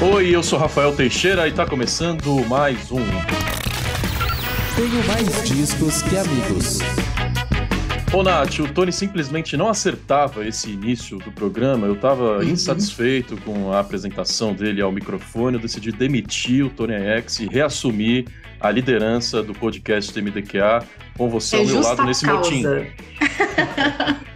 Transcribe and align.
Oi, 0.00 0.30
eu 0.30 0.44
sou 0.44 0.60
Rafael 0.60 0.94
Teixeira 0.94 1.48
e 1.48 1.50
está 1.50 1.66
começando 1.66 2.44
mais 2.46 2.92
um. 2.92 3.04
Tenho 4.76 5.04
mais 5.08 5.48
discos 5.48 6.02
que 6.02 6.16
amigos. 6.16 6.78
Ô 8.12 8.22
Nath, 8.22 8.60
o 8.60 8.72
Tony 8.72 8.92
simplesmente 8.92 9.56
não 9.56 9.68
acertava 9.68 10.46
esse 10.46 10.70
início 10.70 11.18
do 11.18 11.32
programa. 11.32 11.88
Eu 11.88 11.94
estava 11.94 12.38
uhum. 12.38 12.44
insatisfeito 12.44 13.36
com 13.38 13.72
a 13.72 13.80
apresentação 13.80 14.54
dele 14.54 14.80
ao 14.80 14.92
microfone. 14.92 15.56
Eu 15.56 15.62
decidi 15.62 15.90
demitir 15.90 16.64
o 16.64 16.70
Tony 16.70 16.94
X 16.94 17.40
e 17.40 17.46
reassumir 17.48 18.26
a 18.60 18.70
liderança 18.70 19.42
do 19.42 19.52
podcast 19.52 20.12
TMDQA 20.12 20.86
com 21.16 21.28
você 21.28 21.56
é 21.56 21.58
ao 21.58 21.66
meu 21.66 21.80
lado 21.80 22.04
nesse 22.04 22.24
causa. 22.24 22.48
motim. 22.48 22.64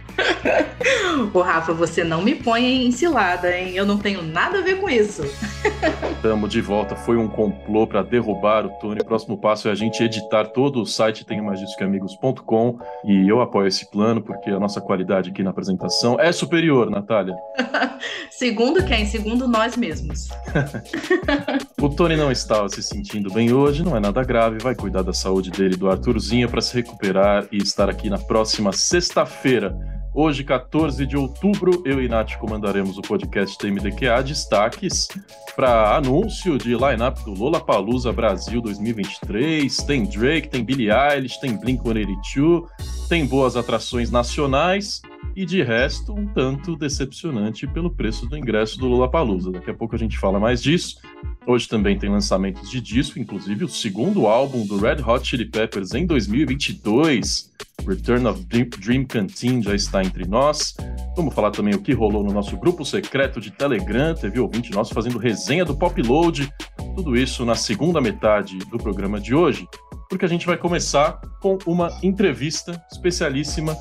Ô, 1.33 1.41
Rafa, 1.41 1.73
você 1.73 2.03
não 2.03 2.21
me 2.21 2.35
põe 2.35 2.85
em 2.85 2.91
cilada, 2.91 3.55
hein? 3.55 3.73
Eu 3.75 3.85
não 3.85 3.97
tenho 3.97 4.21
nada 4.21 4.59
a 4.59 4.61
ver 4.61 4.79
com 4.79 4.89
isso. 4.89 5.23
Estamos 6.15 6.49
de 6.49 6.61
volta. 6.61 6.95
Foi 6.95 7.17
um 7.17 7.27
complô 7.27 7.85
para 7.87 8.01
derrubar 8.01 8.65
o 8.65 8.69
Tony. 8.79 8.99
O 9.01 9.05
próximo 9.05 9.37
passo 9.37 9.67
é 9.67 9.71
a 9.71 9.75
gente 9.75 10.03
editar 10.03 10.45
todo 10.45 10.81
o 10.81 10.85
site 10.85 11.25
tenhomagiscoamigos.com 11.25 12.79
e 13.05 13.27
eu 13.27 13.41
apoio 13.41 13.67
esse 13.67 13.89
plano 13.89 14.21
porque 14.21 14.49
a 14.49 14.59
nossa 14.59 14.81
qualidade 14.81 15.29
aqui 15.29 15.43
na 15.43 15.49
apresentação 15.51 16.19
é 16.19 16.31
superior, 16.31 16.89
Natália. 16.89 17.35
segundo 18.29 18.83
quem? 18.85 19.05
Segundo 19.05 19.47
nós 19.47 19.77
mesmos. 19.77 20.29
o 21.81 21.89
Tony 21.89 22.15
não 22.15 22.31
estava 22.31 22.69
se 22.69 22.81
sentindo 22.81 23.31
bem 23.31 23.53
hoje, 23.53 23.83
não 23.83 23.95
é 23.95 23.99
nada 23.99 24.23
grave. 24.23 24.57
Vai 24.59 24.75
cuidar 24.75 25.01
da 25.01 25.13
saúde 25.13 25.51
dele 25.51 25.75
do 25.75 25.89
Arthurzinho 25.89 26.49
para 26.49 26.61
se 26.61 26.73
recuperar 26.73 27.45
e 27.51 27.57
estar 27.57 27.89
aqui 27.89 28.09
na 28.09 28.17
próxima 28.17 28.71
sexta-feira. 28.71 29.75
Hoje, 30.15 30.43
14 30.43 31.07
de 31.07 31.17
outubro, 31.17 31.81
eu 31.83 31.99
e 31.99 32.07
Nath 32.07 32.35
comandaremos 32.37 32.99
o 32.99 33.01
podcast 33.01 33.57
TMDQA 33.57 34.21
Destaques 34.21 35.07
para 35.55 35.95
anúncio 35.95 36.55
de 36.55 36.75
line-up 36.75 37.23
do 37.23 37.33
Lollapalooza 37.33 38.13
Brasil 38.13 38.61
2023. 38.61 39.75
Tem 39.77 40.03
Drake, 40.03 40.49
tem 40.49 40.63
Billie 40.63 40.91
Eilish, 40.91 41.39
tem 41.39 41.57
Blink-182, 41.57 42.67
tem 43.09 43.25
boas 43.25 43.57
atrações 43.57 44.11
nacionais 44.11 45.01
e 45.35 45.45
de 45.45 45.61
resto 45.63 46.13
um 46.13 46.27
tanto 46.27 46.75
decepcionante 46.75 47.67
pelo 47.67 47.89
preço 47.89 48.27
do 48.27 48.37
ingresso 48.37 48.77
do 48.77 48.87
Lollapalooza. 48.87 49.51
Daqui 49.51 49.71
a 49.71 49.73
pouco 49.73 49.95
a 49.95 49.99
gente 49.99 50.17
fala 50.17 50.39
mais 50.39 50.61
disso. 50.61 50.97
Hoje 51.45 51.67
também 51.67 51.97
tem 51.97 52.09
lançamentos 52.09 52.69
de 52.69 52.79
disco, 52.79 53.19
inclusive 53.19 53.65
o 53.65 53.69
segundo 53.69 54.27
álbum 54.27 54.65
do 54.65 54.77
Red 54.77 55.01
Hot 55.05 55.27
Chili 55.27 55.45
Peppers 55.45 55.93
em 55.93 56.05
2022. 56.05 57.51
Return 57.85 58.27
of 58.27 58.45
Dream 58.45 59.05
Canteen 59.05 59.61
já 59.61 59.75
está 59.75 60.03
entre 60.03 60.25
nós. 60.25 60.75
Vamos 61.15 61.33
falar 61.33 61.51
também 61.51 61.75
o 61.75 61.81
que 61.81 61.93
rolou 61.93 62.23
no 62.23 62.31
nosso 62.31 62.55
grupo 62.55 62.85
secreto 62.85 63.41
de 63.41 63.51
Telegram, 63.51 64.15
teve 64.15 64.39
ouvinte 64.39 64.71
nosso 64.71 64.93
fazendo 64.93 65.17
resenha 65.17 65.65
do 65.65 65.75
Pop 65.75 66.01
Load. 66.01 66.51
Tudo 66.95 67.15
isso 67.15 67.45
na 67.45 67.55
segunda 67.55 67.99
metade 67.99 68.57
do 68.59 68.77
programa 68.77 69.19
de 69.19 69.35
hoje, 69.35 69.67
porque 70.09 70.25
a 70.25 70.29
gente 70.29 70.45
vai 70.45 70.57
começar 70.57 71.19
com 71.41 71.57
uma 71.65 71.89
entrevista 72.01 72.81
especialíssima 72.91 73.75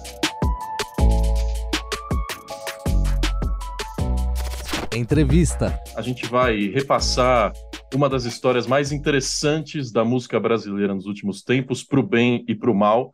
Entrevista. 4.94 5.80
A 5.96 6.02
gente 6.02 6.26
vai 6.26 6.66
repassar 6.66 7.50
uma 7.94 8.10
das 8.10 8.24
histórias 8.24 8.66
mais 8.66 8.92
interessantes 8.92 9.90
da 9.90 10.04
música 10.04 10.38
brasileira 10.38 10.94
nos 10.94 11.06
últimos 11.06 11.42
tempos, 11.42 11.82
para 11.82 11.98
o 11.98 12.02
bem 12.02 12.44
e 12.46 12.54
para 12.54 12.70
o 12.70 12.74
mal, 12.74 13.10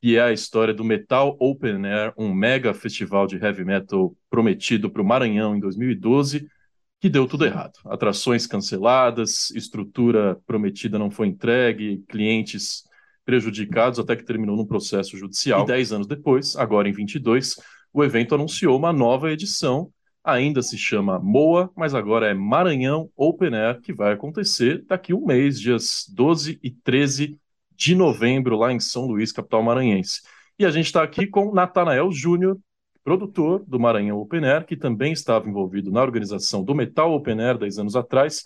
que 0.00 0.16
é 0.16 0.22
a 0.22 0.32
história 0.32 0.72
do 0.72 0.84
Metal 0.84 1.36
Open 1.40 1.84
Air, 1.84 2.12
um 2.16 2.32
mega 2.32 2.72
festival 2.72 3.26
de 3.26 3.36
heavy 3.36 3.64
metal 3.64 4.14
prometido 4.30 4.88
para 4.88 5.02
o 5.02 5.04
Maranhão 5.04 5.56
em 5.56 5.58
2012, 5.58 6.46
que 7.00 7.08
deu 7.08 7.26
tudo 7.26 7.44
errado. 7.44 7.74
Atrações 7.86 8.46
canceladas, 8.46 9.50
estrutura 9.50 10.38
prometida 10.46 10.96
não 10.96 11.10
foi 11.10 11.26
entregue, 11.26 12.04
clientes 12.08 12.84
prejudicados, 13.24 13.98
até 13.98 14.14
que 14.14 14.24
terminou 14.24 14.56
num 14.56 14.66
processo 14.66 15.18
judicial. 15.18 15.64
E 15.64 15.66
dez 15.66 15.92
anos 15.92 16.06
depois, 16.06 16.54
agora 16.54 16.88
em 16.88 16.92
22, 16.92 17.56
o 17.92 18.04
evento 18.04 18.36
anunciou 18.36 18.78
uma 18.78 18.92
nova 18.92 19.32
edição 19.32 19.90
ainda 20.26 20.60
se 20.60 20.76
chama 20.76 21.20
MOA, 21.20 21.70
mas 21.76 21.94
agora 21.94 22.26
é 22.26 22.34
Maranhão 22.34 23.08
Open 23.16 23.54
Air, 23.54 23.80
que 23.80 23.92
vai 23.92 24.12
acontecer 24.12 24.84
daqui 24.86 25.14
um 25.14 25.24
mês, 25.24 25.60
dias 25.60 26.04
12 26.12 26.58
e 26.62 26.70
13 26.70 27.38
de 27.76 27.94
novembro, 27.94 28.56
lá 28.56 28.72
em 28.72 28.80
São 28.80 29.06
Luís, 29.06 29.30
capital 29.30 29.62
maranhense. 29.62 30.22
E 30.58 30.66
a 30.66 30.70
gente 30.70 30.86
está 30.86 31.02
aqui 31.02 31.26
com 31.26 31.54
Natanael 31.54 32.10
Júnior, 32.10 32.58
produtor 33.04 33.64
do 33.64 33.78
Maranhão 33.78 34.18
Open 34.18 34.44
Air, 34.44 34.66
que 34.66 34.76
também 34.76 35.12
estava 35.12 35.48
envolvido 35.48 35.92
na 35.92 36.02
organização 36.02 36.64
do 36.64 36.74
Metal 36.74 37.12
Open 37.12 37.40
Air 37.40 37.58
10 37.58 37.78
anos 37.78 37.94
atrás, 37.94 38.42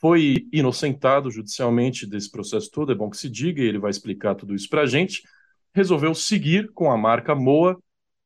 foi 0.00 0.46
inocentado 0.52 1.30
judicialmente 1.30 2.06
desse 2.06 2.30
processo 2.30 2.70
todo, 2.70 2.92
é 2.92 2.94
bom 2.94 3.08
que 3.08 3.16
se 3.16 3.30
diga, 3.30 3.62
e 3.62 3.64
ele 3.64 3.78
vai 3.78 3.90
explicar 3.90 4.34
tudo 4.34 4.54
isso 4.54 4.68
para 4.68 4.82
a 4.82 4.86
gente. 4.86 5.22
Resolveu 5.72 6.14
seguir 6.14 6.70
com 6.72 6.92
a 6.92 6.96
marca 6.98 7.34
MOA, 7.34 7.78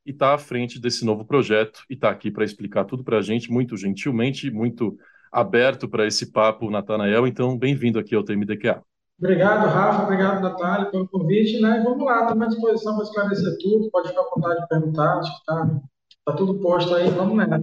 e 0.08 0.10
está 0.10 0.32
à 0.32 0.38
frente 0.38 0.80
desse 0.80 1.04
novo 1.04 1.22
projeto 1.22 1.82
e 1.90 1.92
está 1.92 2.08
aqui 2.08 2.30
para 2.30 2.42
explicar 2.42 2.86
tudo 2.86 3.04
para 3.04 3.18
a 3.18 3.20
gente, 3.20 3.52
muito 3.52 3.76
gentilmente, 3.76 4.50
muito 4.50 4.96
aberto 5.30 5.86
para 5.86 6.06
esse 6.06 6.32
papo, 6.32 6.70
Natanael. 6.70 7.26
Então, 7.26 7.58
bem-vindo 7.58 7.98
aqui 7.98 8.14
ao 8.14 8.24
TMDQA. 8.24 8.82
Obrigado, 9.18 9.68
Rafa. 9.68 10.04
Obrigado, 10.04 10.40
Natália, 10.40 10.90
pelo 10.90 11.06
convite. 11.06 11.60
Né? 11.60 11.82
vamos 11.84 12.02
lá, 12.02 12.22
estamos 12.22 12.42
à 12.42 12.46
disposição 12.48 12.94
para 12.94 13.04
esclarecer 13.04 13.58
tudo. 13.60 13.90
Pode 13.90 14.08
ficar 14.08 14.22
à 14.22 14.30
vontade 14.34 14.60
de 14.62 14.68
perguntar. 14.68 15.18
Acho 15.18 15.30
que 15.30 15.38
está 15.40 15.80
tá 16.24 16.32
tudo 16.32 16.58
posto 16.58 16.94
aí. 16.94 17.10
Vamos 17.10 17.36
nessa. 17.36 17.62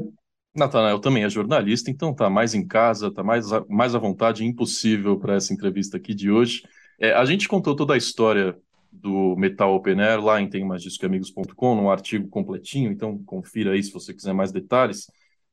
Natanael 0.56 1.00
também 1.00 1.24
é 1.24 1.30
jornalista, 1.30 1.90
então 1.90 2.12
está 2.12 2.30
mais 2.30 2.54
em 2.54 2.66
casa, 2.66 3.08
está 3.08 3.24
mais, 3.24 3.48
mais 3.68 3.96
à 3.96 3.98
vontade, 3.98 4.46
impossível 4.46 5.18
para 5.18 5.34
essa 5.36 5.52
entrevista 5.52 5.98
aqui 5.98 6.14
de 6.14 6.30
hoje. 6.30 6.62
É, 7.00 7.12
a 7.12 7.26
gente 7.26 7.48
contou 7.48 7.76
toda 7.76 7.96
a 7.96 7.98
história 7.98 8.56
do 9.02 9.36
Metal 9.36 9.74
Open 9.74 10.02
Air 10.02 10.24
lá 10.24 10.42
em 10.42 10.50
temmagiscoamigos.com, 10.50 11.76
num 11.76 11.90
artigo 11.90 12.28
completinho, 12.30 12.92
então 12.92 13.18
confira 13.24 13.72
aí 13.72 13.84
se 13.84 13.92
você 13.92 14.14
quiser 14.14 14.34
mais 14.34 14.52
detalhes. 14.52 15.08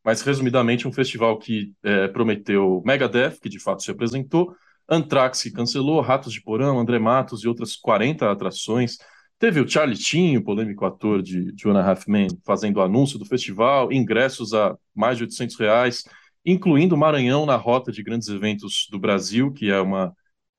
Mas, 0.04 0.22
resumidamente, 0.22 0.88
um 0.88 0.92
festival 0.92 1.38
que 1.38 1.72
é, 1.82 2.08
prometeu 2.08 2.82
Megadeth, 2.84 3.38
que 3.40 3.48
de 3.48 3.58
fato 3.58 3.82
se 3.82 3.90
apresentou, 3.90 4.54
Anthrax, 4.88 5.42
que 5.42 5.50
cancelou, 5.50 6.00
Ratos 6.00 6.32
de 6.32 6.42
Porão, 6.42 6.78
André 6.78 6.98
Matos 6.98 7.44
e 7.44 7.48
outras 7.48 7.76
40 7.76 8.30
atrações. 8.30 8.98
Teve 9.38 9.60
o 9.60 9.68
Charlie 9.68 9.96
Tinho, 9.96 10.42
polêmico 10.42 10.84
ator 10.84 11.22
de 11.22 11.52
Two 11.56 11.72
and 11.72 11.80
a 11.80 11.88
Half 11.88 12.06
Men, 12.08 12.28
fazendo 12.44 12.76
o 12.76 12.82
anúncio 12.82 13.18
do 13.18 13.24
festival, 13.24 13.92
ingressos 13.92 14.52
a 14.52 14.76
mais 14.94 15.16
de 15.16 15.24
800 15.24 15.56
reais, 15.56 16.04
incluindo 16.44 16.96
Maranhão 16.96 17.46
na 17.46 17.56
rota 17.56 17.90
de 17.90 18.02
grandes 18.02 18.28
eventos 18.28 18.86
do 18.90 18.98
Brasil, 18.98 19.52
que 19.52 19.70
é 19.70 19.80
uma 19.80 20.12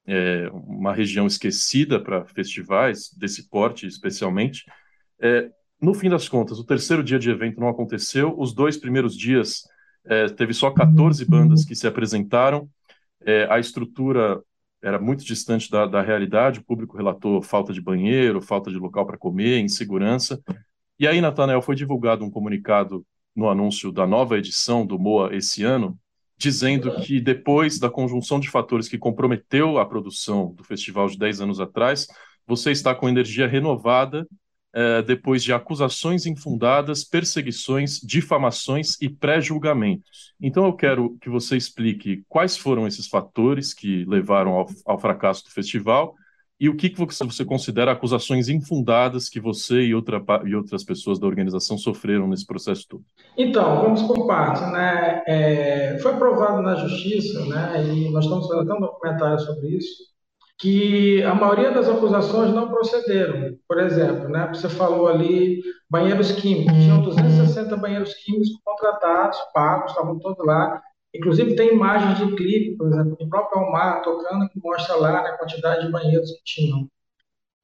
é, 0.05 0.49
uma 0.51 0.93
região 0.93 1.25
esquecida 1.25 1.99
para 1.99 2.25
festivais 2.25 3.09
desse 3.15 3.49
porte, 3.49 3.87
especialmente. 3.87 4.65
É, 5.19 5.49
no 5.81 5.93
fim 5.93 6.09
das 6.09 6.27
contas, 6.29 6.59
o 6.59 6.65
terceiro 6.65 7.03
dia 7.03 7.19
de 7.19 7.29
evento 7.29 7.59
não 7.59 7.69
aconteceu, 7.69 8.33
os 8.37 8.53
dois 8.53 8.77
primeiros 8.77 9.17
dias 9.17 9.63
é, 10.05 10.27
teve 10.27 10.53
só 10.53 10.71
14 10.71 11.25
bandas 11.25 11.65
que 11.65 11.75
se 11.75 11.87
apresentaram, 11.87 12.69
é, 13.25 13.47
a 13.49 13.59
estrutura 13.59 14.41
era 14.81 14.99
muito 14.99 15.23
distante 15.23 15.71
da, 15.71 15.85
da 15.85 16.01
realidade, 16.01 16.59
o 16.59 16.63
público 16.63 16.97
relatou 16.97 17.41
falta 17.41 17.71
de 17.71 17.81
banheiro, 17.81 18.41
falta 18.41 18.69
de 18.69 18.77
local 18.77 19.05
para 19.05 19.17
comer, 19.17 19.59
insegurança. 19.59 20.41
E 20.99 21.07
aí, 21.07 21.21
Nathanael, 21.21 21.61
foi 21.61 21.75
divulgado 21.75 22.25
um 22.25 22.29
comunicado 22.29 23.05
no 23.33 23.49
anúncio 23.49 23.91
da 23.91 24.05
nova 24.05 24.37
edição 24.37 24.85
do 24.85 24.99
MOA 24.99 25.35
esse 25.35 25.63
ano, 25.63 25.97
dizendo 26.43 26.93
que 27.01 27.21
depois 27.21 27.79
da 27.79 27.89
conjunção 27.89 28.37
de 28.37 28.49
fatores 28.49 28.89
que 28.89 28.97
comprometeu 28.97 29.77
a 29.77 29.85
produção 29.85 30.53
do 30.53 30.61
festival 30.61 31.07
de 31.07 31.17
10 31.17 31.39
anos 31.39 31.59
atrás, 31.61 32.05
você 32.45 32.71
está 32.71 32.93
com 32.93 33.07
energia 33.07 33.47
renovada 33.47 34.27
é, 34.75 35.01
depois 35.01 35.41
de 35.41 35.53
acusações 35.53 36.25
infundadas, 36.25 37.05
perseguições, 37.05 38.01
difamações 38.01 39.01
e 39.01 39.07
pré-julgamentos. 39.07 40.33
Então 40.41 40.65
eu 40.65 40.73
quero 40.73 41.17
que 41.21 41.29
você 41.29 41.55
explique 41.55 42.25
quais 42.27 42.57
foram 42.57 42.85
esses 42.85 43.07
fatores 43.07 43.73
que 43.73 44.03
levaram 44.03 44.51
ao, 44.51 44.67
ao 44.85 44.99
fracasso 44.99 45.45
do 45.45 45.51
festival 45.51 46.13
e 46.59 46.69
o 46.69 46.75
que, 46.75 46.93
você 46.95 47.43
considera 47.43 47.91
acusações 47.91 48.47
infundadas 48.47 49.27
que 49.27 49.39
você 49.39 49.81
e, 49.81 49.95
outra, 49.95 50.23
e 50.45 50.55
outras 50.55 50.83
pessoas 50.83 51.19
da 51.19 51.27
organização 51.27 51.77
sofreram 51.77 52.27
nesse 52.27 52.45
processo 52.45 52.87
todo? 52.87 53.03
Então, 53.37 53.81
vamos 53.81 54.03
por 54.03 54.27
partes. 54.27 54.61
Né? 54.71 55.23
É, 55.27 55.97
foi 55.99 56.15
provado 56.15 56.61
na 56.61 56.75
justiça, 56.75 57.45
né, 57.47 57.83
e 57.87 58.09
nós 58.11 58.25
estamos 58.25 58.47
fazendo 58.47 58.63
até 58.63 58.73
um 58.73 58.81
documentário 58.81 59.39
sobre 59.39 59.69
isso, 59.69 60.13
que 60.59 61.21
a 61.23 61.35
maioria 61.35 61.71
das 61.71 61.89
acusações 61.89 62.53
não 62.53 62.69
procederam. 62.69 63.57
Por 63.67 63.79
exemplo, 63.79 64.29
né, 64.29 64.47
você 64.47 64.69
falou 64.69 65.07
ali 65.07 65.61
banheiros 65.89 66.31
químicos. 66.31 66.73
Tinham 66.75 67.01
260 67.01 67.75
banheiros 67.75 68.13
químicos 68.13 68.49
contratados, 68.63 69.37
pagos, 69.53 69.91
estavam 69.91 70.17
todos 70.19 70.45
lá, 70.45 70.81
Inclusive 71.13 71.55
tem 71.55 71.73
imagens 71.73 72.17
de 72.17 72.35
clipe, 72.35 72.75
por 72.75 72.87
exemplo, 72.87 73.15
do 73.15 73.29
próprio 73.29 73.61
Almar 73.61 74.01
tocando, 74.01 74.49
que 74.49 74.59
mostra 74.59 74.95
lá 74.95 75.23
né, 75.23 75.29
a 75.29 75.37
quantidade 75.37 75.85
de 75.85 75.91
banheiros 75.91 76.31
que 76.31 76.43
tinham. 76.43 76.89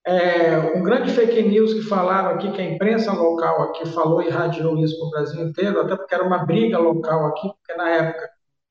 É, 0.05 0.57
um 0.75 0.83
grande 0.83 1.11
fake 1.11 1.41
news 1.43 1.73
que 1.73 1.81
falaram 1.81 2.31
aqui, 2.31 2.51
que 2.51 2.61
a 2.61 2.71
imprensa 2.71 3.11
local 3.11 3.63
aqui 3.63 3.87
falou 3.87 4.21
e 4.21 4.29
radiou 4.29 4.77
isso 4.77 4.97
para 4.97 5.07
o 5.07 5.09
Brasil 5.11 5.47
inteiro, 5.47 5.81
até 5.81 5.95
porque 5.95 6.15
era 6.15 6.23
uma 6.23 6.45
briga 6.45 6.77
local 6.77 7.27
aqui, 7.27 7.47
porque 7.47 7.75
na 7.75 7.89
época 7.89 8.29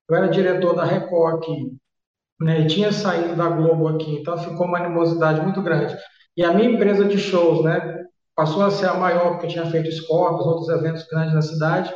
eu 0.09 0.17
era 0.17 0.29
diretor 0.29 0.75
da 0.75 0.85
Record 0.85 1.37
aqui, 1.37 1.77
né, 2.41 2.61
e 2.61 2.67
tinha 2.67 2.93
saído 2.93 3.37
da 3.37 3.49
Globo 3.49 3.89
aqui, 3.89 4.17
então 4.17 4.39
ficou 4.39 4.67
uma 4.67 4.79
animosidade 4.79 5.41
muito 5.41 5.61
grande. 5.61 5.97
E 6.37 6.43
a 6.45 6.53
minha 6.53 6.71
empresa 6.71 7.05
de 7.05 7.19
shows, 7.19 7.63
né, 7.65 8.05
passou 8.35 8.63
a 8.65 8.71
ser 8.71 8.87
a 8.87 8.95
maior, 8.95 9.33
porque 9.33 9.49
tinha 9.49 9.67
feito 9.67 9.91
Scorpions, 9.91 10.47
outros 10.47 10.69
eventos 10.69 11.07
grandes 11.09 11.35
na 11.35 11.43
cidade, 11.43 11.95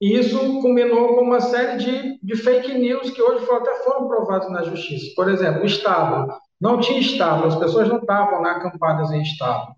e 0.00 0.18
isso 0.18 0.38
culminou 0.60 1.14
com 1.14 1.22
uma 1.22 1.40
série 1.40 1.76
de, 1.76 2.18
de 2.22 2.36
fake 2.36 2.72
news 2.72 3.10
que 3.10 3.20
hoje 3.20 3.44
até 3.50 3.84
foram 3.84 4.08
provados 4.08 4.50
na 4.50 4.62
justiça. 4.62 5.12
Por 5.14 5.28
exemplo, 5.28 5.62
o 5.62 5.66
estábulo. 5.66 6.32
Não 6.60 6.80
tinha 6.80 7.00
estábulo, 7.00 7.48
as 7.48 7.56
pessoas 7.56 7.88
não 7.88 7.98
estavam 7.98 8.40
lá 8.40 8.52
acampadas 8.52 9.10
em 9.12 9.22
estábulo. 9.22 9.74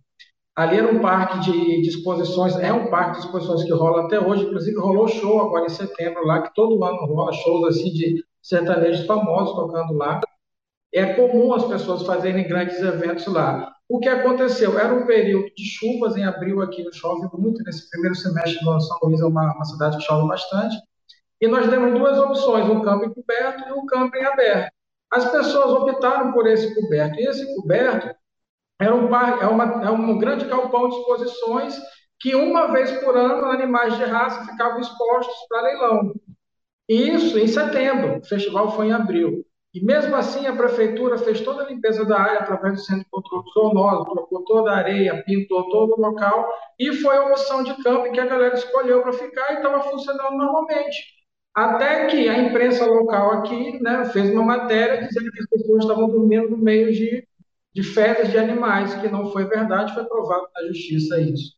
Ali 0.54 0.76
era 0.76 0.92
um 0.92 1.00
parque 1.00 1.40
de, 1.40 1.80
de 1.80 1.88
exposições, 1.88 2.56
é 2.56 2.72
um 2.72 2.90
parque 2.90 3.20
de 3.20 3.26
exposições 3.26 3.64
que 3.64 3.72
rola 3.72 4.04
até 4.04 4.20
hoje, 4.20 4.44
inclusive 4.44 4.78
rolou 4.78 5.08
show 5.08 5.40
agora 5.40 5.64
em 5.64 5.70
setembro 5.70 6.26
lá, 6.26 6.42
que 6.42 6.54
todo 6.54 6.84
ano 6.84 7.06
rola 7.06 7.32
shows 7.32 7.68
assim 7.68 7.90
de 7.90 8.22
sertanejos 8.42 9.06
famosos 9.06 9.54
tocando 9.54 9.94
lá. 9.94 10.20
É 10.94 11.14
comum 11.14 11.54
as 11.54 11.64
pessoas 11.64 12.02
fazerem 12.02 12.46
grandes 12.46 12.78
eventos 12.80 13.26
lá. 13.26 13.72
O 13.88 13.98
que 13.98 14.08
aconteceu? 14.08 14.78
Era 14.78 14.94
um 14.94 15.06
período 15.06 15.46
de 15.54 15.64
chuvas 15.64 16.16
em 16.16 16.24
abril 16.24 16.60
aqui, 16.62 16.84
chove 16.92 17.28
muito 17.38 17.62
nesse 17.64 17.88
primeiro 17.90 18.14
semestre. 18.14 18.58
São 18.62 18.98
Luís 19.02 19.20
é 19.20 19.24
uma, 19.24 19.54
uma 19.54 19.64
cidade 19.64 19.96
que 19.96 20.04
chove 20.04 20.28
bastante. 20.28 20.76
E 21.40 21.48
nós 21.48 21.68
demos 21.68 21.98
duas 21.98 22.18
opções, 22.18 22.68
um 22.68 22.82
camping 22.82 23.12
coberto 23.12 23.68
e 23.68 23.72
um 23.72 23.86
camping 23.86 24.22
aberto. 24.22 24.72
As 25.10 25.30
pessoas 25.30 25.72
optaram 25.72 26.32
por 26.32 26.46
esse 26.46 26.74
coberto. 26.74 27.18
E 27.18 27.26
esse 27.26 27.54
coberto 27.54 28.14
era 28.80 28.94
um, 28.94 29.14
é, 29.14 29.46
uma, 29.46 29.84
é 29.84 29.90
um 29.90 30.18
grande 30.18 30.44
galpão 30.44 30.88
de 30.88 30.96
exposições 30.96 31.78
que 32.18 32.34
uma 32.34 32.68
vez 32.72 32.90
por 33.00 33.16
ano 33.16 33.46
animais 33.46 33.96
de 33.96 34.04
raça 34.04 34.44
ficavam 34.44 34.80
expostos 34.80 35.34
para 35.48 35.62
leilão. 35.62 36.14
Isso 36.88 37.38
em 37.38 37.46
setembro, 37.46 38.18
o 38.18 38.24
festival 38.24 38.74
foi 38.74 38.86
em 38.88 38.92
abril. 38.92 39.44
E 39.74 39.82
mesmo 39.82 40.14
assim 40.14 40.46
a 40.46 40.54
prefeitura 40.54 41.16
fez 41.16 41.40
toda 41.40 41.62
a 41.62 41.68
limpeza 41.68 42.04
da 42.04 42.20
área 42.20 42.40
através 42.40 42.74
do 42.74 42.80
centro 42.80 43.04
de 43.04 43.10
controle 43.10 43.44
zoonose, 43.54 44.04
trocou 44.04 44.44
toda 44.44 44.70
a 44.70 44.76
areia, 44.76 45.22
pintou 45.24 45.70
todo 45.70 45.94
o 45.94 46.00
local 46.00 46.46
e 46.78 46.92
foi 46.92 47.16
a 47.16 47.26
opção 47.26 47.62
de 47.62 47.74
campo 47.82 48.12
que 48.12 48.20
a 48.20 48.26
galera 48.26 48.54
escolheu 48.54 49.02
para 49.02 49.14
ficar 49.14 49.52
e 49.52 49.56
estava 49.56 49.82
funcionando 49.82 50.36
normalmente. 50.36 51.22
Até 51.54 52.06
que 52.06 52.28
a 52.28 52.38
imprensa 52.38 52.84
local 52.84 53.32
aqui 53.32 53.82
né, 53.82 54.04
fez 54.06 54.30
uma 54.30 54.44
matéria 54.44 55.06
dizendo 55.06 55.30
que 55.30 55.40
as 55.40 55.48
pessoas 55.48 55.84
estavam 55.84 56.08
dormindo 56.08 56.50
no 56.50 56.58
meio 56.58 56.92
de 56.92 57.26
de 57.74 57.82
fezes 57.82 58.30
de 58.30 58.38
animais, 58.38 58.94
que 58.94 59.08
não 59.08 59.32
foi 59.32 59.46
verdade, 59.46 59.94
foi 59.94 60.04
provado 60.04 60.46
na 60.54 60.68
justiça 60.68 61.20
isso. 61.20 61.54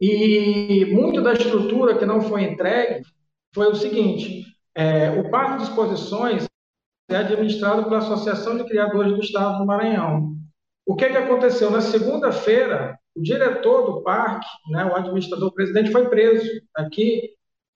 E 0.00 0.86
muito 0.92 1.20
da 1.20 1.32
estrutura 1.32 1.98
que 1.98 2.06
não 2.06 2.20
foi 2.20 2.44
entregue 2.44 3.04
foi 3.54 3.66
o 3.68 3.74
seguinte: 3.74 4.44
é, 4.74 5.10
o 5.10 5.30
Parque 5.30 5.58
de 5.58 5.62
Exposições 5.64 6.46
é 7.08 7.16
administrado 7.16 7.84
pela 7.84 7.98
Associação 7.98 8.56
de 8.56 8.64
Criadores 8.64 9.12
do 9.12 9.20
Estado 9.20 9.58
do 9.58 9.66
Maranhão. 9.66 10.34
O 10.86 10.94
que, 10.94 11.08
que 11.08 11.16
aconteceu? 11.16 11.70
Na 11.70 11.80
segunda-feira, 11.80 12.98
o 13.16 13.22
diretor 13.22 13.84
do 13.84 14.02
parque, 14.02 14.46
né, 14.70 14.84
o 14.84 14.94
administrador 14.94 15.48
o 15.48 15.54
presidente, 15.54 15.90
foi 15.90 16.08
preso 16.08 16.46
aqui 16.76 17.30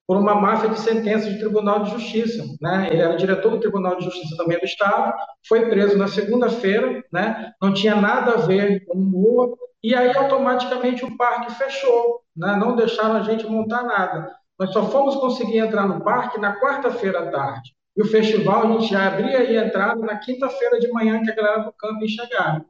por 0.06 0.16
uma 0.16 0.34
máfia 0.34 0.68
de 0.68 0.80
sentenças 0.80 1.32
do 1.32 1.38
Tribunal 1.38 1.84
de 1.84 1.90
Justiça. 1.90 2.44
Né? 2.60 2.88
Ele 2.90 3.00
era 3.00 3.16
diretor 3.16 3.50
do 3.50 3.60
Tribunal 3.60 3.96
de 3.96 4.04
Justiça 4.04 4.36
também 4.36 4.58
do 4.58 4.64
Estado, 4.64 5.14
foi 5.48 5.68
preso 5.68 5.96
na 5.96 6.08
segunda-feira, 6.08 7.02
né? 7.12 7.52
não 7.60 7.72
tinha 7.72 7.96
nada 7.96 8.32
a 8.32 8.46
ver 8.46 8.84
com 8.86 8.98
Lula, 8.98 9.56
e 9.82 9.94
aí 9.94 10.14
automaticamente 10.16 11.04
o 11.04 11.16
parque 11.16 11.52
fechou, 11.52 12.20
né? 12.36 12.56
não 12.56 12.76
deixaram 12.76 13.16
a 13.16 13.22
gente 13.22 13.46
montar 13.46 13.82
nada. 13.84 14.30
Nós 14.58 14.72
só 14.72 14.86
fomos 14.86 15.16
conseguir 15.16 15.58
entrar 15.58 15.86
no 15.88 16.04
parque 16.04 16.38
na 16.38 16.60
quarta-feira 16.60 17.20
à 17.20 17.30
tarde. 17.30 17.72
E 17.96 18.02
o 18.02 18.06
festival 18.06 18.62
a 18.62 18.80
gente 18.80 18.90
já 18.90 19.06
abria 19.06 19.38
a 19.38 19.66
entrada 19.66 20.00
na 20.00 20.16
quinta-feira 20.18 20.80
de 20.80 20.88
manhã 20.88 21.22
que 21.22 21.30
a 21.30 21.34
galera 21.34 21.62
do 21.64 21.72
camping 21.72 22.08
chegaram. 22.08 22.64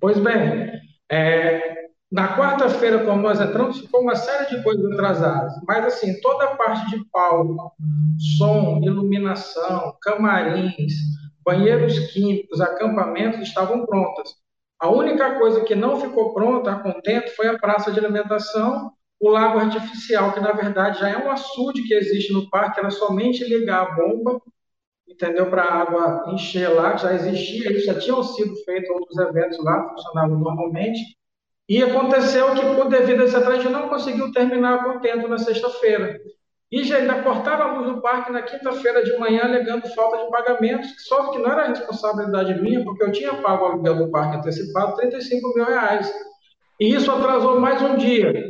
Pois 0.00 0.18
bem, 0.18 0.80
é, 1.10 1.80
na 2.10 2.36
quarta-feira, 2.36 3.04
quando 3.04 3.22
nós 3.22 3.40
entramos, 3.40 3.78
ficou 3.78 4.00
uma 4.00 4.16
série 4.16 4.56
de 4.56 4.62
coisas 4.64 4.84
atrasadas. 4.92 5.52
Mas, 5.66 5.84
assim, 5.84 6.20
toda 6.20 6.44
a 6.44 6.56
parte 6.56 6.90
de 6.90 7.04
palco, 7.10 7.72
som, 8.36 8.80
iluminação, 8.82 9.96
camarins, 10.02 10.92
banheiros 11.44 11.98
químicos, 12.12 12.60
acampamentos 12.60 13.40
estavam 13.40 13.86
prontas. 13.86 14.34
A 14.80 14.88
única 14.88 15.38
coisa 15.38 15.62
que 15.64 15.74
não 15.76 16.00
ficou 16.00 16.34
pronta 16.34 16.72
a 16.72 16.80
contento 16.80 17.30
foi 17.36 17.46
a 17.46 17.58
praça 17.58 17.92
de 17.92 18.00
alimentação, 18.00 18.90
o 19.20 19.28
lago 19.28 19.58
artificial, 19.58 20.32
que 20.32 20.40
na 20.40 20.52
verdade 20.52 21.00
já 21.00 21.10
é 21.10 21.18
um 21.18 21.30
açude 21.30 21.82
que 21.82 21.94
existe 21.94 22.32
no 22.32 22.48
parque, 22.48 22.80
era 22.80 22.90
somente 22.90 23.44
ligar 23.44 23.82
a 23.82 23.94
bomba, 23.94 24.40
entendeu? 25.06 25.50
Para 25.50 25.62
a 25.62 25.74
água 25.82 26.24
encher 26.32 26.68
lá, 26.68 26.96
já 26.96 27.12
existia, 27.12 27.78
já 27.80 27.98
tinham 27.98 28.22
sido 28.22 28.56
feitos 28.64 28.90
outros 28.90 29.18
eventos 29.18 29.62
lá, 29.62 29.90
funcionavam 29.90 30.38
normalmente 30.38 31.00
e 31.70 31.80
aconteceu 31.84 32.52
que, 32.56 32.62
por 32.74 32.88
devido 32.88 33.20
a 33.20 33.24
esse 33.26 33.36
atraso, 33.36 33.70
não 33.70 33.88
conseguiu 33.88 34.32
terminar 34.32 34.82
com 34.82 34.98
tempo 34.98 35.28
na 35.28 35.38
sexta-feira. 35.38 36.20
E 36.72 36.82
já 36.82 36.96
ainda 36.96 37.22
cortaram 37.22 37.64
a 37.64 37.78
luz 37.78 37.94
do 37.94 38.00
parque 38.00 38.32
na 38.32 38.42
quinta-feira 38.42 39.04
de 39.04 39.16
manhã, 39.18 39.42
alegando 39.44 39.88
falta 39.94 40.24
de 40.24 40.30
pagamentos, 40.30 40.92
só 41.06 41.30
que 41.30 41.38
não 41.38 41.48
era 41.48 41.68
responsabilidade 41.68 42.60
minha, 42.60 42.82
porque 42.82 43.04
eu 43.04 43.12
tinha 43.12 43.34
pago 43.34 43.64
o 43.64 43.68
aluguel 43.68 43.96
do 43.96 44.10
parque 44.10 44.38
antecipado, 44.38 44.96
35 44.96 45.54
mil 45.54 45.64
reais. 45.64 46.12
E 46.80 46.92
isso 46.92 47.12
atrasou 47.12 47.60
mais 47.60 47.80
um 47.82 47.96
dia. 47.96 48.49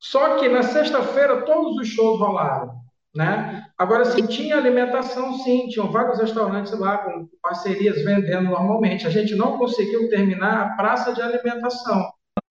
Só 0.00 0.36
que 0.36 0.48
na 0.48 0.62
sexta-feira 0.62 1.42
todos 1.42 1.76
os 1.76 1.88
shows 1.88 2.20
rolaram. 2.20 2.78
Né? 3.14 3.64
Agora, 3.76 4.04
sim, 4.04 4.26
tinha 4.26 4.56
alimentação, 4.56 5.34
sim, 5.38 5.66
tinham 5.68 5.90
vários 5.90 6.20
restaurantes 6.20 6.78
lá 6.78 6.98
com 6.98 7.28
parcerias 7.42 8.04
vendendo 8.04 8.50
normalmente. 8.50 9.06
A 9.06 9.10
gente 9.10 9.34
não 9.34 9.58
conseguiu 9.58 10.08
terminar 10.08 10.62
a 10.62 10.76
praça 10.76 11.12
de 11.12 11.20
alimentação 11.20 12.08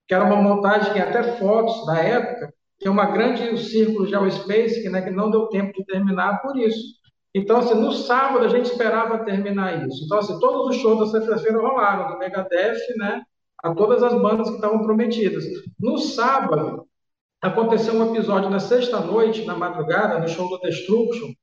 que 0.08 0.14
era 0.14 0.24
uma 0.24 0.42
montagem 0.42 0.94
que 0.94 1.00
até 1.00 1.22
fotos 1.38 1.86
da 1.86 1.98
época, 2.00 2.54
é 2.84 2.90
uma 2.90 3.06
grande 3.08 3.58
círculo 3.58 4.08
Geospace, 4.08 4.82
que, 4.82 4.90
né, 4.90 5.02
que 5.02 5.10
não 5.10 5.30
deu 5.30 5.48
tempo 5.48 5.74
de 5.74 5.86
terminar 5.86 6.42
por 6.42 6.56
isso. 6.58 6.96
Então, 7.36 7.58
assim, 7.58 7.74
no 7.74 7.92
sábado 7.92 8.46
a 8.46 8.48
gente 8.48 8.72
esperava 8.72 9.26
terminar 9.26 9.86
isso. 9.86 10.06
Então, 10.06 10.20
assim, 10.20 10.40
todos 10.40 10.68
os 10.68 10.82
shows 10.82 11.00
da 11.00 11.20
sexta-feira 11.20 11.60
rolaram, 11.60 12.14
do 12.14 12.18
Megadeth, 12.18 12.78
né, 12.98 13.22
a 13.62 13.74
todas 13.74 14.02
as 14.02 14.14
bandas 14.14 14.50
que 14.50 14.56
estavam 14.56 14.82
prometidas. 14.84 15.44
No 15.78 15.98
sábado, 15.98 16.87
aconteceu 17.42 17.94
um 17.94 18.13
episódio 18.13 18.50
na 18.50 18.60
sexta-noite, 18.60 19.45
na 19.45 19.56
madrugada, 19.56 20.19
no 20.19 20.28
show 20.28 20.50
do 20.50 20.60
Destruction, 20.60 21.34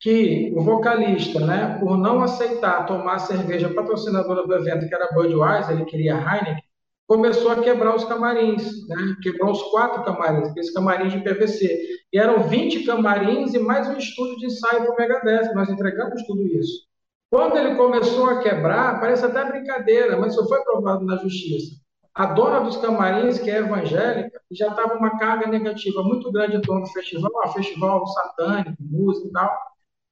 que 0.00 0.52
o 0.54 0.62
vocalista, 0.62 1.40
né, 1.40 1.78
por 1.78 1.96
não 1.96 2.22
aceitar 2.22 2.86
tomar 2.86 3.14
a 3.14 3.18
cerveja 3.20 3.72
patrocinadora 3.72 4.46
do 4.46 4.54
evento, 4.54 4.88
que 4.88 4.94
era 4.94 5.12
Budweiser, 5.12 5.76
ele 5.76 5.84
queria 5.84 6.14
Heineken, 6.14 6.62
começou 7.06 7.50
a 7.50 7.62
quebrar 7.62 7.94
os 7.94 8.04
camarins, 8.04 8.86
né? 8.88 8.96
quebrou 9.22 9.52
os 9.52 9.62
quatro 9.64 10.04
camarins, 10.04 10.48
aqueles 10.48 10.72
camarins 10.72 11.12
de 11.12 11.20
PVC. 11.20 11.86
E 12.12 12.18
eram 12.18 12.48
20 12.48 12.84
camarins 12.84 13.54
e 13.54 13.58
mais 13.58 13.88
um 13.88 13.96
estúdio 13.96 14.38
de 14.38 14.46
ensaio 14.46 14.82
para 14.82 14.92
o 14.92 14.96
Megadeth, 14.96 15.52
nós 15.54 15.68
entregamos 15.68 16.22
tudo 16.26 16.42
isso. 16.42 16.84
Quando 17.30 17.56
ele 17.56 17.74
começou 17.74 18.30
a 18.30 18.40
quebrar, 18.40 19.00
parece 19.00 19.24
até 19.24 19.44
brincadeira, 19.44 20.16
mas 20.16 20.32
isso 20.32 20.48
foi 20.48 20.62
provado 20.62 21.04
na 21.04 21.16
justiça. 21.16 21.74
A 22.14 22.26
dona 22.26 22.60
dos 22.60 22.76
camarins, 22.76 23.38
que 23.38 23.50
é 23.50 23.56
evangélica, 23.56 24.40
já 24.52 24.68
estava 24.68 24.94
uma 24.94 25.18
carga 25.18 25.48
negativa 25.48 26.02
muito 26.02 26.30
grande 26.30 26.56
em 26.56 26.60
torno 26.60 26.82
do 26.82 26.92
festival, 26.92 27.30
ah, 27.44 27.48
festival 27.48 28.06
satânico, 28.06 28.76
música 28.80 29.28
e 29.28 29.32
tal, 29.32 29.58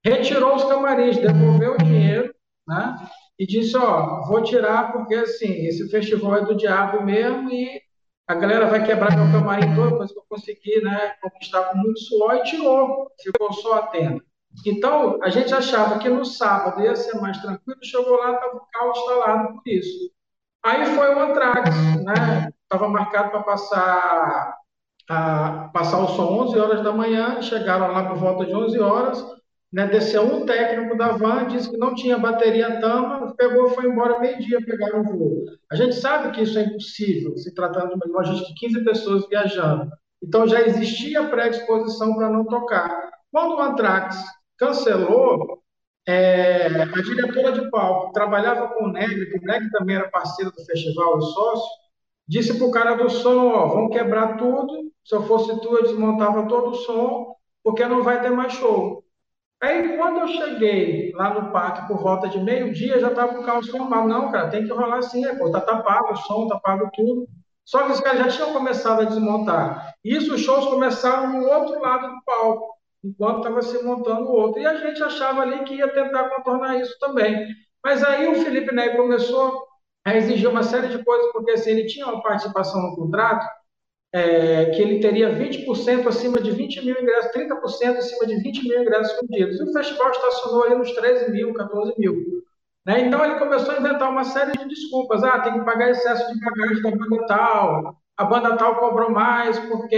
retirou 0.04 0.56
os 0.56 0.64
camarins, 0.64 1.18
devolveu 1.18 1.74
o 1.74 1.78
dinheiro, 1.78 2.34
né? 2.66 2.96
e 3.38 3.46
disse, 3.46 3.76
ó, 3.76 4.22
vou 4.26 4.42
tirar 4.42 4.92
porque, 4.92 5.14
assim, 5.16 5.66
esse 5.66 5.88
festival 5.90 6.36
é 6.36 6.44
do 6.44 6.54
diabo 6.54 7.02
mesmo 7.02 7.50
e 7.50 7.82
a 8.28 8.34
galera 8.34 8.66
vai 8.66 8.84
quebrar 8.84 9.16
meu 9.16 9.32
camarim 9.32 9.74
todo, 9.74 9.98
mas 9.98 10.14
eu 10.14 10.22
consegui, 10.28 10.80
né, 10.80 11.14
conquistar 11.20 11.64
com 11.64 11.78
muito 11.78 11.98
suor 11.98 12.36
e 12.36 12.44
tirou, 12.44 13.10
ficou 13.20 13.52
só 13.52 13.74
a 13.74 13.86
tenda. 13.88 14.22
Então, 14.64 15.18
a 15.22 15.28
gente 15.28 15.52
achava 15.52 15.98
que 15.98 16.08
no 16.08 16.24
sábado 16.24 16.82
ia 16.82 16.94
ser 16.94 17.20
mais 17.20 17.38
tranquilo, 17.38 17.80
chegou 17.82 18.16
lá, 18.16 18.34
estava 18.34 18.56
o 18.56 18.66
carro 18.70 18.90
instalado 18.90 19.54
por 19.54 19.62
isso. 19.66 20.12
Aí 20.64 20.86
foi 20.94 21.14
o 21.14 21.18
Antrax, 21.18 21.70
né, 22.04 22.48
estava 22.62 22.88
marcado 22.88 23.30
para 23.30 23.42
passar, 23.42 24.54
a, 25.10 25.70
passar 25.72 25.98
o 25.98 26.08
som 26.08 26.40
11 26.44 26.58
horas 26.58 26.82
da 26.84 26.92
manhã, 26.92 27.42
chegaram 27.42 27.92
lá 27.92 28.08
por 28.08 28.16
volta 28.16 28.46
de 28.46 28.54
11 28.54 28.78
horas, 28.78 29.26
né, 29.72 29.88
desceu 29.88 30.22
um 30.22 30.46
técnico 30.46 30.96
da 30.96 31.12
van, 31.12 31.46
disse 31.46 31.68
que 31.68 31.76
não 31.76 31.94
tinha 31.94 32.16
bateria 32.16 32.80
tama, 32.80 33.34
pegou 33.36 33.70
foi 33.70 33.86
embora 33.86 34.20
meio-dia 34.20 34.64
pegar 34.64 34.96
um 34.96 35.02
voo. 35.02 35.44
A 35.70 35.74
gente 35.74 35.96
sabe 35.96 36.30
que 36.30 36.42
isso 36.42 36.58
é 36.58 36.64
impossível, 36.64 37.36
se 37.36 37.52
tratando 37.54 37.88
de 37.88 37.94
uma 37.94 38.18
logística 38.18 38.48
de 38.48 38.60
15 38.60 38.84
pessoas 38.84 39.28
viajando. 39.28 39.90
Então 40.22 40.46
já 40.46 40.60
existia 40.60 41.26
pré-disposição 41.28 42.14
para 42.14 42.28
não 42.28 42.44
tocar. 42.44 43.10
Quando 43.32 43.56
o 43.56 43.60
Antrax 43.60 44.16
cancelou, 44.56 45.61
é, 46.06 46.82
a 46.82 47.02
diretora 47.02 47.52
de 47.52 47.70
palco 47.70 48.12
trabalhava 48.12 48.68
com 48.68 48.84
o 48.84 48.92
Negri, 48.92 49.30
que 49.30 49.38
o 49.38 49.42
Negri 49.42 49.70
também 49.70 49.96
era 49.96 50.10
parceiro 50.10 50.50
do 50.50 50.64
festival 50.64 51.18
e 51.18 51.22
sócio, 51.22 51.70
disse 52.26 52.54
para 52.54 52.66
o 52.66 52.70
cara 52.70 52.94
do 52.94 53.08
som, 53.10 53.52
ó, 53.52 53.68
vão 53.68 53.88
quebrar 53.88 54.36
tudo, 54.36 54.90
se 55.04 55.14
eu 55.14 55.22
fosse 55.24 55.60
tu, 55.60 55.76
eu 55.76 55.82
desmontava 55.82 56.48
todo 56.48 56.70
o 56.70 56.74
som, 56.74 57.34
porque 57.62 57.84
não 57.86 58.02
vai 58.02 58.20
ter 58.20 58.30
mais 58.30 58.52
show. 58.52 59.04
Aí, 59.62 59.96
quando 59.96 60.18
eu 60.18 60.28
cheguei 60.28 61.12
lá 61.14 61.34
no 61.34 61.52
parque 61.52 61.86
por 61.86 62.02
volta 62.02 62.28
de 62.28 62.40
meio-dia, 62.40 62.98
já 62.98 63.10
estava 63.10 63.38
o 63.38 63.44
caos 63.44 63.68
formal. 63.68 64.08
Não, 64.08 64.32
cara, 64.32 64.50
tem 64.50 64.64
que 64.64 64.72
rolar 64.72 64.98
assim, 64.98 65.22
pô, 65.36 65.52
tá 65.52 65.60
tapado 65.60 66.12
o 66.12 66.16
som, 66.16 66.48
tapado 66.48 66.90
tudo. 66.92 67.28
Só 67.64 67.84
que 67.84 67.92
os 67.92 68.00
caras 68.00 68.18
já 68.18 68.28
tinham 68.28 68.52
começado 68.52 69.02
a 69.02 69.04
desmontar. 69.04 69.94
Isso, 70.04 70.34
os 70.34 70.40
shows 70.40 70.66
começaram 70.66 71.32
no 71.32 71.46
outro 71.46 71.80
lado 71.80 72.08
do 72.08 72.24
palco, 72.24 72.74
enquanto 73.02 73.38
estava 73.38 73.62
se 73.62 73.82
montando 73.82 74.28
o 74.28 74.32
outro. 74.32 74.60
E 74.60 74.66
a 74.66 74.76
gente 74.76 75.02
achava 75.02 75.42
ali 75.42 75.64
que 75.64 75.74
ia 75.74 75.88
tentar 75.88 76.28
contornar 76.30 76.78
isso 76.80 76.96
também. 76.98 77.48
Mas 77.84 78.02
aí 78.04 78.28
o 78.28 78.34
Felipe 78.42 78.74
Ney 78.74 78.96
começou 78.96 79.66
a 80.04 80.16
exigir 80.16 80.48
uma 80.48 80.62
série 80.62 80.88
de 80.88 81.02
coisas, 81.04 81.32
porque 81.32 81.52
assim, 81.52 81.70
ele 81.70 81.86
tinha 81.86 82.06
uma 82.06 82.22
participação 82.22 82.82
no 82.82 82.96
contrato, 82.96 83.46
é, 84.12 84.66
que 84.66 84.82
ele 84.82 85.00
teria 85.00 85.34
20% 85.34 86.06
acima 86.06 86.40
de 86.40 86.50
20 86.50 86.84
mil 86.84 87.00
ingressos, 87.00 87.32
30% 87.32 87.96
acima 87.96 88.26
de 88.26 88.36
20 88.36 88.68
mil 88.68 88.82
ingressos 88.82 89.18
vendidos. 89.20 89.58
E 89.58 89.62
o 89.62 89.72
festival 89.72 90.10
estacionou 90.10 90.64
ali 90.64 90.74
nos 90.74 90.92
13 90.92 91.30
mil, 91.30 91.54
14 91.54 91.94
mil. 91.98 92.42
Né? 92.84 93.00
Então 93.06 93.24
ele 93.24 93.38
começou 93.38 93.74
a 93.74 93.78
inventar 93.78 94.10
uma 94.10 94.24
série 94.24 94.52
de 94.52 94.68
desculpas. 94.68 95.22
Ah, 95.22 95.40
tem 95.40 95.54
que 95.54 95.64
pagar 95.64 95.90
excesso 95.90 96.32
de 96.32 96.40
bagagem 96.40 96.82
da 96.82 97.26
tal, 97.26 98.01
a 98.16 98.24
banda 98.24 98.56
tal 98.56 98.76
cobrou 98.76 99.10
mais 99.10 99.58
porque 99.58 99.96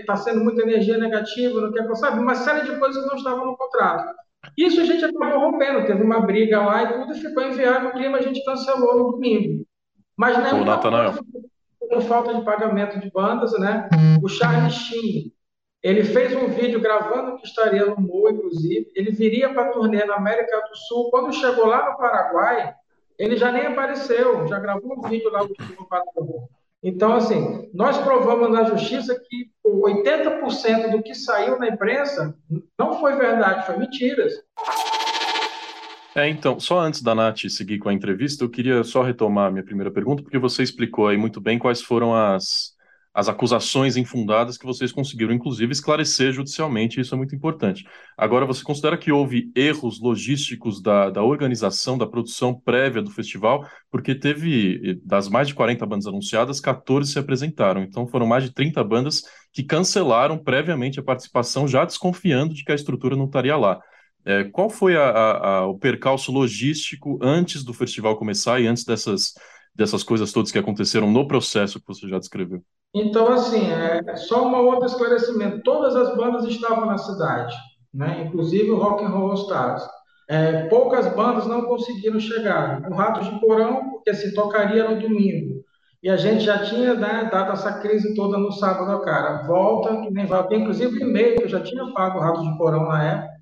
está 0.00 0.16
sendo 0.16 0.44
muita 0.44 0.62
energia 0.62 0.98
negativa, 0.98 1.60
não 1.60 1.72
quer, 1.72 1.86
sabe? 1.96 2.20
Uma 2.20 2.34
série 2.34 2.70
de 2.70 2.78
coisas 2.78 3.02
que 3.02 3.08
não 3.08 3.16
estavam 3.16 3.46
no 3.46 3.56
contrato. 3.56 4.14
Isso 4.56 4.80
a 4.80 4.84
gente 4.84 5.04
acabou 5.04 5.40
rompendo, 5.40 5.86
teve 5.86 6.02
uma 6.02 6.20
briga 6.20 6.60
lá 6.60 6.82
e 6.82 6.92
tudo, 6.92 7.14
ficou 7.14 7.42
inviável 7.42 7.90
o 7.90 7.92
clima, 7.92 8.18
a 8.18 8.22
gente 8.22 8.44
cancelou 8.44 8.98
no 8.98 9.12
domingo. 9.12 9.64
Mas 10.16 10.38
não 10.38 10.46
é 10.46 10.50
por 11.88 12.02
falta 12.02 12.34
de 12.34 12.44
pagamento 12.44 12.98
de 12.98 13.10
bandas, 13.10 13.52
né? 13.58 13.88
O 14.22 14.28
Charles 14.28 14.74
Sheen, 14.74 15.32
ele 15.82 16.04
fez 16.04 16.34
um 16.34 16.48
vídeo 16.48 16.80
gravando 16.80 17.36
que 17.36 17.46
estaria 17.46 17.86
no 17.86 17.96
Mo, 18.00 18.28
inclusive. 18.28 18.90
Ele 18.94 19.10
viria 19.12 19.52
para 19.52 19.66
a 19.66 19.68
turnê 19.70 20.04
na 20.04 20.16
América 20.16 20.60
do 20.68 20.76
Sul. 20.76 21.10
Quando 21.10 21.32
chegou 21.32 21.66
lá 21.66 21.90
no 21.90 21.96
Paraguai, 21.96 22.74
ele 23.18 23.36
já 23.36 23.52
nem 23.52 23.66
apareceu, 23.66 24.46
já 24.48 24.58
gravou 24.58 24.98
um 24.98 25.08
vídeo 25.08 25.30
lá 25.30 25.42
no 25.42 25.86
Paraguai. 25.88 26.48
Então, 26.82 27.14
assim, 27.14 27.68
nós 27.72 27.96
provamos 27.98 28.50
na 28.50 28.64
justiça 28.64 29.18
que 29.28 29.50
80% 29.66 30.90
do 30.90 31.02
que 31.02 31.14
saiu 31.14 31.58
na 31.58 31.68
imprensa 31.68 32.36
não 32.78 33.00
foi 33.00 33.16
verdade, 33.16 33.66
foi 33.66 33.76
mentiras. 33.76 34.32
É, 36.14 36.28
então, 36.28 36.58
só 36.58 36.80
antes 36.80 37.02
da 37.02 37.14
Nath 37.14 37.48
seguir 37.48 37.78
com 37.78 37.88
a 37.88 37.92
entrevista, 37.92 38.44
eu 38.44 38.48
queria 38.48 38.82
só 38.84 39.02
retomar 39.02 39.48
a 39.48 39.50
minha 39.50 39.64
primeira 39.64 39.90
pergunta, 39.90 40.22
porque 40.22 40.38
você 40.38 40.62
explicou 40.62 41.08
aí 41.08 41.16
muito 41.16 41.40
bem 41.40 41.58
quais 41.58 41.82
foram 41.82 42.14
as, 42.14 42.75
as 43.16 43.30
acusações 43.30 43.96
infundadas 43.96 44.58
que 44.58 44.66
vocês 44.66 44.92
conseguiram, 44.92 45.32
inclusive, 45.32 45.72
esclarecer 45.72 46.34
judicialmente, 46.34 47.00
isso 47.00 47.14
é 47.14 47.16
muito 47.16 47.34
importante. 47.34 47.82
Agora, 48.14 48.44
você 48.44 48.62
considera 48.62 48.98
que 48.98 49.10
houve 49.10 49.50
erros 49.56 49.98
logísticos 49.98 50.82
da, 50.82 51.08
da 51.08 51.22
organização, 51.22 51.96
da 51.96 52.06
produção 52.06 52.60
prévia 52.60 53.00
do 53.00 53.10
festival? 53.10 53.66
Porque 53.90 54.14
teve, 54.14 55.00
das 55.02 55.30
mais 55.30 55.48
de 55.48 55.54
40 55.54 55.86
bandas 55.86 56.06
anunciadas, 56.06 56.60
14 56.60 57.10
se 57.10 57.18
apresentaram, 57.18 57.82
então 57.82 58.06
foram 58.06 58.26
mais 58.26 58.44
de 58.44 58.52
30 58.52 58.84
bandas 58.84 59.22
que 59.50 59.62
cancelaram 59.62 60.36
previamente 60.36 61.00
a 61.00 61.02
participação, 61.02 61.66
já 61.66 61.86
desconfiando 61.86 62.52
de 62.52 62.64
que 62.64 62.72
a 62.72 62.74
estrutura 62.74 63.16
não 63.16 63.24
estaria 63.24 63.56
lá. 63.56 63.80
É, 64.26 64.44
qual 64.44 64.68
foi 64.68 64.94
a, 64.94 65.08
a, 65.08 65.48
a, 65.48 65.66
o 65.66 65.78
percalço 65.78 66.30
logístico 66.30 67.18
antes 67.22 67.64
do 67.64 67.72
festival 67.72 68.18
começar 68.18 68.60
e 68.60 68.66
antes 68.66 68.84
dessas, 68.84 69.32
dessas 69.74 70.02
coisas 70.02 70.32
todas 70.32 70.52
que 70.52 70.58
aconteceram 70.58 71.10
no 71.10 71.26
processo 71.26 71.80
que 71.80 71.86
você 71.86 72.06
já 72.06 72.18
descreveu? 72.18 72.62
Então, 72.98 73.30
assim, 73.32 73.70
é, 73.70 74.16
só 74.16 74.48
um 74.48 74.54
outro 74.66 74.86
esclarecimento. 74.86 75.62
Todas 75.62 75.94
as 75.94 76.16
bandas 76.16 76.44
estavam 76.44 76.86
na 76.86 76.96
cidade, 76.96 77.54
né? 77.92 78.24
inclusive 78.26 78.70
o 78.70 78.78
Rock 78.78 79.04
and 79.04 79.08
Roll 79.08 79.34
Stars. 79.34 79.86
É, 80.28 80.64
poucas 80.68 81.06
bandas 81.14 81.46
não 81.46 81.66
conseguiram 81.66 82.18
chegar. 82.18 82.82
O 82.90 82.94
Ratos 82.94 83.28
de 83.28 83.38
Porão, 83.38 83.90
porque 83.90 84.14
se 84.14 84.34
tocaria 84.34 84.88
no 84.88 85.00
domingo. 85.00 85.64
E 86.02 86.08
a 86.08 86.16
gente 86.16 86.44
já 86.44 86.64
tinha 86.64 86.94
né, 86.94 87.28
dado 87.30 87.52
essa 87.52 87.80
crise 87.80 88.14
toda 88.14 88.38
no 88.38 88.50
sábado, 88.52 89.00
cara. 89.02 89.42
Volta, 89.46 90.00
que 90.00 90.10
nem 90.10 90.26
vai. 90.26 90.46
Inclusive, 90.50 91.00
e-mail, 91.00 91.36
que 91.36 91.44
eu 91.44 91.48
já 91.48 91.60
tinha 91.60 91.92
pago 91.92 92.18
o 92.18 92.22
Ratos 92.22 92.42
de 92.42 92.56
Porão 92.58 92.88
na 92.88 93.04
época 93.04 93.36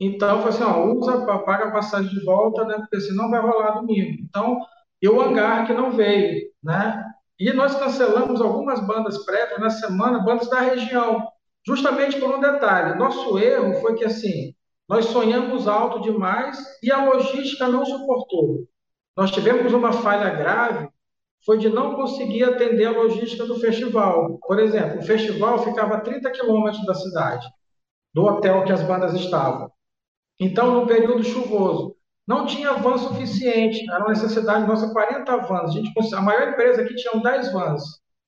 então, 0.00 0.42
foi 0.42 0.50
assim, 0.50 0.64
ó, 0.64 0.84
usa, 0.86 1.24
paga 1.44 1.66
a 1.66 1.70
passagem 1.70 2.10
de 2.10 2.24
volta, 2.24 2.64
né? 2.64 2.76
Porque 2.78 3.00
senão 3.00 3.30
vai 3.30 3.40
rolar 3.40 3.72
domingo. 3.72 4.18
Então, 4.22 4.58
e 5.00 5.08
o 5.08 5.20
hangar 5.20 5.66
que 5.66 5.72
não 5.72 5.92
veio, 5.92 6.48
né? 6.62 7.02
E 7.38 7.52
nós 7.52 7.74
cancelamos 7.74 8.40
algumas 8.40 8.84
bandas 8.86 9.24
prévias 9.24 9.60
na 9.60 9.70
semana, 9.70 10.24
bandas 10.24 10.48
da 10.48 10.60
região, 10.60 11.26
justamente 11.66 12.18
por 12.18 12.34
um 12.34 12.40
detalhe. 12.40 12.98
Nosso 12.98 13.38
erro 13.38 13.74
foi 13.80 13.96
que, 13.96 14.04
assim, 14.04 14.54
nós 14.88 15.06
sonhamos 15.06 15.66
alto 15.66 16.00
demais 16.00 16.58
e 16.82 16.92
a 16.92 17.04
logística 17.04 17.66
não 17.68 17.84
suportou. 17.84 18.68
Nós 19.16 19.30
tivemos 19.30 19.72
uma 19.72 19.92
falha 19.92 20.30
grave, 20.30 20.88
foi 21.44 21.58
de 21.58 21.68
não 21.68 21.94
conseguir 21.94 22.44
atender 22.44 22.86
a 22.86 22.92
logística 22.92 23.44
do 23.46 23.58
festival. 23.58 24.38
Por 24.46 24.58
exemplo, 24.58 25.00
o 25.00 25.02
festival 25.02 25.58
ficava 25.58 25.96
a 25.96 26.00
30 26.00 26.30
quilômetros 26.30 26.84
da 26.86 26.94
cidade, 26.94 27.46
do 28.12 28.24
hotel 28.24 28.64
que 28.64 28.72
as 28.72 28.82
bandas 28.82 29.14
estavam. 29.14 29.70
Então, 30.38 30.80
no 30.80 30.86
período 30.86 31.22
chuvoso, 31.22 31.96
não 32.26 32.46
tinha 32.46 32.72
van 32.74 32.96
suficiente, 32.96 33.84
era 33.90 34.00
uma 34.00 34.10
necessidade 34.10 34.66
nossa 34.66 34.90
40 34.92 35.36
vans. 35.38 35.70
A, 35.70 35.72
gente, 35.72 36.14
a 36.14 36.20
maior 36.20 36.48
empresa 36.48 36.82
aqui 36.82 36.94
tinha 36.94 37.22
10 37.22 37.52
vans 37.52 37.82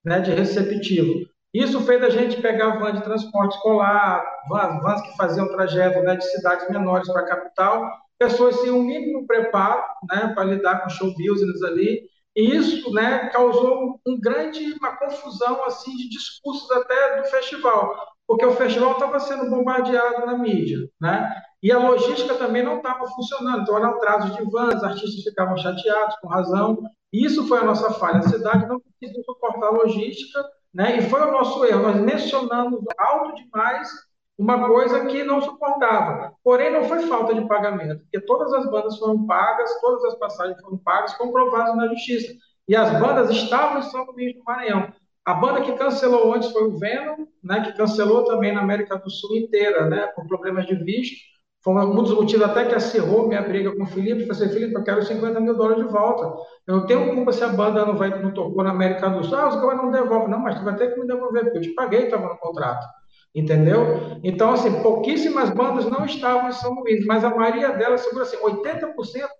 né, 0.04 0.20
de 0.20 0.32
receptivo. 0.32 1.26
Isso 1.54 1.80
fez 1.80 2.02
a 2.02 2.10
gente 2.10 2.40
pegar 2.42 2.78
van 2.78 2.92
de 2.92 3.02
transporte 3.02 3.56
escolar, 3.56 4.24
vans, 4.48 4.82
vans 4.82 5.02
que 5.02 5.16
faziam 5.16 5.48
trajeto 5.48 6.00
né, 6.00 6.16
de 6.16 6.24
cidades 6.24 6.68
menores 6.68 7.10
para 7.10 7.22
a 7.22 7.26
capital, 7.26 7.90
pessoas 8.18 8.60
sem 8.60 8.70
um 8.70 8.82
mínimo 8.82 9.26
preparo 9.26 9.82
né, 10.10 10.32
para 10.34 10.44
lidar 10.44 10.82
com 10.82 10.90
show 10.90 11.12
business 11.14 11.62
ali. 11.62 12.02
E 12.36 12.54
isso 12.54 12.92
né, 12.92 13.30
causou 13.30 13.98
um 14.06 14.20
grande, 14.20 14.74
uma 14.74 14.94
confusão 14.98 15.64
assim 15.64 15.96
de 15.96 16.10
discursos 16.10 16.70
até 16.70 17.22
do 17.22 17.28
festival, 17.28 17.96
porque 18.28 18.44
o 18.44 18.52
festival 18.52 18.92
estava 18.92 19.18
sendo 19.18 19.48
bombardeado 19.48 20.26
na 20.26 20.36
mídia, 20.36 20.86
né? 21.00 21.34
E 21.66 21.72
a 21.72 21.78
logística 21.80 22.32
também 22.36 22.62
não 22.62 22.76
estava 22.76 23.08
funcionando, 23.08 23.62
então 23.62 23.76
era 23.76 23.88
atraso 23.88 24.36
de 24.36 24.50
vans, 24.52 24.84
artistas 24.84 25.24
ficavam 25.24 25.56
chateados, 25.56 26.14
com 26.20 26.28
razão. 26.28 26.80
Isso 27.12 27.48
foi 27.48 27.58
a 27.58 27.64
nossa 27.64 27.92
falha. 27.94 28.20
A 28.20 28.28
cidade 28.28 28.68
não 28.68 28.78
conseguiu 28.78 29.24
suportar 29.24 29.66
a 29.66 29.70
logística, 29.70 30.44
né? 30.72 30.96
e 30.96 31.10
foi 31.10 31.20
o 31.22 31.32
nosso 31.32 31.64
erro. 31.64 31.82
Nós 31.82 31.96
mencionamos 31.96 32.84
alto 32.96 33.34
demais 33.34 33.90
uma 34.38 34.64
coisa 34.68 35.06
que 35.06 35.24
não 35.24 35.42
suportava. 35.42 36.34
Porém, 36.44 36.72
não 36.72 36.84
foi 36.84 37.00
falta 37.08 37.34
de 37.34 37.44
pagamento, 37.48 37.98
porque 38.02 38.20
todas 38.20 38.52
as 38.52 38.70
bandas 38.70 38.96
foram 38.96 39.26
pagas, 39.26 39.80
todas 39.80 40.04
as 40.04 40.14
passagens 40.20 40.60
foram 40.60 40.78
pagas, 40.78 41.14
comprovadas 41.14 41.74
na 41.74 41.88
justiça. 41.88 42.32
E 42.68 42.76
as 42.76 42.92
bandas 43.00 43.28
estavam 43.30 43.80
em 43.80 43.82
São 43.82 44.04
Luís 44.04 44.36
do 44.36 44.44
Maranhão. 44.44 44.92
A 45.24 45.34
banda 45.34 45.62
que 45.62 45.72
cancelou 45.72 46.32
antes 46.32 46.52
foi 46.52 46.62
o 46.62 46.78
Venom, 46.78 47.26
né, 47.42 47.60
que 47.62 47.76
cancelou 47.76 48.22
também 48.22 48.54
na 48.54 48.60
América 48.60 48.96
do 48.96 49.10
Sul 49.10 49.34
inteira, 49.34 49.86
né, 49.86 50.06
por 50.14 50.28
problemas 50.28 50.64
de 50.64 50.76
visto. 50.76 51.34
Foi 51.66 51.74
um 51.74 51.96
dos 51.96 52.14
motivos 52.14 52.46
até 52.46 52.64
que 52.64 52.76
acirrou 52.76 53.26
minha 53.26 53.42
briga 53.42 53.74
com 53.74 53.82
o 53.82 53.86
Felipe. 53.86 54.20
Eu 54.20 54.28
falei 54.28 54.44
assim, 54.44 54.54
Felipe, 54.54 54.76
eu 54.76 54.84
quero 54.84 55.02
50 55.02 55.40
mil 55.40 55.56
dólares 55.56 55.84
de 55.84 55.92
volta. 55.92 56.40
Eu 56.64 56.76
não 56.76 56.86
tenho 56.86 57.12
culpa 57.12 57.32
se 57.32 57.42
a 57.42 57.48
banda 57.48 57.84
não, 57.84 57.96
vai, 57.96 58.22
não 58.22 58.32
tocou 58.32 58.62
na 58.62 58.70
América 58.70 59.10
do 59.10 59.24
Sul. 59.24 59.36
Ah, 59.36 59.48
os 59.48 59.56
caras 59.56 59.78
não 59.78 59.90
devolvem. 59.90 60.28
Não, 60.28 60.38
mas 60.38 60.56
tu 60.56 60.64
vai 60.64 60.76
ter 60.76 60.94
que 60.94 61.00
me 61.00 61.08
devolver, 61.08 61.42
porque 61.42 61.58
eu 61.58 61.62
te 61.62 61.74
paguei, 61.74 62.04
estava 62.04 62.28
no 62.28 62.38
contrato. 62.38 62.86
Entendeu? 63.34 63.84
Então, 64.22 64.52
assim, 64.52 64.80
pouquíssimas 64.80 65.50
bandas 65.50 65.86
não 65.86 66.04
estavam 66.04 66.48
em 66.48 66.52
São 66.52 66.72
Luís, 66.72 67.04
mas 67.04 67.24
a 67.24 67.34
maioria 67.34 67.72
delas, 67.72 68.02
segura 68.02 68.22
assim, 68.22 68.36
80% 68.36 68.94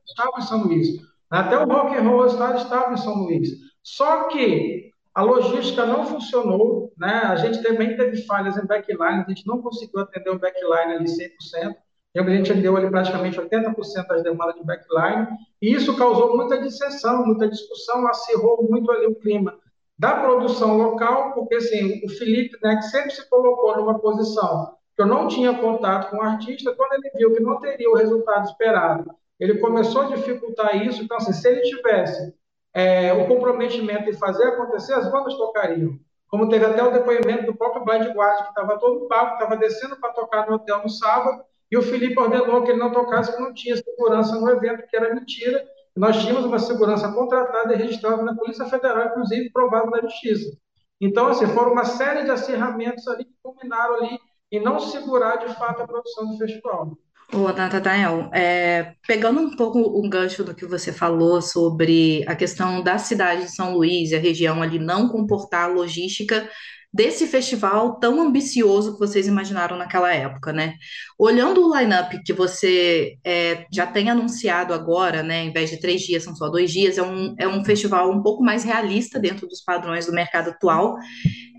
estavam 0.05 0.39
em 0.39 0.43
São 0.43 0.65
Luís. 0.65 0.89
Até 1.31 1.57
o 1.57 1.69
Rock 1.69 1.95
and 1.95 2.09
Roll 2.09 2.29
Star 2.29 2.57
estava 2.57 2.93
em 2.93 2.97
São 2.97 3.15
Luís. 3.23 3.51
Só 3.85 4.25
que 4.25 4.91
a 5.15 5.23
logística 5.23 5.87
não 5.87 6.05
funcionou, 6.05 6.93
né? 6.99 7.21
A 7.23 7.37
gente 7.37 7.63
também 7.63 7.97
teve 7.97 8.21
falhas 8.23 8.57
em 8.57 8.67
backline, 8.67 9.23
a 9.25 9.29
gente 9.29 9.47
não 9.47 9.63
conseguiu 9.63 10.01
atender 10.01 10.31
o 10.31 10.41
backline 10.41 10.93
ali 10.93 11.05
100%. 11.05 11.77
E 12.17 12.19
a 12.19 12.23
gente 12.31 12.55
deu 12.55 12.75
ali 12.75 12.89
praticamente 12.89 13.39
80% 13.39 14.07
das 14.07 14.23
demandas 14.23 14.55
de 14.55 14.65
backline, 14.65 15.29
e 15.61 15.75
isso 15.75 15.95
causou 15.99 16.35
muita 16.35 16.59
dissensão, 16.59 17.27
muita 17.27 17.47
discussão, 17.47 18.09
acirrou 18.09 18.67
muito 18.71 18.91
ali 18.91 19.07
o 19.07 19.15
clima 19.17 19.55
da 19.99 20.15
produção 20.21 20.79
local, 20.79 21.35
porque 21.35 21.57
assim, 21.57 22.03
o 22.07 22.09
Felipe, 22.09 22.57
né, 22.63 22.77
que 22.77 22.85
sempre 22.85 23.11
se 23.11 23.29
colocou 23.29 23.77
numa 23.77 23.99
posição 23.99 24.75
que 24.97 25.03
eu 25.03 25.07
não 25.07 25.29
tinha 25.29 25.59
contato 25.59 26.09
com 26.09 26.17
o 26.17 26.23
artista, 26.23 26.75
quando 26.75 26.95
ele 26.95 27.11
viu 27.19 27.35
que 27.35 27.41
não 27.41 27.61
teria 27.61 27.91
o 27.91 27.97
resultado 27.97 28.47
esperado, 28.47 29.11
ele 29.39 29.59
começou 29.59 30.01
a 30.01 30.07
dificultar 30.07 30.75
isso, 30.87 31.03
então 31.03 31.19
assim, 31.19 31.35
se 31.35 31.47
ele 31.47 31.61
tivesse 31.61 32.35
é, 32.73 33.13
o 33.13 33.29
comprometimento 33.29 34.07
de 34.07 34.17
fazer 34.17 34.45
acontecer, 34.45 34.95
as 34.95 35.11
bandas 35.13 35.35
tocariam. 35.35 35.99
Como 36.29 36.49
teve 36.49 36.65
até 36.65 36.83
o 36.83 36.91
depoimento 36.91 37.45
do 37.45 37.55
próprio 37.55 37.85
Blind 37.85 38.11
Guard, 38.15 38.43
que 38.45 38.49
estava 38.49 38.79
todo 38.79 39.07
pago, 39.07 39.35
estava 39.35 39.55
descendo 39.55 39.97
para 39.97 40.15
tocar 40.15 40.49
no 40.49 40.57
hotel 40.57 40.83
no 40.83 40.89
sábado, 40.89 41.45
e 41.71 41.77
o 41.77 41.83
Felipe 41.83 42.19
ordenou 42.19 42.63
que 42.63 42.71
ele 42.71 42.79
não 42.79 42.93
tocasse 42.93 43.31
porque 43.31 43.45
não 43.45 43.55
tinha 43.55 43.77
segurança 43.77 44.39
no 44.39 44.49
evento, 44.51 44.87
que 44.89 44.97
era 44.97 45.15
mentira. 45.15 45.65
Nós 45.97 46.21
tínhamos 46.23 46.45
uma 46.45 46.59
segurança 46.59 47.11
contratada 47.13 47.75
e 47.75 47.77
registrada 47.77 48.23
na 48.23 48.35
Polícia 48.35 48.67
Federal, 48.67 49.09
inclusive 49.09 49.51
provada 49.51 49.91
na 49.91 50.03
Justiça. 50.03 50.57
Então, 51.01 51.29
assim, 51.29 51.47
foram 51.49 51.73
uma 51.73 51.85
série 51.85 52.25
de 52.25 52.31
acirramentos 52.31 53.07
ali 53.09 53.25
que 53.25 53.35
culminaram 53.43 53.97
ali 53.97 54.19
em 54.53 54.63
não 54.63 54.79
segurar 54.79 55.37
de 55.37 55.53
fato 55.55 55.83
a 55.83 55.87
produção 55.87 56.31
do 56.31 56.39
festival. 56.39 56.97
Ô, 57.33 57.53
Nathanael, 57.53 58.31
é, 58.33 58.95
pegando 59.07 59.41
um 59.41 59.57
pouco 59.57 59.81
o 59.81 60.09
gancho 60.09 60.45
do 60.45 60.55
que 60.55 60.65
você 60.65 60.93
falou 60.93 61.43
sobre 61.43 62.25
a 62.29 62.37
questão 62.37 62.83
da 62.83 62.99
cidade 62.99 63.43
de 63.43 63.51
São 63.51 63.75
Luís 63.75 64.11
e 64.13 64.17
a 64.17 64.21
região 64.21 64.63
ali 64.63 64.79
não 64.79 65.09
comportar 65.09 65.65
a 65.65 65.73
logística 65.73 66.49
desse 66.93 67.27
festival 67.27 67.99
tão 67.99 68.21
ambicioso 68.21 68.95
que 68.95 68.99
vocês 68.99 69.27
imaginaram 69.27 69.77
naquela 69.77 70.13
época, 70.13 70.53
né? 70.53 70.75
Olhando 71.19 71.67
o 71.67 71.77
line-up 71.77 72.23
que 72.25 72.33
você 72.33 73.19
é, 73.25 73.67
já 73.73 73.87
tem 73.87 74.09
anunciado 74.09 74.73
agora, 74.73 75.23
né? 75.23 75.45
Em 75.45 75.53
vez 75.53 75.71
de 75.71 75.79
três 75.79 76.03
dias, 76.03 76.25
são 76.25 76.35
só 76.35 76.49
dois 76.49 76.71
dias, 76.71 76.99
é 76.99 77.03
um, 77.03 77.35
é 77.39 77.47
um 77.47 77.65
festival 77.65 78.11
um 78.11 78.23
pouco 78.23 78.43
mais 78.43 78.65
realista 78.65 79.19
dentro 79.19 79.47
dos 79.47 79.63
padrões 79.63 80.07
do 80.07 80.13
mercado 80.13 80.51
atual. 80.51 80.97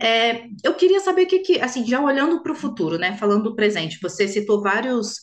É, 0.02 0.46
eu 0.64 0.74
queria 0.74 1.00
saber 1.00 1.24
o 1.24 1.28
que, 1.28 1.40
que, 1.40 1.62
assim, 1.62 1.86
já 1.86 2.02
olhando 2.02 2.42
para 2.42 2.52
o 2.52 2.56
futuro, 2.56 2.98
né? 2.98 3.16
Falando 3.18 3.44
do 3.44 3.56
presente, 3.56 4.00
você 4.02 4.28
citou 4.28 4.62
vários 4.62 5.16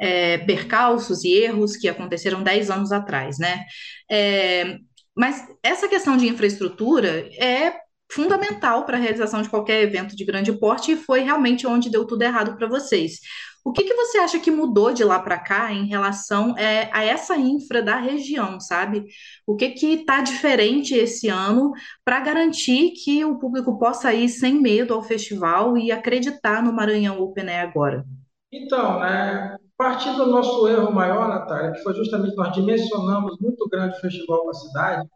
é, 0.00 0.38
percalços 0.38 1.24
e 1.24 1.34
erros 1.34 1.76
que 1.76 1.88
aconteceram 1.88 2.42
10 2.42 2.70
anos 2.70 2.92
atrás, 2.92 3.38
né? 3.38 3.64
É, 4.10 4.78
mas 5.14 5.46
essa 5.62 5.88
questão 5.88 6.16
de 6.16 6.28
infraestrutura 6.28 7.28
é 7.38 7.74
fundamental 8.12 8.84
para 8.84 8.96
a 8.96 9.00
realização 9.00 9.42
de 9.42 9.48
qualquer 9.48 9.82
evento 9.82 10.16
de 10.16 10.24
grande 10.24 10.52
porte 10.52 10.92
e 10.92 10.96
foi 10.96 11.20
realmente 11.20 11.66
onde 11.66 11.90
deu 11.90 12.06
tudo 12.06 12.22
errado 12.22 12.56
para 12.56 12.68
vocês. 12.68 13.20
O 13.62 13.72
que, 13.72 13.84
que 13.84 13.94
você 13.94 14.18
acha 14.18 14.40
que 14.40 14.50
mudou 14.50 14.92
de 14.92 15.04
lá 15.04 15.18
para 15.18 15.38
cá 15.38 15.72
em 15.72 15.86
relação 15.86 16.56
é, 16.56 16.88
a 16.92 17.04
essa 17.04 17.36
infra 17.36 17.82
da 17.82 17.96
região, 17.96 18.58
sabe? 18.58 19.04
O 19.46 19.54
que 19.54 19.70
que 19.70 19.86
está 19.94 20.22
diferente 20.22 20.94
esse 20.94 21.28
ano 21.28 21.72
para 22.02 22.20
garantir 22.20 22.92
que 22.92 23.22
o 23.24 23.38
público 23.38 23.78
possa 23.78 24.14
ir 24.14 24.30
sem 24.30 24.54
medo 24.54 24.94
ao 24.94 25.02
festival 25.02 25.76
e 25.76 25.92
acreditar 25.92 26.62
no 26.62 26.72
Maranhão 26.72 27.20
Open 27.20 27.48
Air 27.48 27.68
agora? 27.68 28.04
Então, 28.50 28.98
né, 28.98 29.56
partindo 29.76 30.24
do 30.24 30.30
nosso 30.30 30.66
erro 30.66 30.90
maior, 30.90 31.28
Natália, 31.28 31.72
que 31.72 31.82
foi 31.82 31.94
justamente 31.94 32.34
nós 32.34 32.52
dimensionamos 32.52 33.38
muito 33.40 33.68
grande 33.68 33.96
o 33.96 34.00
festival 34.00 34.42
para 34.42 34.50
a 34.50 34.54
cidade, 34.54 35.08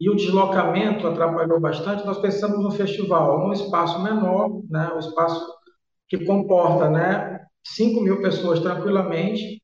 e 0.00 0.10
o 0.10 0.14
deslocamento 0.14 1.06
atrapalhou 1.06 1.58
bastante, 1.58 2.04
nós 2.04 2.18
pensamos 2.18 2.62
no 2.62 2.70
festival 2.70 3.40
num 3.40 3.52
espaço 3.52 4.02
menor, 4.02 4.60
né, 4.68 4.90
um 4.94 4.98
espaço 4.98 5.46
que 6.08 6.24
comporta 6.24 6.90
né, 6.90 7.40
5 7.64 8.00
mil 8.00 8.20
pessoas 8.20 8.60
tranquilamente, 8.60 9.62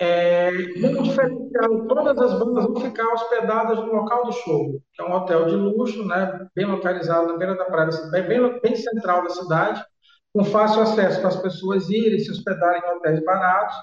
é, 0.00 0.50
um 0.50 1.02
diferencial, 1.02 1.86
todas 1.86 2.18
as 2.18 2.38
bandas 2.38 2.64
vão 2.64 2.80
ficar 2.80 3.06
hospedadas 3.12 3.78
no 3.78 3.92
local 3.92 4.24
do 4.24 4.32
show, 4.32 4.80
que 4.92 5.02
é 5.02 5.04
um 5.04 5.12
hotel 5.12 5.46
de 5.46 5.54
luxo, 5.54 6.04
né, 6.06 6.48
bem 6.54 6.66
localizado 6.66 7.28
na 7.28 7.36
beira 7.36 7.54
da 7.54 7.64
praia, 7.66 7.90
bem, 8.10 8.60
bem 8.60 8.74
central 8.74 9.22
da 9.22 9.30
cidade, 9.30 9.84
com 10.32 10.44
fácil 10.44 10.82
acesso 10.82 11.20
para 11.20 11.28
as 11.28 11.36
pessoas 11.36 11.88
irem 11.88 12.18
se 12.18 12.30
hospedarem 12.30 12.82
em 12.82 12.96
hotéis 12.96 13.24
baratos. 13.24 13.76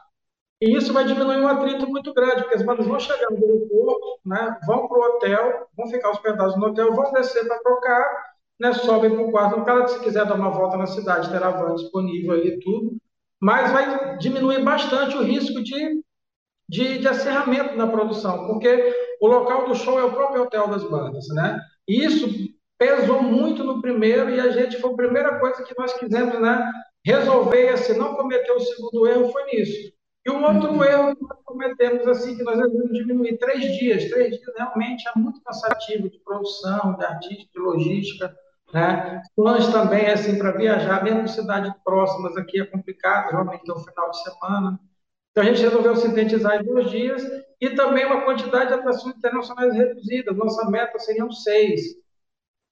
E 0.61 0.77
isso 0.77 0.93
vai 0.93 1.03
diminuir 1.03 1.37
um 1.37 1.47
atrito 1.47 1.89
muito 1.89 2.13
grande, 2.13 2.43
porque 2.43 2.55
as 2.55 2.61
bandas 2.61 2.85
vão 2.85 2.99
chegar 2.99 3.31
no 3.31 3.37
aeroporto, 3.37 4.19
né, 4.23 4.59
vão 4.67 4.87
para 4.87 4.97
o 4.97 5.01
hotel, 5.01 5.67
vão 5.75 5.87
ficar 5.87 6.11
hospedados 6.11 6.55
no 6.55 6.67
hotel, 6.67 6.93
vão 6.93 7.11
descer 7.13 7.47
para 7.47 7.59
trocar, 7.59 8.25
né, 8.59 8.71
sobem 8.73 9.09
para 9.09 9.23
o 9.23 9.31
quarto. 9.31 9.59
O 9.59 9.65
cara, 9.65 9.87
se 9.87 9.99
quiser 10.01 10.23
dar 10.23 10.35
uma 10.35 10.51
volta 10.51 10.77
na 10.77 10.85
cidade, 10.85 11.31
terá 11.31 11.49
van 11.49 11.73
disponível 11.73 12.33
ali 12.33 12.59
tudo, 12.59 12.95
mas 13.41 13.71
vai 13.71 14.17
diminuir 14.19 14.63
bastante 14.63 15.17
o 15.17 15.23
risco 15.23 15.63
de, 15.63 16.03
de, 16.69 16.99
de 16.99 17.07
acerramento 17.07 17.75
na 17.75 17.87
produção, 17.87 18.45
porque 18.45 18.95
o 19.19 19.27
local 19.27 19.67
do 19.67 19.73
show 19.73 19.99
é 19.99 20.03
o 20.03 20.13
próprio 20.13 20.43
hotel 20.43 20.67
das 20.67 20.83
bandas. 20.83 21.27
Né? 21.29 21.59
E 21.87 22.05
isso 22.05 22.27
pesou 22.77 23.23
muito 23.23 23.63
no 23.63 23.81
primeiro 23.81 24.29
e 24.29 24.39
a 24.39 24.51
gente 24.51 24.77
foi 24.79 24.91
a 24.91 24.95
primeira 24.95 25.39
coisa 25.39 25.63
que 25.63 25.73
nós 25.75 25.91
quisemos 25.93 26.39
né, 26.39 26.71
resolver, 27.03 27.69
assim, 27.69 27.97
não 27.97 28.13
cometer 28.13 28.51
o 28.51 28.59
segundo 28.59 29.07
erro 29.07 29.31
foi 29.31 29.43
nisso. 29.45 29.91
E 30.25 30.29
um 30.29 30.43
outro 30.43 30.73
uhum. 30.73 30.83
erro 30.83 31.15
que 31.15 31.23
nós 31.23 31.39
cometemos, 31.43 32.07
assim, 32.07 32.37
que 32.37 32.43
nós 32.43 32.57
devemos 32.57 32.91
diminuir 32.91 33.37
três 33.37 33.77
dias. 33.77 34.09
Três 34.09 34.37
dias 34.37 34.53
realmente 34.55 35.07
é 35.07 35.19
muito 35.19 35.41
cansativo 35.41 36.09
de 36.09 36.19
produção, 36.19 36.95
de 36.95 37.05
artista, 37.05 37.49
de 37.53 37.59
logística, 37.59 38.37
né? 38.73 39.21
Planos 39.35 39.67
também, 39.67 40.07
assim, 40.07 40.37
para 40.37 40.51
viajar, 40.51 41.03
mesmo 41.03 41.27
cidades 41.27 41.73
próximas 41.83 42.37
aqui 42.37 42.61
é 42.61 42.65
complicado, 42.65 43.31
realmente 43.31 43.69
é 43.69 43.73
o 43.73 43.79
final 43.79 44.09
de 44.11 44.23
semana. 44.23 44.79
Então 45.31 45.43
a 45.43 45.47
gente 45.47 45.61
resolveu 45.61 45.95
sintetizar 45.95 46.61
em 46.61 46.65
dois 46.65 46.89
dias 46.89 47.23
e 47.59 47.69
também 47.71 48.05
uma 48.05 48.21
quantidade 48.21 48.67
de 48.67 48.73
atrações 48.73 49.15
internacionais 49.15 49.73
reduzida. 49.73 50.33
Nossa 50.33 50.69
meta 50.69 50.99
seriam 50.99 51.31
seis. 51.31 51.81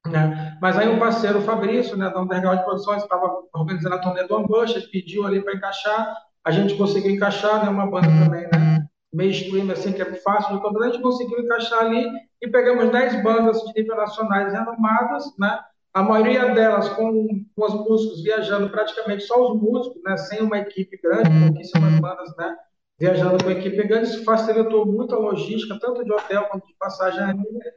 Né? 0.08 0.58
Mas 0.62 0.78
aí 0.78 0.88
um 0.88 1.00
parceiro, 1.00 1.40
o 1.40 1.44
Fabrício, 1.44 1.98
né, 1.98 2.10
da 2.10 2.22
Underground 2.22 2.62
Produções, 2.62 3.04
estava 3.04 3.44
organizando 3.54 3.96
a 3.96 4.00
turnê 4.00 4.24
do 4.24 4.36
Ambush, 4.36 4.74
pediu 4.92 5.26
ali 5.26 5.42
para 5.42 5.56
encaixar, 5.56 6.16
a 6.46 6.52
gente 6.52 6.76
conseguiu 6.76 7.12
encaixar, 7.12 7.64
né, 7.64 7.70
uma 7.70 7.90
banda 7.90 8.08
também, 8.08 8.44
né, 8.44 8.88
mainstream, 9.14 9.72
assim, 9.72 9.92
que 9.92 10.02
é 10.02 10.14
fácil 10.16 10.56
de 10.56 10.62
controlar, 10.62 10.88
a 10.88 10.92
gente 10.92 11.02
conseguiu 11.02 11.40
encaixar 11.40 11.80
ali 11.80 12.08
e 12.42 12.48
pegamos 12.48 12.92
10 12.92 13.24
bandas 13.24 13.62
de 13.62 13.74
nível 13.74 13.96
nacionais 13.96 14.54
renomadas, 14.54 15.26
né, 15.38 15.60
a 15.94 16.04
maioria 16.04 16.54
delas 16.54 16.90
com, 16.90 17.46
com 17.56 17.66
os 17.66 17.74
músicos 17.74 18.24
viajando, 18.24 18.70
praticamente 18.70 19.24
só 19.24 19.52
os 19.52 19.62
músicos, 19.62 20.02
né, 20.04 20.16
sem 20.18 20.42
uma 20.42 20.60
equipe 20.60 21.00
grande, 21.02 21.30
pouquíssimas 21.48 22.00
bandas, 22.00 22.36
né, 22.38 22.56
viajando 23.00 23.44
com 23.44 23.50
equipe 23.50 23.88
grande, 23.88 24.10
isso 24.10 24.24
facilitou 24.24 24.86
muito 24.86 25.16
a 25.16 25.20
logística, 25.20 25.80
tanto 25.80 26.04
de 26.04 26.12
hotel 26.12 26.46
quanto 26.46 26.68
de 26.68 26.76
passagem 26.78 27.22
aérea, 27.22 27.74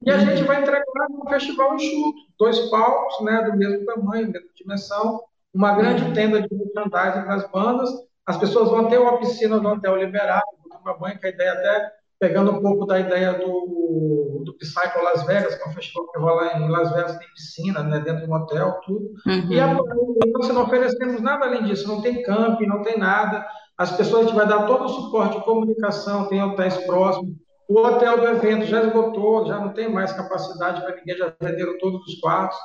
e 0.00 0.10
a 0.10 0.18
gente 0.18 0.44
vai 0.44 0.62
entregar 0.62 0.84
um 1.10 1.28
festival 1.28 1.74
enxuto, 1.74 2.18
dois 2.38 2.58
palcos, 2.70 3.24
né, 3.24 3.42
do 3.42 3.56
mesmo 3.56 3.84
tamanho, 3.84 4.30
mesma 4.30 4.48
dimensão, 4.54 5.20
uma 5.54 5.74
grande 5.74 6.04
uhum. 6.04 6.12
tenda 6.12 6.42
de 6.42 6.48
merchandising 6.50 7.22
para 7.24 7.34
as 7.34 7.50
bandas. 7.50 7.90
As 8.26 8.36
pessoas 8.36 8.70
vão 8.70 8.88
ter 8.88 8.98
uma 8.98 9.18
piscina 9.18 9.58
no 9.58 9.70
hotel 9.70 9.96
liberado, 9.96 10.42
uma 10.80 10.98
banho, 10.98 11.18
que 11.18 11.26
a 11.26 11.30
ideia 11.30 11.52
até 11.52 11.92
pegando 12.20 12.50
um 12.50 12.60
pouco 12.60 12.84
da 12.84 12.98
ideia 12.98 13.34
do, 13.34 14.42
do 14.44 14.56
Psycho 14.58 15.02
Las 15.02 15.24
Vegas, 15.24 15.54
que 15.54 15.62
é 15.62 15.70
um 15.70 15.74
festival 15.74 16.10
que 16.10 16.18
rola 16.18 16.52
em 16.58 16.68
Las 16.68 16.92
Vegas, 16.92 17.16
tem 17.16 17.28
piscina, 17.28 17.82
né, 17.82 18.00
dentro 18.00 18.26
do 18.26 18.32
hotel, 18.32 18.80
tudo. 18.84 19.12
Uhum. 19.26 19.52
E 19.52 19.60
a, 19.60 19.74
nós 19.74 20.48
não 20.48 20.62
oferecemos 20.62 21.20
nada 21.20 21.46
além 21.46 21.64
disso, 21.64 21.86
não 21.86 22.02
tem 22.02 22.22
camping, 22.22 22.66
não 22.66 22.82
tem 22.82 22.98
nada. 22.98 23.46
As 23.76 23.96
pessoas, 23.96 24.22
a 24.22 24.28
gente 24.28 24.36
vai 24.36 24.48
dar 24.48 24.66
todo 24.66 24.84
o 24.84 24.88
suporte 24.88 25.38
de 25.38 25.44
comunicação, 25.44 26.28
tem 26.28 26.42
hotéis 26.42 26.76
próximos, 26.78 27.36
o 27.68 27.78
hotel 27.80 28.18
do 28.18 28.26
evento 28.26 28.64
já 28.64 28.82
esgotou, 28.82 29.46
já 29.46 29.60
não 29.60 29.74
tem 29.74 29.92
mais 29.92 30.10
capacidade 30.12 30.80
para 30.80 30.96
ninguém, 30.96 31.16
já 31.18 31.32
venderam 31.38 31.78
todos 31.78 32.00
os 32.06 32.18
quartos. 32.18 32.58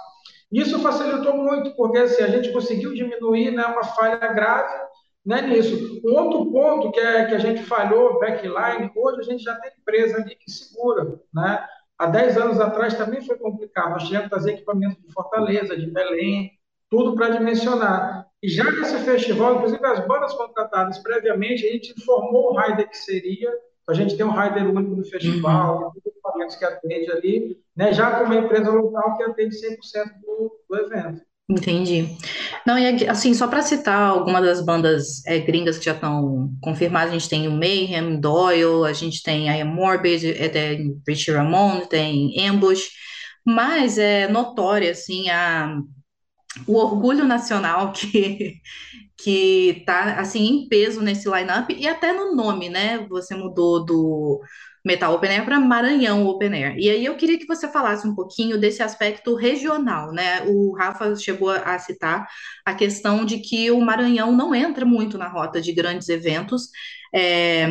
Isso 0.53 0.79
facilitou 0.79 1.35
muito, 1.35 1.75
porque 1.75 1.97
assim, 1.97 2.21
a 2.21 2.27
gente 2.27 2.53
conseguiu 2.53 2.93
diminuir 2.93 3.49
né, 3.51 3.65
uma 3.65 3.83
falha 3.83 4.17
grave 4.17 4.71
né, 5.25 5.41
nisso. 5.41 5.99
Um 6.05 6.13
outro 6.13 6.51
ponto 6.51 6.91
que, 6.91 6.99
é, 6.99 7.25
que 7.25 7.33
a 7.33 7.39
gente 7.39 7.63
falhou, 7.63 8.19
backline, 8.19 8.91
hoje 8.95 9.19
a 9.19 9.23
gente 9.23 9.43
já 9.43 9.55
tem 9.55 9.71
empresa 9.79 10.17
ali 10.17 10.35
que 10.35 10.51
segura. 10.51 11.19
Né? 11.33 11.65
Há 11.97 12.05
10 12.05 12.37
anos 12.37 12.59
atrás 12.59 12.93
também 12.93 13.21
foi 13.21 13.35
complicado. 13.37 13.91
Nós 13.91 14.03
tínhamos 14.03 14.25
que 14.25 14.35
trazer 14.35 14.51
equipamento 14.53 15.01
de 15.01 15.11
Fortaleza, 15.11 15.75
de 15.75 15.89
Belém, 15.89 16.51
tudo 16.87 17.15
para 17.15 17.29
dimensionar. 17.29 18.27
E 18.43 18.47
já 18.47 18.69
nesse 18.69 18.99
festival, 18.99 19.55
inclusive 19.55 19.83
as 19.83 20.05
bandas 20.05 20.33
contratadas 20.33 20.99
previamente, 20.99 21.65
a 21.65 21.71
gente 21.71 21.93
informou 21.97 22.51
o 22.51 22.53
raio 22.53 22.75
que 22.87 22.97
seria, 22.97 23.51
a 23.89 23.93
gente 23.93 24.15
tem 24.15 24.25
um 24.25 24.31
rider 24.31 24.69
único 24.69 24.95
no 24.95 25.05
festival, 25.05 25.93
uhum. 25.95 26.12
Que 26.57 26.65
atende 26.65 27.11
ali, 27.11 27.57
né, 27.75 27.93
já 27.93 28.11
com 28.11 28.25
uma 28.25 28.35
empresa 28.35 28.69
local 28.69 29.17
que 29.17 29.23
atende 29.23 29.55
100% 29.55 29.77
do, 30.21 30.59
do 30.69 30.77
evento. 30.77 31.21
Entendi. 31.49 32.07
Não, 32.65 32.79
e 32.79 33.07
assim, 33.07 33.33
só 33.33 33.47
para 33.47 33.61
citar 33.61 34.09
algumas 34.09 34.43
das 34.43 34.65
bandas 34.65 35.25
é, 35.25 35.39
gringas 35.39 35.77
que 35.77 35.85
já 35.85 35.93
estão 35.93 36.49
confirmadas, 36.61 37.09
a 37.09 37.13
gente 37.13 37.29
tem 37.29 37.47
o 37.47 37.51
Mayhem, 37.51 38.19
Doyle, 38.19 38.85
a 38.87 38.93
gente 38.93 39.21
tem 39.21 39.49
a 39.49 39.65
Morbid, 39.65 40.31
é, 40.31 40.47
tem 40.47 41.01
Richie 41.07 41.33
Ramon, 41.33 41.81
tem 41.85 42.33
Ambush, 42.47 42.89
mas 43.45 43.97
é 43.97 44.27
notória, 44.29 44.91
assim, 44.91 45.29
a, 45.29 45.77
o 46.67 46.75
orgulho 46.77 47.25
nacional 47.25 47.91
que, 47.91 48.55
que 49.17 49.83
tá 49.85 50.19
assim 50.19 50.45
em 50.45 50.67
peso 50.69 51.01
nesse 51.01 51.29
lineup 51.29 51.69
e 51.71 51.87
até 51.87 52.13
no 52.13 52.35
nome, 52.35 52.69
né? 52.69 53.05
Você 53.09 53.35
mudou 53.35 53.83
do 53.85 54.41
Metal 54.83 55.13
Open 55.13 55.31
Air 55.31 55.45
para 55.45 55.59
Maranhão 55.59 56.25
Open 56.27 56.53
Air. 56.53 56.75
E 56.77 56.89
aí 56.89 57.05
eu 57.05 57.15
queria 57.15 57.39
que 57.39 57.47
você 57.47 57.67
falasse 57.67 58.07
um 58.07 58.13
pouquinho 58.13 58.59
desse 58.59 58.83
aspecto 58.83 59.35
regional, 59.35 60.11
né? 60.11 60.41
O 60.45 60.73
Rafa 60.75 61.15
chegou 61.15 61.49
a 61.49 61.79
citar 61.79 62.27
a 62.65 62.73
questão 62.73 63.23
de 63.23 63.39
que 63.39 63.71
o 63.71 63.79
Maranhão 63.79 64.31
não 64.31 64.53
entra 64.53 64.85
muito 64.85 65.17
na 65.17 65.27
rota 65.27 65.61
de 65.61 65.71
grandes 65.71 66.09
eventos 66.09 66.69
é, 67.13 67.67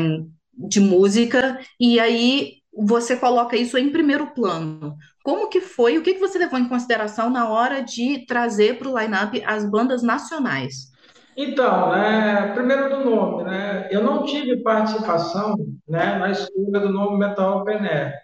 de 0.54 0.80
música, 0.80 1.58
e 1.78 2.00
aí 2.00 2.62
você 2.74 3.16
coloca 3.16 3.56
isso 3.56 3.76
em 3.76 3.90
primeiro 3.90 4.28
plano. 4.28 4.96
Como 5.22 5.48
que 5.48 5.60
foi, 5.60 5.98
o 5.98 6.02
que, 6.02 6.14
que 6.14 6.20
você 6.20 6.38
levou 6.38 6.58
em 6.58 6.68
consideração 6.68 7.28
na 7.28 7.48
hora 7.48 7.82
de 7.82 8.24
trazer 8.26 8.78
para 8.78 8.88
o 8.88 8.98
line-up 8.98 9.42
as 9.44 9.68
bandas 9.68 10.02
nacionais? 10.02 10.91
Então, 11.36 11.92
né, 11.92 12.52
primeiro 12.54 12.90
do 12.90 13.04
nome, 13.04 13.44
né, 13.44 13.88
eu 13.90 14.02
não 14.02 14.24
tive 14.24 14.62
participação 14.62 15.56
né, 15.88 16.18
na 16.18 16.30
escolha 16.30 16.80
do 16.80 16.90
nome 16.90 17.18
Metal 17.18 17.60
Open 17.60 17.78
Air. 17.78 18.14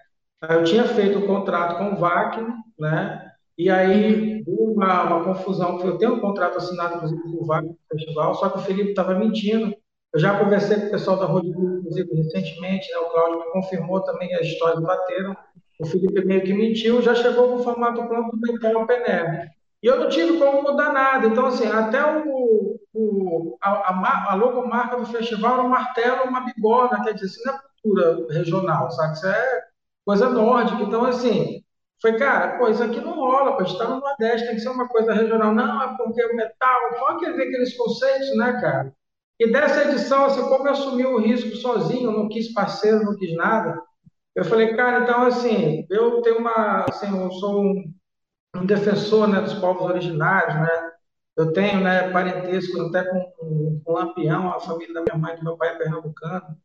Eu 0.42 0.64
tinha 0.64 0.84
feito 0.84 1.18
o 1.18 1.24
um 1.24 1.26
contrato 1.26 1.78
com 1.78 1.94
o 1.94 1.96
Wagner, 1.96 2.52
né, 2.78 3.32
e 3.56 3.70
aí 3.70 4.42
uma, 4.46 5.04
uma 5.04 5.24
confusão, 5.24 5.80
eu 5.80 5.98
tenho 5.98 6.14
um 6.14 6.20
contrato 6.20 6.58
assinado, 6.58 6.96
inclusive, 6.96 7.22
com 7.22 7.42
o 7.42 7.46
Wagner 7.46 7.72
no 7.72 7.98
festival, 7.98 8.34
só 8.34 8.50
que 8.50 8.58
o 8.58 8.62
Felipe 8.62 8.90
estava 8.90 9.14
mentindo, 9.14 9.74
Eu 10.12 10.20
já 10.20 10.38
conversei 10.38 10.78
com 10.78 10.86
o 10.86 10.90
pessoal 10.90 11.18
da 11.18 11.26
Rodrigo, 11.26 11.78
inclusive, 11.78 12.14
recentemente, 12.14 12.90
né? 12.90 12.98
o 12.98 13.10
Cláudio 13.10 13.52
confirmou 13.52 14.00
também 14.02 14.28
que 14.28 14.34
as 14.34 14.46
histórias 14.46 14.80
bateram. 14.80 15.36
O 15.80 15.86
Felipe 15.86 16.24
meio 16.24 16.42
que 16.42 16.52
mentiu, 16.52 17.02
já 17.02 17.14
chegou 17.14 17.48
com 17.48 17.56
o 17.56 17.62
formato 17.62 18.06
pronto 18.06 18.36
do 18.36 18.52
Metal 18.52 18.86
Peneb. 18.86 19.50
E 19.82 19.86
eu 19.86 19.98
não 19.98 20.08
tive 20.08 20.38
como 20.38 20.62
mudar 20.62 20.92
nada. 20.92 21.26
Então, 21.26 21.46
assim, 21.46 21.66
até 21.66 22.04
o, 22.04 22.78
o, 22.92 23.58
a, 23.62 23.70
a, 23.70 24.32
a 24.32 24.34
logomarca 24.34 24.96
do 24.96 25.06
festival 25.06 25.54
era 25.54 25.62
um 25.62 25.68
martelo, 25.68 26.24
uma 26.24 26.40
bigorna, 26.40 27.04
quer 27.04 27.14
dizer, 27.14 27.26
isso 27.26 27.40
não 27.44 27.54
é 27.54 27.60
cultura 27.82 28.26
regional, 28.32 28.90
sabe? 28.90 29.12
Isso 29.14 29.26
é 29.26 29.62
coisa 30.04 30.28
nórdica. 30.30 30.82
Então, 30.82 31.04
assim, 31.04 31.62
foi, 32.00 32.16
cara, 32.16 32.58
pô, 32.58 32.68
isso 32.68 32.82
aqui 32.82 33.00
não 33.00 33.14
rola, 33.14 33.52
pô, 33.52 33.62
a 33.62 33.64
gente 33.64 33.72
está 33.72 33.88
no 33.88 34.00
Nordeste, 34.00 34.46
tem 34.46 34.56
que 34.56 34.62
ser 34.62 34.68
uma 34.68 34.88
coisa 34.88 35.12
regional. 35.12 35.54
Não, 35.54 35.82
é 35.82 35.96
porque 35.96 36.24
o 36.24 36.36
metal, 36.36 36.80
pode 36.98 37.24
ver 37.32 37.44
aqueles 37.44 37.76
conceitos, 37.76 38.36
né, 38.36 38.60
cara? 38.60 38.92
E 39.38 39.52
dessa 39.52 39.84
edição, 39.84 40.24
assim, 40.24 40.42
como 40.42 40.66
eu 40.66 40.72
assumi 40.72 41.04
o 41.06 41.18
risco 41.18 41.54
sozinho, 41.56 42.10
não 42.10 42.28
quis 42.28 42.52
parceiro, 42.52 43.04
não 43.04 43.16
quis 43.16 43.36
nada, 43.36 43.80
eu 44.34 44.44
falei, 44.44 44.74
cara, 44.76 45.02
então, 45.02 45.22
assim, 45.22 45.86
eu 45.90 46.22
tenho 46.22 46.38
uma, 46.38 46.84
assim, 46.88 47.08
eu 47.08 47.30
sou 47.32 47.60
um, 47.62 47.92
um 48.54 48.66
defensor, 48.66 49.28
né, 49.28 49.40
dos 49.40 49.54
povos 49.54 49.82
originários, 49.82 50.54
né, 50.54 50.92
eu 51.36 51.52
tenho, 51.52 51.80
né, 51.80 52.10
parentesco 52.10 52.80
até 52.82 53.04
com, 53.04 53.20
com, 53.32 53.80
com 53.84 53.92
Lampião, 53.92 54.50
a 54.52 54.60
família 54.60 54.94
da 54.94 55.02
minha 55.02 55.16
mãe, 55.16 55.36
do 55.36 55.44
meu 55.44 55.56
pai 55.56 55.70
é 55.70 55.78
pernambucano, 55.78 56.56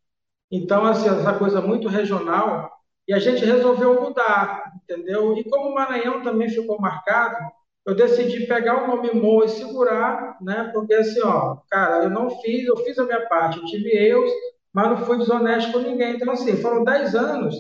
então, 0.51 0.85
assim, 0.85 1.09
essa 1.09 1.33
coisa 1.33 1.61
muito 1.61 1.87
regional, 1.87 2.71
e 3.07 3.13
a 3.13 3.19
gente 3.19 3.43
resolveu 3.43 4.01
mudar, 4.01 4.71
entendeu? 4.83 5.35
E 5.37 5.43
como 5.49 5.69
o 5.69 5.73
Maranhão 5.75 6.21
também 6.21 6.47
ficou 6.49 6.79
marcado, 6.79 7.37
eu 7.85 7.95
decidi 7.95 8.45
pegar 8.45 8.83
o 8.83 8.87
nome 8.87 9.11
Mo 9.13 9.43
e 9.43 9.49
segurar, 9.49 10.37
né? 10.41 10.69
Porque 10.73 10.93
assim, 10.93 11.21
ó, 11.21 11.57
cara, 11.69 12.03
eu 12.03 12.09
não 12.09 12.29
fiz, 12.41 12.65
eu 12.67 12.77
fiz 12.77 12.97
a 12.97 13.03
minha 13.03 13.27
parte, 13.27 13.57
eu 13.57 13.65
tive 13.65 13.89
erros, 13.89 14.31
mas 14.71 14.89
não 14.89 14.97
fui 15.05 15.17
desonesto 15.17 15.71
com 15.71 15.79
ninguém. 15.79 16.15
Então, 16.15 16.31
assim, 16.31 16.55
foram 16.57 16.83
10 16.83 17.15
anos 17.15 17.55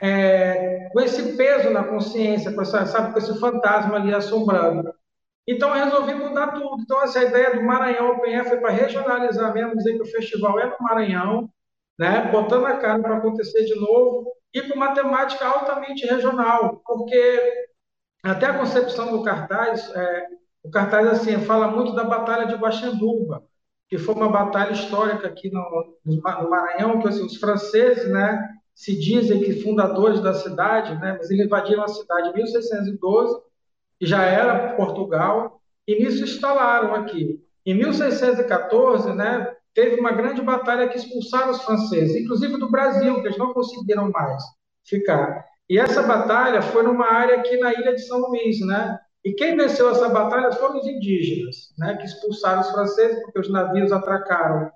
é, 0.00 0.88
com 0.92 1.00
esse 1.00 1.36
peso 1.36 1.70
na 1.70 1.84
consciência, 1.84 2.52
com 2.52 2.62
essa, 2.62 2.86
sabe, 2.86 3.12
com 3.12 3.18
esse 3.18 3.38
fantasma 3.38 3.96
ali 3.96 4.14
assombrando. 4.14 4.92
Então, 5.46 5.76
eu 5.76 5.84
resolvi 5.84 6.14
mudar 6.14 6.52
tudo. 6.52 6.82
Então, 6.82 7.02
essa 7.02 7.22
ideia 7.22 7.54
do 7.54 7.62
Maranhão 7.62 8.12
Open 8.12 8.34
Air 8.34 8.48
foi 8.48 8.58
para 8.58 8.70
regionalizar 8.70 9.52
mesmo, 9.52 9.76
dizer 9.76 9.94
que 9.94 10.02
o 10.02 10.10
festival 10.10 10.58
é 10.58 10.66
no 10.66 10.76
Maranhão, 10.80 11.50
né? 11.98 12.30
Botando 12.30 12.66
a 12.66 12.76
cara 12.78 13.00
para 13.00 13.18
acontecer 13.18 13.64
de 13.64 13.74
novo 13.74 14.32
e 14.52 14.62
com 14.62 14.74
uma 14.74 14.94
temática 14.94 15.46
altamente 15.46 16.06
regional, 16.06 16.80
porque 16.86 17.66
até 18.22 18.46
a 18.46 18.58
concepção 18.58 19.10
do 19.10 19.22
cartaz, 19.22 19.90
é, 19.94 20.26
o 20.62 20.70
cartaz 20.70 21.06
assim 21.08 21.38
fala 21.40 21.68
muito 21.68 21.94
da 21.94 22.04
Batalha 22.04 22.46
de 22.46 22.54
Guaxanduba, 22.54 23.44
que 23.88 23.98
foi 23.98 24.14
uma 24.14 24.30
batalha 24.30 24.72
histórica 24.72 25.28
aqui 25.28 25.50
no, 25.52 25.98
no 26.04 26.22
Maranhão, 26.22 27.00
que 27.00 27.08
assim, 27.08 27.24
os 27.24 27.36
franceses, 27.36 28.10
né, 28.10 28.48
se 28.74 28.98
dizem 28.98 29.40
que 29.40 29.62
fundadores 29.62 30.20
da 30.20 30.34
cidade, 30.34 30.94
né, 31.00 31.16
mas 31.16 31.30
eles 31.30 31.46
invadiram 31.46 31.84
a 31.84 31.88
cidade 31.88 32.30
em 32.30 32.34
1612, 32.34 33.40
que 33.98 34.06
já 34.06 34.24
era 34.24 34.74
Portugal, 34.74 35.60
e 35.86 36.02
nisso 36.02 36.24
instalaram 36.24 36.94
aqui. 36.94 37.40
Em 37.64 37.74
1614, 37.74 39.12
né, 39.14 39.54
teve 39.72 40.00
uma 40.00 40.12
grande 40.12 40.42
batalha 40.42 40.88
que 40.88 40.98
expulsaram 40.98 41.52
os 41.52 41.62
franceses, 41.62 42.16
inclusive 42.16 42.58
do 42.58 42.70
Brasil, 42.70 43.20
que 43.20 43.28
eles 43.28 43.38
não 43.38 43.52
conseguiram 43.52 44.10
mais 44.10 44.42
ficar. 44.84 45.44
E 45.68 45.78
essa 45.78 46.02
batalha 46.02 46.60
foi 46.60 46.82
numa 46.82 47.06
área 47.06 47.36
aqui 47.36 47.56
na 47.56 47.72
ilha 47.72 47.94
de 47.94 48.02
São 48.02 48.18
Luís, 48.18 48.60
né? 48.66 48.98
E 49.24 49.32
quem 49.32 49.56
venceu 49.56 49.88
essa 49.88 50.08
batalha 50.10 50.52
foram 50.52 50.78
os 50.78 50.86
indígenas, 50.86 51.72
né? 51.78 51.96
Que 51.96 52.04
expulsaram 52.04 52.60
os 52.60 52.70
franceses 52.70 53.22
porque 53.22 53.38
os 53.38 53.50
navios 53.50 53.90
atracaram 53.90 54.70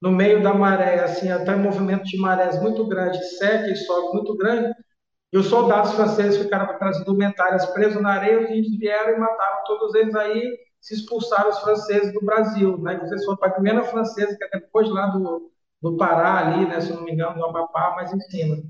no 0.00 0.10
meio 0.10 0.42
da 0.42 0.52
maré, 0.52 1.02
assim, 1.02 1.30
até 1.30 1.54
um 1.54 1.62
movimento 1.62 2.04
de 2.04 2.18
marés 2.18 2.60
muito 2.60 2.86
grande, 2.86 3.22
seca 3.38 3.68
e 3.68 3.76
sol 3.76 4.12
muito 4.14 4.36
grande. 4.36 4.74
E 5.32 5.38
os 5.38 5.46
soldados 5.46 5.92
franceses 5.92 6.40
ficaram 6.40 6.66
com 6.66 6.72
aquelas 6.72 7.00
indumentárias 7.00 7.66
presos 7.66 8.00
na 8.00 8.12
areia, 8.12 8.40
os 8.40 8.50
índios 8.50 8.78
vieram 8.78 9.16
e 9.16 9.18
mataram 9.18 9.64
todos 9.66 9.94
eles 9.94 10.14
aí, 10.14 10.56
se 10.80 10.94
expulsaram 10.94 11.50
os 11.50 11.58
franceses 11.60 12.12
do 12.12 12.24
Brasil, 12.24 12.78
né? 12.78 12.98
Vocês 12.98 13.24
foram 13.24 13.38
para 13.38 13.48
a 13.48 13.54
primeira 13.54 13.82
francesa, 13.84 14.36
que 14.36 14.44
é 14.44 14.60
depois 14.60 14.88
lá 14.90 15.06
do, 15.06 15.50
do 15.82 15.96
Pará, 15.96 16.38
ali, 16.38 16.66
né? 16.66 16.80
Se 16.80 16.92
não 16.92 17.02
me 17.02 17.12
engano, 17.12 17.36
do 17.36 17.44
Amapá, 17.46 17.94
mais 17.96 18.12
em 18.12 18.20
cima. 18.20 18.62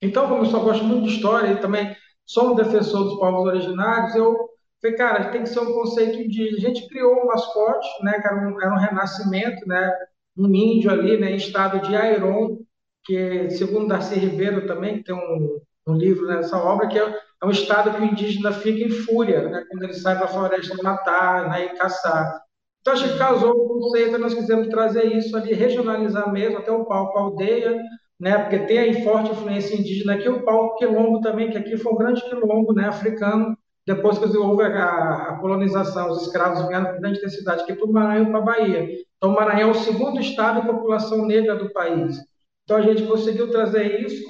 Então, 0.00 0.28
como 0.28 0.42
eu 0.42 0.46
só 0.46 0.58
gosto 0.58 0.82
muito 0.84 1.06
de 1.06 1.14
história 1.14 1.52
e 1.52 1.60
também 1.60 1.94
sou 2.26 2.52
um 2.52 2.54
defensor 2.56 3.04
dos 3.04 3.18
povos 3.18 3.46
originários, 3.46 4.14
eu 4.16 4.36
falei, 4.80 4.96
cara, 4.96 5.30
tem 5.30 5.42
que 5.42 5.48
ser 5.48 5.60
um 5.60 5.72
conceito 5.72 6.18
indígena. 6.18 6.56
A 6.56 6.60
gente 6.60 6.88
criou 6.88 7.22
um 7.22 7.26
mascote, 7.26 7.88
né, 8.02 8.20
que 8.20 8.26
era 8.26 8.36
um, 8.36 8.60
era 8.60 8.74
um 8.74 8.78
renascimento, 8.78 9.68
né, 9.68 9.92
um 10.36 10.46
índio 10.54 10.90
ali, 10.90 11.18
né, 11.18 11.32
em 11.32 11.36
estado 11.36 11.80
de 11.86 11.94
Airon, 11.94 12.58
que, 13.04 13.50
segundo 13.50 13.88
Darcy 13.88 14.18
Ribeiro 14.18 14.66
também, 14.66 14.98
que 14.98 15.04
tem 15.04 15.14
um, 15.14 15.60
um 15.86 15.94
livro 15.94 16.26
nessa 16.26 16.56
obra, 16.56 16.88
que 16.88 16.98
é, 16.98 17.02
é, 17.02 17.46
um 17.46 17.50
estado 17.50 17.92
que 17.92 18.00
o 18.00 18.04
indígena 18.04 18.52
fica 18.52 18.84
em 18.84 18.90
fúria, 18.90 19.48
né, 19.48 19.64
quando 19.70 19.82
ele 19.84 19.94
sai 19.94 20.16
para 20.16 20.26
a 20.26 20.28
floresta 20.28 20.82
matar 20.82 21.50
né, 21.50 21.66
e 21.66 21.76
caçar. 21.76 22.40
Então, 22.80 22.94
acho 22.94 23.12
que 23.12 23.18
causou 23.18 23.52
o 23.52 23.68
conceito, 23.68 24.18
nós 24.18 24.34
quisemos 24.34 24.68
trazer 24.68 25.04
isso 25.06 25.36
ali, 25.36 25.52
regionalizar 25.52 26.32
mesmo, 26.32 26.58
até 26.58 26.72
o 26.72 26.84
palco 26.84 27.18
aldeia, 27.18 27.80
né, 28.18 28.38
porque 28.38 28.58
tem 28.60 28.78
aí 28.78 29.04
forte 29.04 29.30
influência 29.30 29.76
indígena 29.76 30.14
aqui, 30.14 30.28
o 30.28 30.44
palco 30.44 30.76
quilombo 30.76 31.20
também, 31.20 31.50
que 31.50 31.58
aqui 31.58 31.76
foi 31.76 31.92
um 31.92 31.96
grande 31.96 32.22
quilombo 32.22 32.72
né, 32.72 32.86
africano, 32.86 33.56
depois 33.84 34.18
que 34.18 34.36
houve 34.36 34.62
a, 34.62 35.30
a 35.30 35.38
colonização, 35.40 36.10
os 36.10 36.22
escravos 36.22 36.66
vieram 36.68 36.92
com 36.92 37.00
grande 37.00 37.18
intensidade 37.18 37.62
aqui 37.62 37.74
para 37.74 37.84
o 37.84 37.92
Maranhão 37.92 38.28
e 38.28 38.30
para 38.30 38.38
a 38.38 38.42
Bahia. 38.42 38.88
Então, 39.22 39.30
o 39.30 39.36
Maranhão 39.36 39.68
é 39.68 39.70
o 39.70 39.74
segundo 39.74 40.20
estado 40.20 40.60
de 40.60 40.66
população 40.66 41.24
negra 41.24 41.54
do 41.54 41.72
país. 41.72 42.18
Então, 42.64 42.76
a 42.76 42.82
gente 42.82 43.06
conseguiu 43.06 43.48
trazer 43.52 44.00
isso 44.00 44.20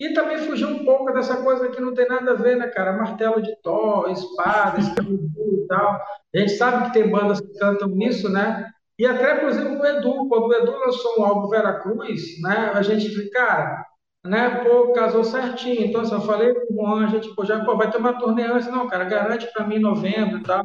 e 0.00 0.14
também 0.14 0.38
fugir 0.38 0.64
um 0.64 0.86
pouco 0.86 1.12
dessa 1.12 1.36
coisa 1.42 1.68
que 1.68 1.78
não 1.82 1.92
tem 1.92 2.08
nada 2.08 2.30
a 2.30 2.34
ver, 2.34 2.56
né, 2.56 2.66
cara? 2.68 2.96
Martelo 2.96 3.42
de 3.42 3.54
Thor, 3.60 4.10
espada, 4.10 4.80
escravidão 4.80 5.44
e 5.52 5.66
tal. 5.68 6.00
A 6.34 6.38
gente 6.38 6.52
sabe 6.52 6.86
que 6.86 6.94
tem 6.94 7.10
bandas 7.10 7.42
que 7.42 7.58
cantam 7.58 7.94
isso, 8.00 8.30
né? 8.30 8.66
E 8.98 9.04
até, 9.04 9.34
por 9.34 9.50
exemplo, 9.50 9.80
o 9.80 9.86
Edu, 9.86 10.28
quando 10.30 10.46
o 10.46 10.54
Edu 10.54 10.72
lançou 10.72 11.20
um 11.20 11.24
álbum 11.24 11.48
Veracruz, 11.50 12.40
né, 12.40 12.72
a 12.74 12.80
gente 12.80 13.06
fica, 13.10 13.38
cara, 13.38 13.86
né, 14.24 14.64
pô, 14.64 14.92
casou 14.92 15.24
certinho. 15.24 15.84
Então, 15.84 16.00
assim, 16.00 16.14
eu 16.14 16.22
falei 16.22 16.54
com 16.54 16.72
o 16.72 16.86
Juan, 16.86 17.04
a 17.04 17.10
gente, 17.10 17.34
pô, 17.34 17.44
já, 17.44 17.62
pô, 17.62 17.76
vai 17.76 17.90
ter 17.90 17.98
uma 17.98 18.18
turnê 18.18 18.44
antes, 18.44 18.66
não, 18.68 18.88
cara, 18.88 19.04
garante 19.04 19.46
para 19.52 19.66
mim 19.66 19.76
em 19.76 19.80
novembro 19.80 20.38
e 20.38 20.42
tal. 20.42 20.64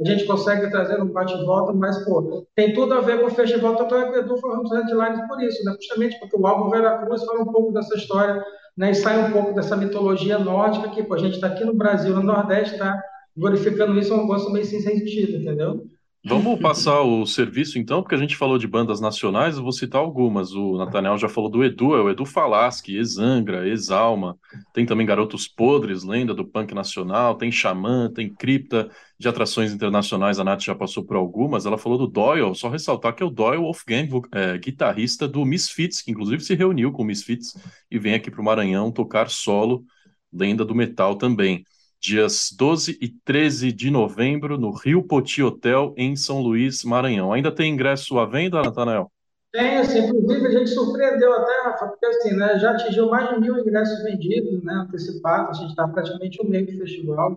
A 0.00 0.04
gente 0.08 0.24
consegue 0.24 0.70
trazer 0.70 1.00
um 1.00 1.08
bate-volta, 1.08 1.74
mas, 1.74 2.02
pô, 2.04 2.46
tem 2.56 2.72
tudo 2.72 2.94
a 2.94 3.00
ver 3.00 3.20
com 3.20 3.26
o 3.26 3.30
festival, 3.30 3.76
tanto 3.76 3.94
é 3.94 4.10
que 4.10 4.18
o 4.18 4.20
Edu 4.20 4.36
foi 4.38 4.56
um 4.56 4.62
dos 4.62 4.72
headlines 4.72 5.28
por 5.28 5.42
isso, 5.42 5.62
né, 5.64 5.74
justamente 5.78 6.18
porque 6.18 6.36
o 6.38 6.46
álbum 6.46 6.70
Veracruz 6.70 7.22
fala 7.24 7.42
um 7.42 7.52
pouco 7.52 7.72
dessa 7.72 7.94
história, 7.94 8.42
né, 8.78 8.92
e 8.92 8.94
sai 8.94 9.28
um 9.28 9.32
pouco 9.32 9.52
dessa 9.52 9.76
mitologia 9.76 10.38
nórdica, 10.38 10.88
que, 10.88 11.02
pô, 11.02 11.14
a 11.14 11.18
gente 11.18 11.34
está 11.34 11.48
aqui 11.48 11.64
no 11.64 11.74
Brasil, 11.74 12.14
no 12.14 12.22
Nordeste, 12.22 12.78
tá 12.78 12.98
glorificando 13.36 13.98
isso, 13.98 14.12
é 14.12 14.16
um 14.16 14.26
gosto 14.26 14.50
meio 14.50 14.64
sem 14.64 14.80
sentido, 14.80 15.36
entendeu? 15.36 15.84
Vamos 16.22 16.58
passar 16.60 17.00
o 17.00 17.24
serviço 17.24 17.78
então, 17.78 18.02
porque 18.02 18.14
a 18.14 18.18
gente 18.18 18.36
falou 18.36 18.58
de 18.58 18.66
bandas 18.66 19.00
nacionais, 19.00 19.56
eu 19.56 19.62
vou 19.62 19.72
citar 19.72 20.00
algumas. 20.00 20.52
O 20.52 20.76
Nathaniel 20.76 21.16
já 21.16 21.28
falou 21.28 21.48
do 21.48 21.64
Edu, 21.64 21.94
é 21.94 22.02
o 22.02 22.10
Edu 22.10 22.26
Falaschi, 22.26 22.96
Exangra, 22.96 23.66
Exalma, 23.66 24.38
tem 24.74 24.84
também 24.84 25.06
Garotos 25.06 25.48
Podres, 25.48 26.04
lenda 26.04 26.34
do 26.34 26.44
punk 26.44 26.74
nacional, 26.74 27.36
tem 27.36 27.50
Xamã, 27.50 28.10
tem 28.12 28.32
Cripta, 28.34 28.90
de 29.18 29.28
atrações 29.28 29.72
internacionais, 29.72 30.38
a 30.38 30.44
Nath 30.44 30.62
já 30.62 30.74
passou 30.74 31.04
por 31.04 31.16
algumas. 31.16 31.64
Ela 31.64 31.78
falou 31.78 31.96
do 31.96 32.06
Doyle, 32.06 32.54
só 32.54 32.68
ressaltar 32.68 33.14
que 33.14 33.22
é 33.22 33.26
o 33.26 33.30
Doyle 33.30 33.62
Wolfgang, 33.62 34.08
é, 34.32 34.58
guitarrista 34.58 35.26
do 35.26 35.44
Misfits, 35.44 36.02
que 36.02 36.10
inclusive 36.10 36.42
se 36.42 36.54
reuniu 36.54 36.92
com 36.92 37.02
o 37.02 37.06
Misfits 37.06 37.54
e 37.90 37.98
vem 37.98 38.14
aqui 38.14 38.30
para 38.30 38.40
o 38.40 38.44
Maranhão 38.44 38.92
tocar 38.92 39.30
solo, 39.30 39.84
lenda 40.32 40.64
do 40.64 40.74
metal 40.74 41.16
também 41.16 41.64
dias 42.00 42.50
12 42.56 42.98
e 43.00 43.08
13 43.08 43.70
de 43.72 43.90
novembro, 43.90 44.56
no 44.56 44.72
Rio 44.72 45.02
Poti 45.02 45.42
Hotel, 45.42 45.94
em 45.96 46.16
São 46.16 46.40
Luís, 46.40 46.82
Maranhão. 46.82 47.32
Ainda 47.32 47.52
tem 47.52 47.72
ingresso 47.72 48.18
à 48.18 48.24
venda, 48.24 48.62
Natanael? 48.62 49.10
Tem, 49.52 49.78
assim, 49.78 49.98
inclusive 49.98 50.46
a 50.46 50.50
gente 50.50 50.70
surpreendeu 50.70 51.32
até, 51.32 51.62
Rafa, 51.64 51.88
porque 51.88 52.06
assim, 52.06 52.36
né, 52.36 52.58
já 52.58 52.70
atingiu 52.70 53.10
mais 53.10 53.28
de 53.30 53.40
mil 53.40 53.58
ingressos 53.58 54.02
vendidos, 54.04 54.62
né, 54.62 54.72
antecipados, 54.74 55.58
a 55.58 55.60
gente 55.60 55.70
está 55.70 55.88
praticamente 55.88 56.40
um 56.40 56.48
mês 56.48 56.66
do 56.66 56.78
festival, 56.78 57.36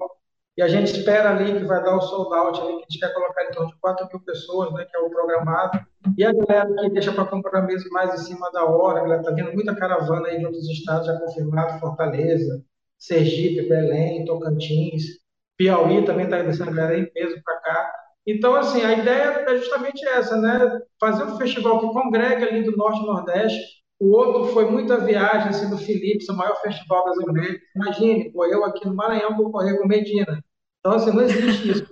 e 0.55 0.61
a 0.61 0.67
gente 0.67 0.91
espera 0.91 1.31
ali 1.31 1.57
que 1.59 1.65
vai 1.65 1.83
dar 1.83 1.97
o 1.97 2.01
sold 2.01 2.31
out 2.35 2.61
ali, 2.61 2.73
que 2.73 2.75
a 2.75 2.85
gente 2.87 2.99
quer 2.99 3.13
colocar 3.15 3.43
em 3.43 3.51
torno 3.51 3.69
de 3.71 3.75
4 3.81 4.07
mil 4.13 4.19
pessoas, 4.19 4.71
né, 4.73 4.85
que 4.85 4.95
é 4.95 4.99
o 4.99 5.09
programado, 5.09 5.79
e 6.15 6.23
a 6.23 6.31
galera 6.31 6.71
que 6.75 6.89
deixa 6.91 7.11
para 7.11 7.25
comprar 7.25 7.63
mesmo 7.63 7.89
mais 7.89 8.13
em 8.13 8.25
cima 8.25 8.51
da 8.51 8.63
hora, 8.63 8.99
a 8.99 9.01
galera 9.01 9.21
está 9.21 9.33
vendo 9.33 9.51
muita 9.51 9.75
caravana 9.75 10.27
aí 10.27 10.37
de 10.37 10.45
outros 10.45 10.69
estados 10.69 11.07
já 11.07 11.17
confirmado, 11.17 11.79
Fortaleza, 11.79 12.63
Sergipe, 13.03 13.67
Belém, 13.67 14.23
Tocantins, 14.23 15.03
Piauí 15.57 16.05
também 16.05 16.25
está 16.25 16.41
descendo 16.41 16.71
galera 16.71 16.97
em 16.97 17.05
peso 17.11 17.35
para 17.43 17.59
cá. 17.59 17.91
Então, 18.25 18.55
assim, 18.55 18.81
a 18.81 18.93
ideia 18.93 19.43
é 19.45 19.57
justamente 19.57 20.07
essa, 20.07 20.37
né? 20.37 20.79
Fazer 20.99 21.23
um 21.25 21.37
festival 21.37 21.81
que 21.81 21.93
congrega 21.93 22.47
ali 22.47 22.63
do 22.63 22.77
Norte 22.77 23.01
e 23.01 23.05
Nordeste. 23.05 23.61
O 23.99 24.15
outro 24.15 24.53
foi 24.53 24.69
muita 24.71 24.97
viagem, 24.99 25.49
assim, 25.49 25.69
do 25.69 25.77
Felipe, 25.77 26.25
o 26.29 26.35
maior 26.35 26.55
festival 26.61 27.03
Américas. 27.27 27.61
Imagine, 27.75 28.31
pô, 28.31 28.45
eu 28.45 28.63
aqui 28.63 28.87
no 28.87 28.95
Maranhão 28.95 29.35
vou 29.35 29.51
correr 29.51 29.77
com 29.77 29.85
Medina. 29.85 30.41
Então, 30.79 30.93
assim, 30.93 31.11
não 31.11 31.23
existe 31.23 31.71
isso. 31.71 31.85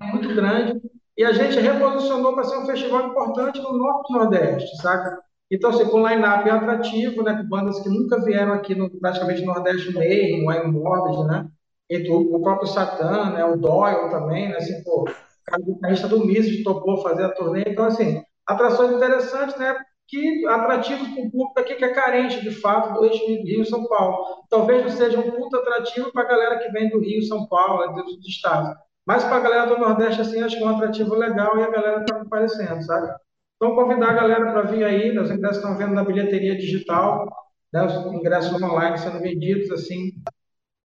É 0.00 0.06
muito 0.06 0.34
grande. 0.34 0.80
e 1.18 1.24
a 1.24 1.32
gente 1.32 1.60
reposicionou 1.60 2.34
para 2.34 2.44
ser 2.44 2.56
um 2.56 2.66
festival 2.66 3.08
importante 3.08 3.60
no 3.60 3.76
Norte 3.76 4.10
e 4.10 4.16
Nordeste, 4.16 4.76
saca? 4.78 5.18
Então, 5.50 5.70
assim, 5.70 5.86
com 5.86 6.06
line-up 6.06 6.48
atrativo, 6.50 7.22
né, 7.22 7.36
com 7.36 7.48
bandas 7.48 7.80
que 7.80 7.88
nunca 7.88 8.20
vieram 8.24 8.52
aqui 8.52 8.74
no 8.74 8.90
praticamente 8.90 9.44
Nordeste 9.44 9.96
meio, 9.96 10.44
no 10.44 10.52
Iron 10.52 10.72
Morbid, 10.72 11.24
né? 11.28 11.48
E 11.88 12.10
o 12.10 12.40
próprio 12.40 12.66
Satã, 12.66 13.30
né, 13.30 13.44
o 13.44 13.56
Doyle 13.56 14.10
também, 14.10 14.48
né, 14.48 14.56
assim, 14.56 14.82
pô, 14.82 15.02
o 15.02 15.04
cara 15.44 15.62
guitarrista 15.62 16.08
do 16.08 16.26
Mises 16.26 16.64
topou 16.64 17.00
fazer 17.00 17.24
a 17.24 17.28
turnê. 17.28 17.62
Então, 17.68 17.84
assim, 17.84 18.22
atrações 18.44 18.92
interessantes, 18.92 19.56
né? 19.56 19.76
Que 20.08 20.46
atrativos 20.46 21.08
para 21.08 21.22
o 21.22 21.30
público 21.30 21.60
aqui 21.60 21.74
que 21.74 21.84
é 21.84 21.92
carente, 21.92 22.40
de 22.40 22.50
fato, 22.50 22.94
do 22.94 23.06
Rio 23.06 23.62
e 23.62 23.66
São 23.66 23.86
Paulo. 23.86 24.44
Talvez 24.48 24.82
não 24.82 24.90
seja 24.90 25.18
um 25.18 25.30
ponto 25.30 25.56
atrativo 25.56 26.12
para 26.12 26.22
a 26.22 26.28
galera 26.28 26.58
que 26.58 26.70
vem 26.70 26.88
do 26.88 27.00
Rio, 27.00 27.22
São 27.22 27.46
Paulo, 27.46 27.92
dos 27.92 28.26
estados. 28.26 28.70
Mas 29.04 29.24
para 29.24 29.36
a 29.36 29.40
galera 29.40 29.66
do 29.66 29.78
Nordeste, 29.78 30.20
assim, 30.20 30.42
acho 30.42 30.56
que 30.56 30.62
é 30.62 30.66
um 30.66 30.76
atrativo 30.76 31.14
legal 31.14 31.56
e 31.58 31.62
a 31.62 31.70
galera 31.70 32.00
está 32.00 32.18
comparecendo, 32.18 32.82
sabe? 32.82 33.12
Então, 33.56 33.74
convidar 33.74 34.10
a 34.10 34.14
galera 34.14 34.52
para 34.52 34.62
vir 34.62 34.84
aí, 34.84 35.12
né? 35.12 35.20
os 35.20 35.30
ingressos 35.30 35.58
estão 35.58 35.76
vendo 35.76 35.94
na 35.94 36.04
bilheteria 36.04 36.56
digital, 36.56 37.26
né? 37.72 37.84
os 37.84 38.12
ingressos 38.12 38.62
online 38.62 38.98
sendo 38.98 39.20
vendidos, 39.20 39.70
assim. 39.70 40.12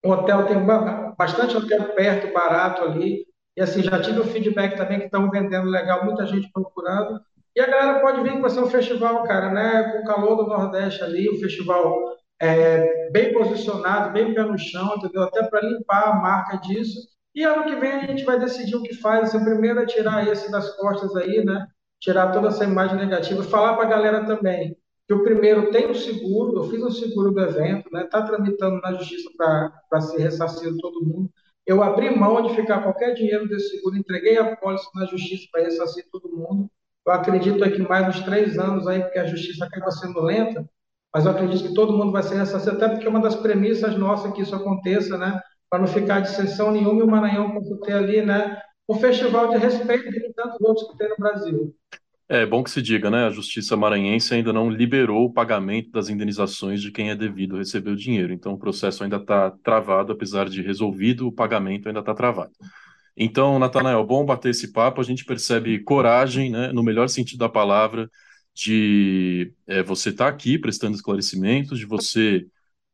O 0.03 0.09
hotel 0.09 0.45
tem 0.47 0.57
bastante 1.17 1.55
hotel 1.55 1.93
perto, 1.93 2.33
barato 2.33 2.83
ali. 2.83 3.25
E 3.55 3.61
assim, 3.61 3.83
já 3.83 4.01
tive 4.01 4.19
o 4.21 4.25
feedback 4.25 4.77
também 4.77 4.99
que 4.99 5.05
estão 5.05 5.29
vendendo 5.29 5.69
legal, 5.69 6.05
muita 6.05 6.25
gente 6.25 6.49
procurando. 6.51 7.19
E 7.55 7.59
a 7.59 7.67
galera 7.67 7.99
pode 7.99 8.21
vir, 8.23 8.39
vai 8.39 8.49
ser 8.49 8.61
um 8.61 8.69
festival, 8.69 9.23
cara, 9.23 9.51
né? 9.51 9.91
Com 9.91 9.99
o 9.99 10.05
calor 10.05 10.35
do 10.37 10.47
Nordeste 10.47 11.03
ali, 11.03 11.27
o 11.27 11.35
um 11.35 11.39
festival 11.39 12.01
é, 12.41 13.09
bem 13.11 13.33
posicionado, 13.33 14.13
bem 14.13 14.33
pé 14.33 14.43
no 14.43 14.57
chão, 14.57 14.95
entendeu? 14.95 15.23
Até 15.23 15.43
para 15.43 15.61
limpar 15.61 16.07
a 16.07 16.15
marca 16.15 16.57
disso. 16.57 16.97
E 17.35 17.43
ano 17.43 17.65
que 17.65 17.75
vem 17.75 17.91
a 17.91 18.07
gente 18.07 18.23
vai 18.23 18.39
decidir 18.39 18.75
o 18.75 18.83
que 18.83 18.95
faz. 18.95 19.35
Assim, 19.35 19.43
primeiro 19.43 19.81
é 19.81 19.85
tirar 19.85 20.27
esse 20.27 20.49
das 20.49 20.75
costas 20.77 21.13
aí, 21.17 21.43
né? 21.43 21.67
Tirar 22.01 22.31
toda 22.31 22.49
essa 22.49 22.65
imagem 22.65 22.97
negativa. 22.97 23.43
Falar 23.43 23.75
para 23.75 23.85
a 23.85 23.89
galera 23.89 24.25
também 24.25 24.75
que 25.07 25.13
o 25.13 25.23
primeiro 25.23 25.71
tem 25.71 25.89
um 25.89 25.93
seguro, 25.93 26.55
eu 26.55 26.69
fiz 26.69 26.81
um 26.81 26.89
seguro 26.89 27.31
do 27.31 27.41
evento, 27.41 27.89
né? 27.91 28.05
Está 28.05 28.21
tramitando 28.21 28.79
na 28.79 28.93
justiça 28.93 29.29
para 29.37 30.01
ser 30.01 30.19
ressarcido 30.21 30.77
todo 30.77 31.05
mundo. 31.05 31.29
Eu 31.67 31.83
abri 31.83 32.09
mão 32.15 32.41
de 32.41 32.55
ficar 32.55 32.81
qualquer 32.81 33.13
dinheiro 33.13 33.45
desse 33.47 33.71
seguro, 33.71 33.97
entreguei 33.97 34.37
a 34.37 34.55
pólice 34.55 34.87
na 34.95 35.05
justiça 35.05 35.47
para 35.51 35.63
ressarcir 35.63 36.05
todo 36.11 36.35
mundo. 36.35 36.69
Eu 37.05 37.11
acredito 37.11 37.59
que 37.69 37.81
mais 37.81 38.07
uns 38.07 38.23
três 38.23 38.57
anos 38.57 38.87
aí, 38.87 39.01
porque 39.01 39.19
a 39.19 39.25
justiça 39.25 39.65
acaba 39.65 39.91
sendo 39.91 40.21
lenta, 40.21 40.65
mas 41.13 41.25
eu 41.25 41.31
acredito 41.31 41.67
que 41.67 41.73
todo 41.73 41.97
mundo 41.97 42.13
vai 42.13 42.23
ser 42.23 42.35
ressarcido, 42.35 42.77
até 42.77 42.87
porque 42.87 43.05
é 43.05 43.09
uma 43.09 43.21
das 43.21 43.35
premissas 43.35 43.97
nossas 43.97 44.31
que 44.33 44.41
isso 44.41 44.55
aconteça, 44.55 45.17
né? 45.17 45.41
Para 45.69 45.79
não 45.79 45.87
ficar 45.87 46.21
de 46.21 46.29
sessão 46.29 46.71
nenhuma 46.71 47.01
e 47.01 47.03
o 47.03 47.07
Maranhão 47.11 47.51
possa 47.51 47.77
ter 47.81 47.93
ali, 47.93 48.21
né? 48.21 48.61
Um 48.89 48.95
festival 48.95 49.49
de 49.49 49.57
respeito 49.57 50.09
de 50.09 50.33
tantos 50.33 50.59
outros 50.61 50.91
que 50.91 50.97
tem 50.97 51.09
no 51.09 51.15
Brasil. 51.17 51.75
É 52.27 52.45
bom 52.45 52.63
que 52.63 52.71
se 52.71 52.81
diga, 52.81 53.11
né? 53.11 53.25
A 53.25 53.29
Justiça 53.29 53.75
Maranhense 53.75 54.33
ainda 54.33 54.53
não 54.53 54.69
liberou 54.69 55.25
o 55.25 55.33
pagamento 55.33 55.91
das 55.91 56.07
indenizações 56.07 56.81
de 56.81 56.89
quem 56.89 57.09
é 57.09 57.15
devido 57.15 57.57
receber 57.57 57.91
o 57.91 57.95
dinheiro. 57.95 58.31
Então, 58.31 58.53
o 58.53 58.57
processo 58.57 59.03
ainda 59.03 59.17
está 59.17 59.51
travado, 59.63 60.13
apesar 60.13 60.47
de 60.47 60.61
resolvido, 60.61 61.27
o 61.27 61.31
pagamento 61.31 61.89
ainda 61.89 61.99
está 61.99 62.13
travado. 62.13 62.51
Então, 63.17 63.59
Natanael, 63.59 64.05
bom 64.05 64.25
bater 64.25 64.51
esse 64.51 64.71
papo. 64.71 65.01
A 65.01 65.03
gente 65.03 65.25
percebe 65.25 65.79
coragem, 65.79 66.49
né, 66.49 66.71
no 66.71 66.81
melhor 66.81 67.09
sentido 67.09 67.39
da 67.39 67.49
palavra, 67.49 68.09
de 68.53 69.53
é, 69.67 69.83
você 69.83 70.09
estar 70.09 70.25
tá 70.25 70.31
aqui 70.31 70.57
prestando 70.57 70.95
esclarecimentos, 70.95 71.77
de 71.77 71.85
você 71.85 72.45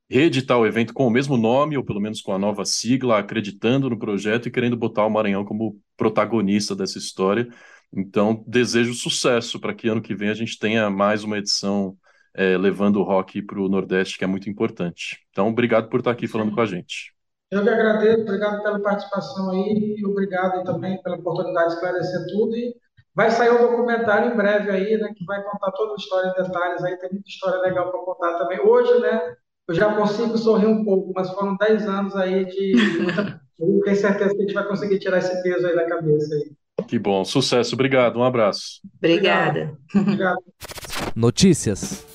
reeditar 0.10 0.58
o 0.58 0.66
evento 0.66 0.94
com 0.94 1.06
o 1.06 1.12
mesmo 1.12 1.38
nome, 1.38 1.78
ou 1.78 1.84
pelo 1.84 2.00
menos 2.00 2.22
com 2.22 2.34
a 2.34 2.40
nova 2.40 2.66
sigla, 2.66 3.20
acreditando 3.20 3.90
no 3.90 4.00
projeto 4.00 4.48
e 4.48 4.52
querendo 4.52 4.78
botar 4.78 5.06
o 5.06 5.10
Maranhão 5.10 5.44
como 5.44 5.80
protagonista 5.98 6.76
dessa 6.76 6.98
história. 6.98 7.48
Então, 7.94 8.44
desejo 8.48 8.94
sucesso 8.94 9.60
para 9.60 9.74
que 9.74 9.88
ano 9.88 10.02
que 10.02 10.16
vem 10.16 10.30
a 10.30 10.34
gente 10.34 10.58
tenha 10.58 10.90
mais 10.90 11.24
uma 11.24 11.38
edição 11.38 11.98
é, 12.36 12.58
levando 12.58 12.98
o 12.98 13.04
rock 13.04 13.42
para 13.42 13.60
o 13.60 13.68
Nordeste, 13.68 14.18
que 14.18 14.24
é 14.24 14.28
muito 14.28 14.50
importante. 14.50 15.18
Então, 15.32 15.50
obrigado 15.50 15.90
por 15.90 16.00
estar 16.00 16.12
aqui 16.12 16.28
falando 16.28 16.54
com 16.54 16.62
a 16.62 16.66
gente. 16.66 17.14
Eu 17.50 17.64
que 17.64 17.70
agradeço, 17.70 18.22
obrigado 18.22 18.62
pela 18.62 18.80
participação 18.80 19.52
aí 19.52 19.96
e 19.98 20.06
obrigado 20.06 20.64
também 20.64 21.02
pela 21.02 21.16
oportunidade 21.16 21.70
de 21.70 21.74
esclarecer 21.76 22.28
tudo. 22.28 22.56
E 22.56 22.76
vai 23.16 23.32
sair 23.32 23.50
um 23.52 23.72
documentário 23.72 24.32
em 24.32 24.36
breve 24.36 24.70
aí, 24.70 24.98
né, 24.98 25.14
que 25.16 25.26
vai 25.26 25.42
contar 25.44 25.72
toda 25.72 25.94
a 25.94 25.96
história 25.96 26.30
em 26.30 26.44
detalhes 26.44 26.84
aí, 26.84 26.98
tem 26.98 27.10
muita 27.12 27.28
história 27.28 27.60
legal 27.62 27.90
para 27.90 28.02
contar 28.02 28.38
também. 28.38 28.60
Hoje, 28.60 29.00
né, 29.00 29.36
eu 29.68 29.76
já 29.76 29.94
consigo 29.94 30.38
sorrir 30.38 30.68
um 30.68 30.84
pouco, 30.84 31.12
mas 31.14 31.30
foram 31.32 31.58
10 31.58 31.88
anos 31.88 32.16
aí 32.16 32.46
de 32.46 32.74
muita... 33.60 33.84
tenho 33.84 33.98
certeza 33.98 34.34
que 34.34 34.42
a 34.42 34.46
gente 34.46 34.54
vai 34.54 34.68
conseguir 34.68 35.00
tirar 35.00 35.18
esse 35.18 35.44
peso 35.44 35.68
aí 35.68 35.76
da 35.76 35.86
cabeça 35.86 36.34
aí. 36.36 36.52
Que 36.88 36.98
bom, 36.98 37.26
sucesso, 37.26 37.76
obrigado, 37.76 38.18
um 38.18 38.24
abraço. 38.24 38.80
Obrigada. 38.98 39.78
Obrigado. 39.94 40.38
Notícias. 41.16 42.06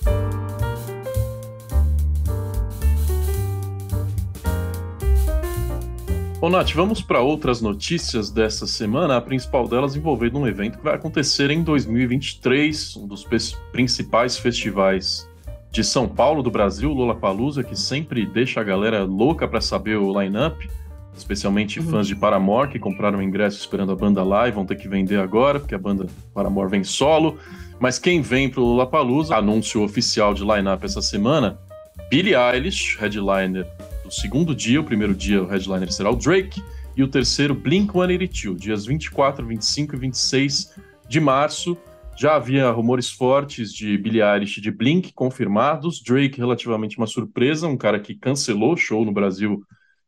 Bom, 6.41 6.51
Nath, 6.51 6.73
vamos 6.73 7.03
para 7.03 7.21
outras 7.21 7.61
notícias 7.61 8.31
dessa 8.31 8.67
semana. 8.67 9.17
A 9.17 9.21
principal 9.21 9.69
delas 9.69 9.95
envolvendo 9.95 10.39
um 10.39 10.47
evento 10.47 10.79
que 10.79 10.85
vai 10.85 10.95
acontecer 10.95 11.51
em 11.51 11.63
2023, 11.63 12.97
um 12.97 13.07
dos 13.07 13.25
principais 13.71 14.37
festivais 14.39 15.29
de 15.73 15.83
São 15.83 16.07
Paulo, 16.07 16.43
do 16.43 16.51
Brasil, 16.51 16.93
Lollapalooza, 16.93 17.65
que 17.65 17.75
sempre 17.75 18.25
deixa 18.25 18.61
a 18.61 18.65
galera 18.65 19.03
louca 19.03 19.49
para 19.49 19.61
saber 19.61 19.97
o 19.97 20.21
line-up 20.21 20.69
especialmente 21.17 21.79
uhum. 21.79 21.91
fãs 21.91 22.07
de 22.07 22.17
Paramore 22.17 22.71
que 22.71 22.79
compraram 22.79 23.23
ingresso 23.23 23.59
esperando 23.59 23.93
a 23.93 23.97
banda 23.97 24.23
lá 24.23 24.49
e 24.49 24.51
vão 24.51 24.65
ter 24.65 24.77
que 24.77 24.89
vender 24.89 25.19
agora, 25.19 25.61
porque 25.61 25.75
a 25.75 25.79
banda 25.79 26.07
Paramore 26.35 26.71
vem 26.71 26.85
solo. 26.85 27.39
Mas 27.79 27.99
quem 27.99 28.23
vem 28.23 28.49
pro 28.49 28.63
Lollapalooza, 28.63 29.37
anúncio 29.37 29.83
oficial 29.83 30.33
de 30.33 30.43
line-up 30.43 30.85
essa 30.85 31.03
semana, 31.03 31.59
Billie 32.09 32.35
Eilish, 32.35 32.97
headliner 32.99 33.67
do 34.05 34.13
segundo 34.13 34.55
dia, 34.55 34.81
o 34.81 34.85
primeiro 34.85 35.15
dia 35.15 35.43
o 35.43 35.47
headliner 35.47 35.93
será 35.93 36.11
o 36.11 36.17
Drake, 36.17 36.63
e 36.97 37.03
o 37.03 37.09
terceiro 37.09 37.55
Blink-182, 37.55 38.57
dias 38.57 38.87
24, 38.87 39.47
25 39.47 39.97
e 39.97 39.99
26 39.99 40.75
de 41.09 41.21
março. 41.21 41.77
Já 42.17 42.37
havia 42.37 42.71
rumores 42.71 43.11
fortes 43.11 43.73
de 43.73 43.97
Billie 43.99 44.23
Eilish 44.23 44.61
de 44.61 44.71
Blink 44.71 45.13
confirmados, 45.13 46.03
Drake 46.03 46.39
relativamente 46.39 46.99
uma 46.99 47.07
surpresa, 47.07 47.67
um 47.67 47.77
cara 47.77 47.99
que 47.99 48.15
cancelou 48.15 48.77
show 48.77 49.05
no 49.05 49.13
Brasil 49.13 49.63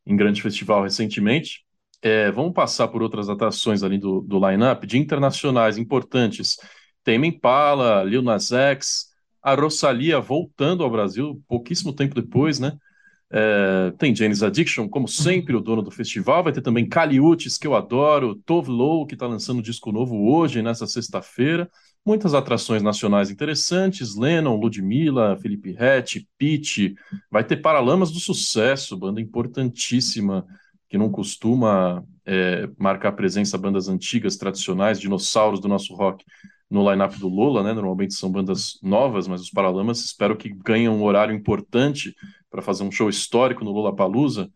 em 0.05 0.15
grande 0.15 0.41
festival 0.41 0.83
recentemente. 0.83 1.65
É, 2.01 2.31
vamos 2.31 2.53
passar 2.53 2.87
por 2.87 3.01
outras 3.01 3.29
atrações 3.29 3.81
ali 3.81 3.97
do, 3.97 4.21
do 4.21 4.37
line-up 4.37 4.85
de 4.85 4.97
internacionais 4.97 5.77
importantes. 5.77 6.57
Tem 7.03 7.23
Impala, 7.25 8.03
Lil 8.03 8.21
Nas 8.21 8.51
X, 8.51 9.07
a 9.41 9.55
Rosalia 9.55 10.19
voltando 10.19 10.83
ao 10.83 10.89
Brasil 10.89 11.41
pouquíssimo 11.47 11.93
tempo 11.93 12.15
depois, 12.15 12.59
né? 12.59 12.77
É, 13.31 13.91
tem 13.97 14.15
Janis 14.15 14.43
Addiction, 14.43 14.87
como 14.87 15.07
sempre, 15.07 15.55
o 15.55 15.59
dono 15.59 15.81
do 15.81 15.91
festival. 15.91 16.43
Vai 16.43 16.53
ter 16.53 16.61
também 16.61 16.87
Caliutes, 16.87 17.57
que 17.57 17.67
eu 17.67 17.75
adoro. 17.75 18.35
Tove 18.45 18.69
Low, 18.69 19.05
que 19.05 19.15
está 19.15 19.27
lançando 19.27 19.59
um 19.59 19.61
disco 19.61 19.91
novo 19.91 20.31
hoje, 20.31 20.61
nessa 20.61 20.87
sexta-feira. 20.87 21.69
Muitas 22.05 22.35
atrações 22.35 22.83
nacionais 22.83 23.31
interessantes. 23.31 24.15
Lennon, 24.15 24.55
Ludmilla, 24.57 25.37
Felipe 25.37 25.71
Rett, 25.71 26.27
Pete. 26.37 26.93
Vai 27.31 27.43
ter 27.43 27.57
Paralamas 27.57 28.11
do 28.11 28.19
Sucesso, 28.19 28.95
banda 28.95 29.19
importantíssima, 29.19 30.45
que 30.87 30.99
não 30.99 31.09
costuma 31.09 32.05
é, 32.23 32.69
marcar 32.77 33.13
presença 33.13 33.57
bandas 33.57 33.89
antigas, 33.89 34.37
tradicionais, 34.37 34.99
dinossauros 34.99 35.59
do 35.59 35.67
nosso 35.67 35.95
rock 35.95 36.23
no 36.69 36.87
line-up 36.89 37.17
do 37.19 37.27
Lola, 37.27 37.63
né? 37.63 37.73
Normalmente 37.73 38.13
são 38.13 38.31
bandas 38.31 38.79
novas, 38.83 39.27
mas 39.27 39.41
os 39.41 39.49
Paralamas 39.49 40.05
espero 40.05 40.37
que 40.37 40.49
ganhem 40.49 40.89
um 40.89 41.03
horário 41.03 41.33
importante 41.33 42.15
para 42.51 42.61
fazer 42.61 42.83
um 42.83 42.91
show 42.91 43.09
histórico 43.09 43.63
no 43.63 43.71
Lola 43.71 43.95
Palusa. 43.95 44.47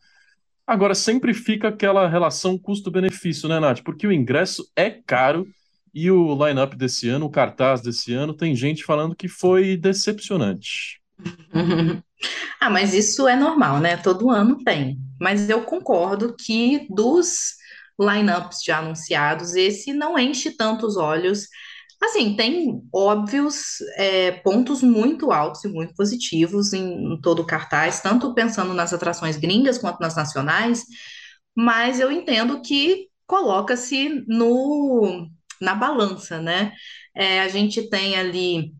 Agora 0.68 0.94
sempre 0.94 1.34
fica 1.34 1.70
aquela 1.70 2.08
relação 2.08 2.56
custo-benefício, 2.56 3.50
né, 3.50 3.60
Nath? 3.60 3.82
Porque 3.82 4.06
o 4.06 4.12
ingresso 4.12 4.70
é 4.76 4.92
caro 4.92 5.48
e 5.93 6.10
o 6.12 6.34
line-up 6.45 6.75
desse 6.75 7.10
ano, 7.10 7.25
o 7.25 7.32
cartaz 7.32 7.82
desse 7.82 8.13
ano, 8.13 8.34
tem 8.34 8.56
gente 8.56 8.84
falando 8.84 9.15
que 9.15 9.28
foi 9.28 9.78
decepcionante. 9.78 11.02
ah, 12.60 12.69
mas 12.69 12.93
isso 12.93 13.28
é 13.28 13.36
normal, 13.36 13.80
né? 13.80 13.97
Todo 13.97 14.30
ano 14.30 14.58
tem. 14.63 14.99
Mas 15.19 15.49
eu 15.49 15.63
concordo 15.63 16.36
que 16.38 16.88
dos 16.89 17.56
lineups 17.99 18.63
já 18.63 18.80
anunciados, 18.80 19.56
esse 19.56 19.93
não 19.93 20.17
enche 20.17 20.52
tantos 20.52 20.95
olhos. 20.95 21.47
Assim, 22.02 22.36
tem 22.36 22.82
óbvios 22.93 23.82
é, 23.97 24.32
pontos 24.32 24.82
muito 24.82 25.32
altos 25.32 25.65
e 25.65 25.67
muito 25.67 25.93
positivos 25.93 26.71
em, 26.71 27.13
em 27.13 27.21
todo 27.21 27.41
o 27.41 27.45
cartaz, 27.45 27.99
tanto 27.99 28.34
pensando 28.34 28.73
nas 28.73 28.93
atrações 28.93 29.36
gringas 29.36 29.78
quanto 29.78 29.99
nas 29.99 30.15
nacionais, 30.15 30.86
mas 31.54 31.99
eu 31.99 32.10
entendo 32.10 32.62
que 32.62 33.10
coloca-se 33.28 34.23
no 34.28 35.28
na 35.62 35.76
balança, 35.76 36.41
né? 36.41 36.74
É, 37.15 37.41
a 37.41 37.48
gente 37.48 37.89
tem 37.89 38.15
ali 38.15 38.74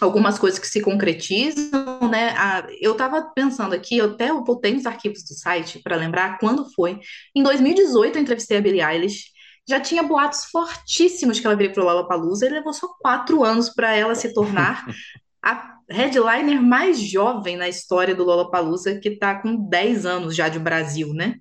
algumas 0.00 0.38
coisas 0.38 0.58
que 0.58 0.66
se 0.66 0.80
concretizam, 0.80 2.08
né? 2.10 2.34
Ah, 2.36 2.66
eu 2.80 2.92
estava 2.92 3.22
pensando 3.34 3.74
aqui, 3.74 3.98
eu 3.98 4.12
até 4.12 4.28
voltei 4.32 4.74
nos 4.74 4.86
arquivos 4.86 5.22
do 5.24 5.34
site 5.34 5.78
para 5.78 5.96
lembrar 5.96 6.38
quando 6.38 6.70
foi. 6.74 7.00
Em 7.34 7.42
2018 7.42 8.16
eu 8.16 8.22
entrevistei 8.22 8.58
a 8.58 8.60
Billie 8.60 8.82
Eilish 8.82 9.36
já 9.68 9.80
tinha 9.80 10.02
boatos 10.02 10.44
fortíssimos 10.44 11.40
que 11.40 11.46
ela 11.46 11.56
veio 11.56 11.72
para 11.72 11.82
o 11.82 11.86
Lollapalooza 11.86 12.46
e 12.46 12.50
levou 12.50 12.72
só 12.72 12.86
quatro 13.00 13.42
anos 13.42 13.68
para 13.70 13.94
ela 13.94 14.14
se 14.14 14.32
tornar 14.32 14.86
a 15.42 15.75
headliner 15.88 16.60
mais 16.62 17.00
jovem 17.00 17.56
na 17.56 17.68
história 17.68 18.14
do 18.14 18.24
Lollapalooza, 18.24 18.98
que 18.98 19.10
está 19.10 19.36
com 19.36 19.68
10 19.68 20.06
anos 20.06 20.34
já 20.34 20.48
de 20.48 20.58
Brasil, 20.58 21.12
né? 21.14 21.36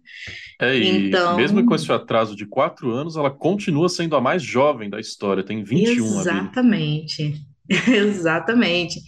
É, 0.60 0.78
e 0.78 1.08
então... 1.08 1.36
mesmo 1.36 1.66
com 1.66 1.76
esse 1.76 1.92
atraso 1.92 2.36
de 2.36 2.46
quatro 2.46 2.92
anos, 2.92 3.18
ela 3.18 3.32
continua 3.32 3.90
sendo 3.90 4.16
a 4.16 4.22
mais 4.22 4.42
jovem 4.42 4.90
da 4.90 5.00
história, 5.00 5.44
tem 5.44 5.64
21 5.64 6.22
Exatamente. 6.22 7.46
Exatamente. 7.88 9.02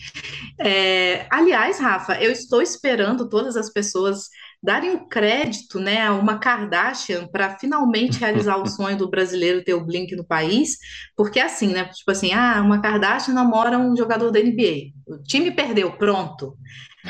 É, 0.59 1.27
aliás, 1.29 1.79
Rafa, 1.79 2.21
eu 2.21 2.31
estou 2.31 2.61
esperando 2.61 3.29
todas 3.29 3.55
as 3.55 3.71
pessoas 3.71 4.29
darem 4.61 4.91
o 4.91 5.07
crédito, 5.07 5.79
né, 5.79 6.01
a 6.01 6.13
uma 6.13 6.37
Kardashian 6.37 7.27
para 7.27 7.57
finalmente 7.57 8.19
realizar 8.19 8.57
o 8.57 8.67
sonho 8.67 8.97
do 8.97 9.09
brasileiro 9.09 9.63
ter 9.63 9.73
o 9.73 9.85
Blink 9.85 10.15
no 10.15 10.25
país, 10.25 10.77
porque 11.15 11.39
é 11.39 11.43
assim, 11.43 11.67
né, 11.67 11.85
tipo 11.85 12.09
assim, 12.11 12.33
ah, 12.33 12.61
uma 12.61 12.81
Kardashian 12.81 13.33
namora 13.33 13.77
um 13.77 13.95
jogador 13.95 14.31
da 14.31 14.39
NBA, 14.39 14.91
o 15.07 15.21
time 15.23 15.51
perdeu, 15.51 15.91
pronto. 15.91 16.57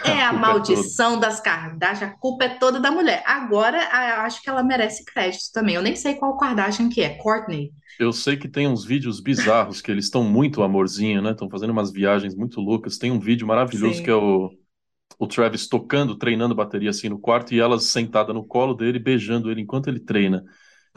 É 0.06 0.22
a, 0.22 0.30
a 0.30 0.34
é 0.34 0.38
maldição 0.38 1.16
é 1.16 1.20
das 1.20 1.40
Kardashian, 1.40 2.08
a 2.08 2.18
culpa 2.18 2.46
é 2.46 2.50
toda 2.50 2.80
da 2.80 2.92
mulher. 2.92 3.24
Agora, 3.26 3.80
acho 4.22 4.42
que 4.42 4.50
ela 4.50 4.64
merece 4.64 5.04
crédito 5.04 5.52
também. 5.52 5.76
Eu 5.76 5.82
nem 5.82 5.96
sei 5.96 6.16
qual 6.16 6.38
Kardashian 6.38 6.90
que 6.90 7.02
é, 7.02 7.16
Courtney. 7.16 7.72
Eu 8.00 8.14
sei 8.14 8.38
que 8.38 8.48
tem 8.48 8.68
uns 8.68 8.86
vídeos 8.86 9.20
bizarros 9.20 9.82
que 9.82 9.90
eles 9.90 10.06
estão 10.06 10.24
muito 10.24 10.62
amorzinho, 10.62 11.22
né? 11.22 11.32
Estão 11.32 11.50
fazendo 11.50 11.72
umas 11.72 11.92
viagens 11.92 12.36
muito 12.36 12.62
loucas. 12.62 13.00
Tem 13.00 13.10
um 13.10 13.20
vídeo 13.20 13.48
maravilhoso 13.48 13.96
Sim. 13.96 14.04
que 14.04 14.10
é 14.10 14.16
o 14.16 14.52
o 15.20 15.28
Travis 15.28 15.68
tocando, 15.68 16.16
treinando 16.16 16.54
bateria 16.54 16.90
assim 16.90 17.10
no 17.10 17.20
quarto 17.20 17.54
e 17.54 17.60
ela 17.60 17.80
sentada 17.80 18.34
no 18.34 18.46
colo 18.46 18.74
dele, 18.74 19.00
beijando 19.00 19.50
ele 19.50 19.62
enquanto 19.62 19.88
ele 19.88 20.00
treina. 20.00 20.44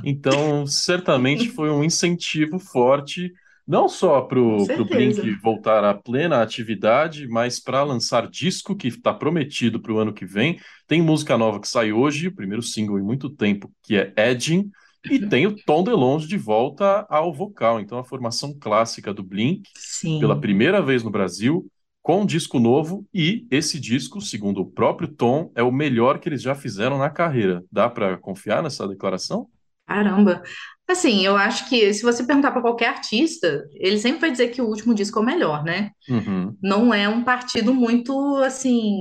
Então, 0.05 0.66
certamente 0.66 1.49
foi 1.49 1.70
um 1.70 1.85
incentivo 1.85 2.59
forte, 2.59 3.33
não 3.66 3.88
só 3.88 4.23
para 4.23 4.40
o 4.40 4.85
Blink 4.85 5.31
voltar 5.42 5.85
à 5.85 5.94
plena 5.94 6.42
atividade, 6.42 7.29
mas 7.29 7.61
para 7.61 7.83
lançar 7.83 8.29
disco 8.29 8.75
que 8.75 8.88
está 8.88 9.12
prometido 9.12 9.81
para 9.81 9.92
o 9.92 9.99
ano 9.99 10.12
que 10.12 10.27
vem. 10.27 10.59
Tem 10.87 11.01
música 11.01 11.38
nova 11.38 11.61
que 11.61 11.68
sai 11.68 11.92
hoje, 11.92 12.29
o 12.29 12.35
primeiro 12.35 12.62
single 12.62 12.99
em 12.99 13.03
muito 13.03 13.31
tempo, 13.31 13.70
que 13.83 13.96
é 13.96 14.12
Edging, 14.16 14.70
e 15.09 15.27
tem 15.29 15.46
o 15.46 15.57
Tom 15.64 15.83
DeLonge 15.83 16.27
de 16.27 16.37
volta 16.37 17.07
ao 17.09 17.33
vocal. 17.33 17.81
Então, 17.81 17.99
a 17.99 18.05
formação 18.05 18.55
clássica 18.59 19.14
do 19.14 19.23
Blink, 19.23 19.62
Sim. 19.77 20.18
pela 20.18 20.38
primeira 20.38 20.83
vez 20.83 21.03
no 21.03 21.11
Brasil, 21.11 21.70
com 22.02 22.22
um 22.22 22.26
disco 22.26 22.58
novo 22.58 23.06
e 23.12 23.46
esse 23.50 23.78
disco, 23.78 24.20
segundo 24.20 24.60
o 24.62 24.66
próprio 24.66 25.08
Tom, 25.08 25.50
é 25.54 25.62
o 25.62 25.72
melhor 25.72 26.18
que 26.18 26.28
eles 26.28 26.42
já 26.42 26.54
fizeram 26.54 26.98
na 26.98 27.10
carreira. 27.10 27.62
Dá 27.70 27.88
para 27.88 28.16
confiar 28.16 28.62
nessa 28.62 28.88
declaração? 28.88 29.46
Caramba. 29.86 30.42
Assim, 30.88 31.24
eu 31.24 31.36
acho 31.36 31.68
que 31.68 31.92
se 31.94 32.02
você 32.02 32.24
perguntar 32.24 32.50
para 32.50 32.62
qualquer 32.62 32.88
artista, 32.88 33.64
ele 33.74 33.98
sempre 33.98 34.20
vai 34.20 34.30
dizer 34.32 34.48
que 34.48 34.60
o 34.60 34.66
último 34.66 34.94
disco 34.94 35.18
é 35.18 35.22
o 35.22 35.24
melhor, 35.24 35.62
né? 35.62 35.90
Uhum. 36.08 36.56
Não 36.60 36.92
é 36.92 37.08
um 37.08 37.22
partido 37.22 37.72
muito, 37.72 38.36
assim, 38.38 39.00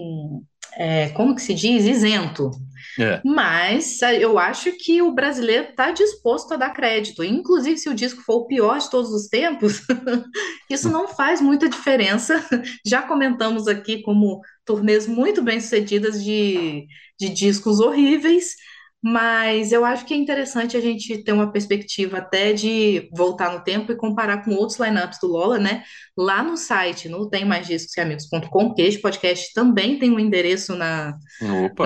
é, 0.76 1.10
como 1.10 1.36
que 1.36 1.42
se 1.42 1.54
diz? 1.54 1.86
Isento. 1.86 2.52
É. 3.00 3.22
Mas 3.24 4.02
eh, 4.02 4.24
eu 4.24 4.38
acho 4.38 4.72
que 4.74 5.02
o 5.02 5.12
brasileiro 5.12 5.70
está 5.70 5.92
disposto 5.92 6.54
a 6.54 6.58
dar 6.58 6.72
crédito. 6.72 7.24
Inclusive, 7.24 7.78
se 7.78 7.90
o 7.90 7.94
disco 7.94 8.22
for 8.22 8.38
o 8.38 8.48
pior 8.48 8.78
de 8.78 8.90
todos 8.90 9.12
os 9.12 9.28
tempos, 9.28 9.82
isso 10.70 10.90
não 10.90 11.08
faz 11.08 11.42
muita 11.42 11.70
diferença. 11.70 12.44
Já 12.86 13.02
comentamos 13.02 13.68
aqui 13.68 14.02
como 14.02 14.42
turnês 14.66 15.08
muito 15.08 15.42
bem 15.42 15.60
sucedidas 15.60 16.24
de, 16.24 16.88
de 17.20 17.30
discos 17.30 17.80
horríveis. 17.80 18.56
Mas 19.02 19.72
eu 19.72 19.86
acho 19.86 20.06
que 20.06 20.14
é 20.14 20.18
interessante 20.18 20.76
a 20.76 20.82
gente 20.82 21.24
ter 21.24 21.32
uma 21.32 21.52
perspectiva 21.52 22.18
até 22.18 22.52
de 22.52 23.10
voltar 23.16 23.54
no 23.54 23.64
tempo 23.64 23.92
e 23.92 23.96
comparar 23.96 24.44
com 24.44 24.52
outros 24.52 24.78
lineups 24.78 25.20
do 25.22 25.28
Lola, 25.28 25.58
né? 25.58 25.84
Lá 26.18 26.44
no 26.44 26.58
site, 26.58 27.08
no 27.08 27.30
tem 27.30 27.46
mais 27.46 27.66
discos 27.66 27.94
que 27.94 28.02
amigos.com, 28.02 28.74
este 28.78 29.00
podcast 29.00 29.54
também 29.54 29.98
tem 29.98 30.12
um 30.12 30.20
endereço 30.20 30.76
na, 30.76 31.16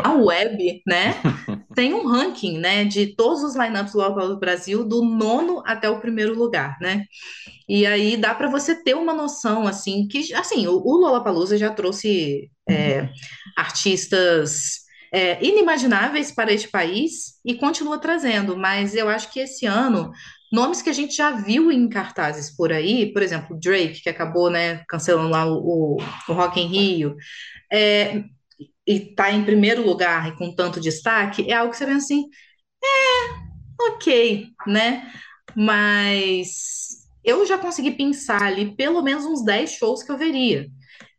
na 0.03 0.13
web, 0.13 0.81
né? 0.87 1.13
tem 1.75 1.93
um 1.93 2.07
ranking, 2.07 2.57
né, 2.57 2.83
de 2.83 3.15
todos 3.15 3.43
os 3.43 3.55
lineups 3.55 3.93
do 3.93 3.99
Lola 3.99 4.27
do 4.29 4.39
Brasil, 4.39 4.83
do 4.83 5.05
nono 5.05 5.61
até 5.67 5.87
o 5.87 5.99
primeiro 5.99 6.33
lugar, 6.33 6.77
né? 6.81 7.05
E 7.69 7.85
aí 7.85 8.17
dá 8.17 8.33
para 8.33 8.49
você 8.49 8.75
ter 8.75 8.95
uma 8.95 9.13
noção, 9.13 9.67
assim, 9.67 10.07
que, 10.07 10.33
assim, 10.33 10.67
o, 10.67 10.81
o 10.83 10.97
Lollapalooza 10.97 11.57
já 11.57 11.69
trouxe 11.69 12.49
é, 12.67 13.07
artistas 13.55 14.82
é, 15.13 15.37
inimagináveis 15.45 16.31
para 16.31 16.51
este 16.51 16.67
país 16.67 17.39
e 17.45 17.53
continua 17.53 17.99
trazendo, 17.99 18.57
mas 18.57 18.95
eu 18.95 19.07
acho 19.07 19.31
que 19.31 19.39
esse 19.39 19.63
ano, 19.67 20.11
nomes 20.51 20.81
que 20.81 20.89
a 20.89 20.93
gente 20.93 21.15
já 21.15 21.29
viu 21.29 21.71
em 21.71 21.87
cartazes 21.87 22.49
por 22.55 22.73
aí, 22.73 23.13
por 23.13 23.21
exemplo, 23.21 23.59
Drake, 23.59 24.01
que 24.01 24.09
acabou 24.09 24.49
né, 24.49 24.83
cancelando 24.89 25.29
lá 25.29 25.45
o, 25.45 25.97
o, 25.97 26.33
Rock 26.33 26.59
in 26.59 26.65
Rio, 26.65 27.15
é, 27.71 28.23
e 28.87 29.09
está 29.09 29.31
em 29.31 29.45
primeiro 29.45 29.85
lugar 29.85 30.29
e 30.29 30.35
com 30.35 30.53
tanto 30.53 30.81
destaque, 30.81 31.49
é 31.49 31.53
algo 31.53 31.71
que 31.71 31.77
você 31.77 31.85
vê 31.85 31.93
assim, 31.93 32.25
é, 32.83 33.83
ok, 33.83 34.47
né? 34.65 35.11
Mas 35.55 37.05
eu 37.23 37.45
já 37.45 37.57
consegui 37.57 37.91
pensar 37.91 38.41
ali 38.41 38.75
pelo 38.75 39.03
menos 39.03 39.25
uns 39.25 39.45
10 39.45 39.73
shows 39.73 40.01
que 40.01 40.11
eu 40.11 40.17
veria. 40.17 40.67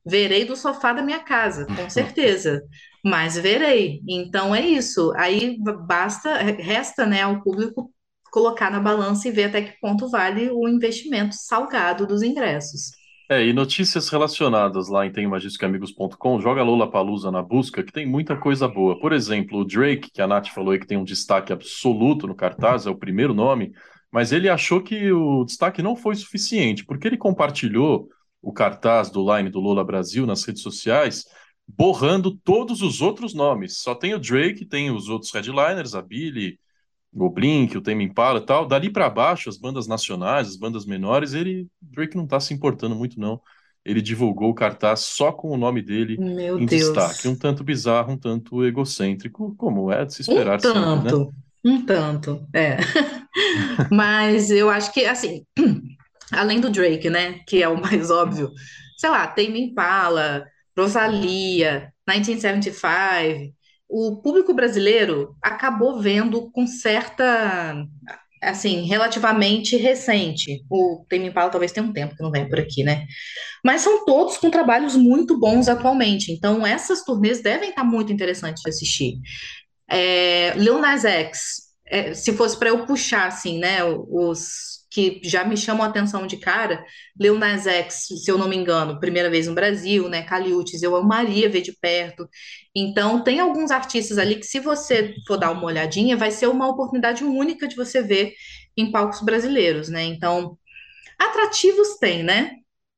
Verei 0.05 0.45
do 0.45 0.57
sofá 0.57 0.93
da 0.93 1.03
minha 1.03 1.21
casa, 1.21 1.65
com 1.67 1.89
certeza 1.89 2.61
mas 3.05 3.37
verei. 3.37 4.01
Então 4.09 4.55
é 4.55 4.63
isso. 4.67 5.13
Aí 5.17 5.59
basta, 5.87 6.39
resta, 6.39 7.05
né, 7.05 7.23
ao 7.23 7.43
público 7.43 7.91
colocar 8.33 8.71
na 8.71 8.81
balança 8.81 9.29
e 9.29 9.31
ver 9.31 9.45
até 9.45 9.63
que 9.63 9.79
ponto 9.81 10.09
vale 10.09 10.51
o 10.51 10.67
investimento 10.67 11.37
salgado 11.37 12.07
dos 12.07 12.23
ingressos. 12.23 12.91
É, 13.31 13.47
e 13.47 13.53
notícias 13.53 14.09
relacionadas 14.09 14.89
lá 14.89 15.07
em 15.07 15.13
temmagicamigos.com, 15.13 16.41
joga 16.41 16.63
Lola 16.63 16.91
Palusa 16.91 17.31
na 17.31 17.43
busca, 17.43 17.83
que 17.83 17.93
tem 17.93 18.05
muita 18.05 18.37
coisa 18.37 18.67
boa. 18.67 18.99
Por 18.99 19.13
exemplo, 19.13 19.61
o 19.61 19.65
Drake, 19.65 20.11
que 20.13 20.21
a 20.21 20.27
Nath 20.27 20.49
falou 20.49 20.73
aí 20.73 20.79
que 20.79 20.87
tem 20.87 20.99
um 20.99 21.05
destaque 21.05 21.53
absoluto 21.53 22.27
no 22.27 22.35
cartaz, 22.35 22.87
é 22.87 22.91
o 22.91 22.99
primeiro 22.99 23.33
nome, 23.33 23.73
mas 24.11 24.33
ele 24.33 24.49
achou 24.49 24.83
que 24.83 25.11
o 25.13 25.45
destaque 25.45 25.81
não 25.81 25.97
foi 25.97 26.15
suficiente, 26.17 26.85
porque 26.85 27.07
ele 27.07 27.17
compartilhou 27.17 28.09
o 28.43 28.53
cartaz 28.53 29.11
do 29.11 29.25
Line 29.35 29.49
do 29.49 29.61
Lola 29.61 29.85
Brasil 29.85 30.27
nas 30.27 30.45
redes 30.45 30.63
sociais 30.63 31.25
borrando 31.67 32.31
todos 32.31 32.83
os 32.83 33.01
outros 33.01 33.35
nomes. 33.35 33.79
Só 33.79 33.95
tem 33.95 34.15
o 34.15 34.19
Drake, 34.19 34.65
tem 34.65 34.91
os 34.91 35.09
outros 35.09 35.33
headliners, 35.33 35.95
a 35.95 36.03
Billy, 36.03 36.59
o 37.13 37.31
Blink, 37.31 37.77
o 37.77 37.81
Tame 37.81 38.05
Impala 38.05 38.41
e 38.41 38.47
tal. 38.47 38.67
Dali 38.67 38.91
para 38.91 39.09
baixo, 39.09 39.49
as 39.49 39.57
bandas 39.57 39.87
nacionais, 39.87 40.49
as 40.49 40.57
bandas 40.57 40.85
menores, 40.85 41.33
ele 41.33 41.67
Drake 41.81 42.17
não 42.17 42.27
tá 42.27 42.41
se 42.41 42.53
importando 42.53 42.95
muito 42.95 43.19
não. 43.19 43.41
Ele 43.85 44.01
divulgou 44.01 44.51
o 44.51 44.55
cartaz 44.55 45.01
só 45.01 45.31
com 45.31 45.51
o 45.51 45.59
nome 45.59 45.83
dele 45.83 46.17
Meu 46.19 46.59
em 46.59 46.65
Deus. 46.65 46.93
destaque. 46.93 47.29
Um 47.29 47.37
tanto 47.37 47.63
bizarro, 47.63 48.13
um 48.13 48.17
tanto 48.17 48.65
egocêntrico, 48.65 49.55
como 49.57 49.93
é 49.93 50.05
de 50.07 50.15
se 50.15 50.23
esperar 50.23 50.59
um 50.59 50.63
tanto, 50.63 50.99
sempre, 50.99 51.19
né? 51.19 51.31
Um 51.65 51.87
tanto, 51.87 52.47
é. 52.53 52.79
Mas 53.93 54.51
eu 54.51 54.71
acho 54.71 54.93
que, 54.93 55.05
assim, 55.05 55.45
além 56.33 56.61
do 56.61 56.71
Drake, 56.71 57.11
né, 57.11 57.41
que 57.47 57.63
é 57.63 57.69
o 57.69 57.81
mais 57.81 58.11
óbvio, 58.11 58.51
sei 58.97 59.11
lá, 59.11 59.27
Tame 59.27 59.61
Impala, 59.61 60.47
Rosalia, 60.77 61.93
1975, 62.09 63.55
o 63.89 64.21
público 64.23 64.55
brasileiro 64.55 65.37
acabou 65.43 66.01
vendo 66.01 66.51
com 66.51 66.67
certa, 66.67 67.87
assim, 68.43 68.83
relativamente 68.83 69.77
recente. 69.77 70.65
O 70.71 71.05
Tame 71.09 71.27
Impala 71.29 71.51
talvez 71.51 71.73
tenha 71.73 71.87
um 71.87 71.93
tempo 71.93 72.17
que 72.17 72.23
não 72.23 72.31
vem 72.31 72.49
por 72.49 72.59
aqui, 72.59 72.83
né? 72.83 73.07
Mas 73.65 73.83
são 73.83 74.05
todos 74.05 74.37
com 74.37 74.51
trabalhos 74.51 74.97
muito 74.97 75.39
bons 75.39 75.69
atualmente. 75.69 76.33
Então, 76.33 76.67
essas 76.67 77.05
turnês 77.05 77.41
devem 77.41 77.71
estar 77.71 77.85
muito 77.85 78.13
interessantes 78.13 78.63
de 78.63 78.71
assistir. 78.71 79.19
É, 79.89 80.55
Lil 80.57 80.79
Nas 80.81 81.05
X, 81.05 81.65
é, 81.87 82.15
se 82.15 82.33
fosse 82.33 82.59
para 82.59 82.71
eu 82.71 82.87
puxar, 82.87 83.29
assim, 83.29 83.59
né, 83.59 83.85
os 83.85 84.84
que 84.95 85.21
já 85.25 85.45
me 85.45 85.57
chamam 85.57 85.83
a 85.83 85.89
atenção 85.89 86.25
de 86.25 86.37
cara, 86.37 86.85
Lil 87.19 87.37
Nas 87.37 87.67
X, 87.67 88.07
se 88.25 88.31
eu 88.31 88.39
não 88.39 88.49
me 88.49 88.55
engano, 88.55 89.01
primeira 89.01 89.29
vez 89.29 89.49
no 89.49 89.55
Brasil, 89.55 90.09
né, 90.09 90.23
Caliutes, 90.23 90.85
eu 90.85 90.95
amaria 90.95 91.49
ver 91.51 91.63
de 91.63 91.73
perto. 91.73 92.29
Então, 92.73 93.25
tem 93.25 93.41
alguns 93.41 93.73
artistas 93.73 94.19
ali 94.19 94.37
que 94.37 94.47
se 94.47 94.61
você 94.61 95.13
for 95.27 95.37
dar 95.37 95.51
uma 95.51 95.65
olhadinha, 95.65 96.17
vai 96.17 96.31
ser 96.31 96.47
uma 96.47 96.69
oportunidade 96.69 97.25
única 97.25 97.67
de 97.67 97.75
você 97.75 98.03
ver 98.03 98.35
em 98.77 98.93
palcos 98.93 99.21
brasileiros, 99.21 99.89
né? 99.89 100.05
Então, 100.05 100.57
atrativos 101.19 101.97
tem, 101.99 102.23
né? 102.23 102.53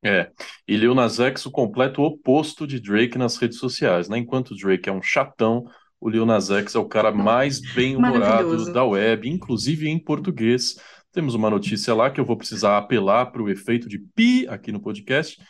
É, 0.05 0.30
e 0.68 0.76
Lil 0.76 0.94
Nas 0.94 1.18
X 1.18 1.47
o 1.47 1.51
completo 1.51 2.03
oposto 2.03 2.66
de 2.66 2.78
Drake 2.78 3.16
nas 3.16 3.38
redes 3.38 3.59
sociais, 3.59 4.07
né? 4.07 4.18
Enquanto 4.18 4.55
Drake 4.55 4.88
é 4.90 4.92
um 4.92 5.03
chatão, 5.03 5.64
o 5.99 6.11
Lil 6.11 6.26
Nas 6.26 6.51
X 6.51 6.74
é 6.74 6.78
o 6.78 6.88
cara 6.88 7.11
mais 7.11 7.59
bem-humorado 7.74 8.72
da 8.72 8.84
web, 8.84 9.28
inclusive 9.28 9.88
em 9.88 9.99
português. 9.99 10.76
Temos 11.17 11.35
uma 11.35 11.49
notícia 11.49 11.95
lá 11.95 12.11
que 12.11 12.21
eu 12.21 12.27
vou 12.27 12.37
precisar 12.37 12.77
apelar 12.77 13.33
para 13.33 13.43
o 13.43 13.49
efeito 13.49 13.89
de 13.89 13.99
pi 13.99 14.47
aqui 14.51 14.71
no 14.71 14.79
podcast, 14.79 15.41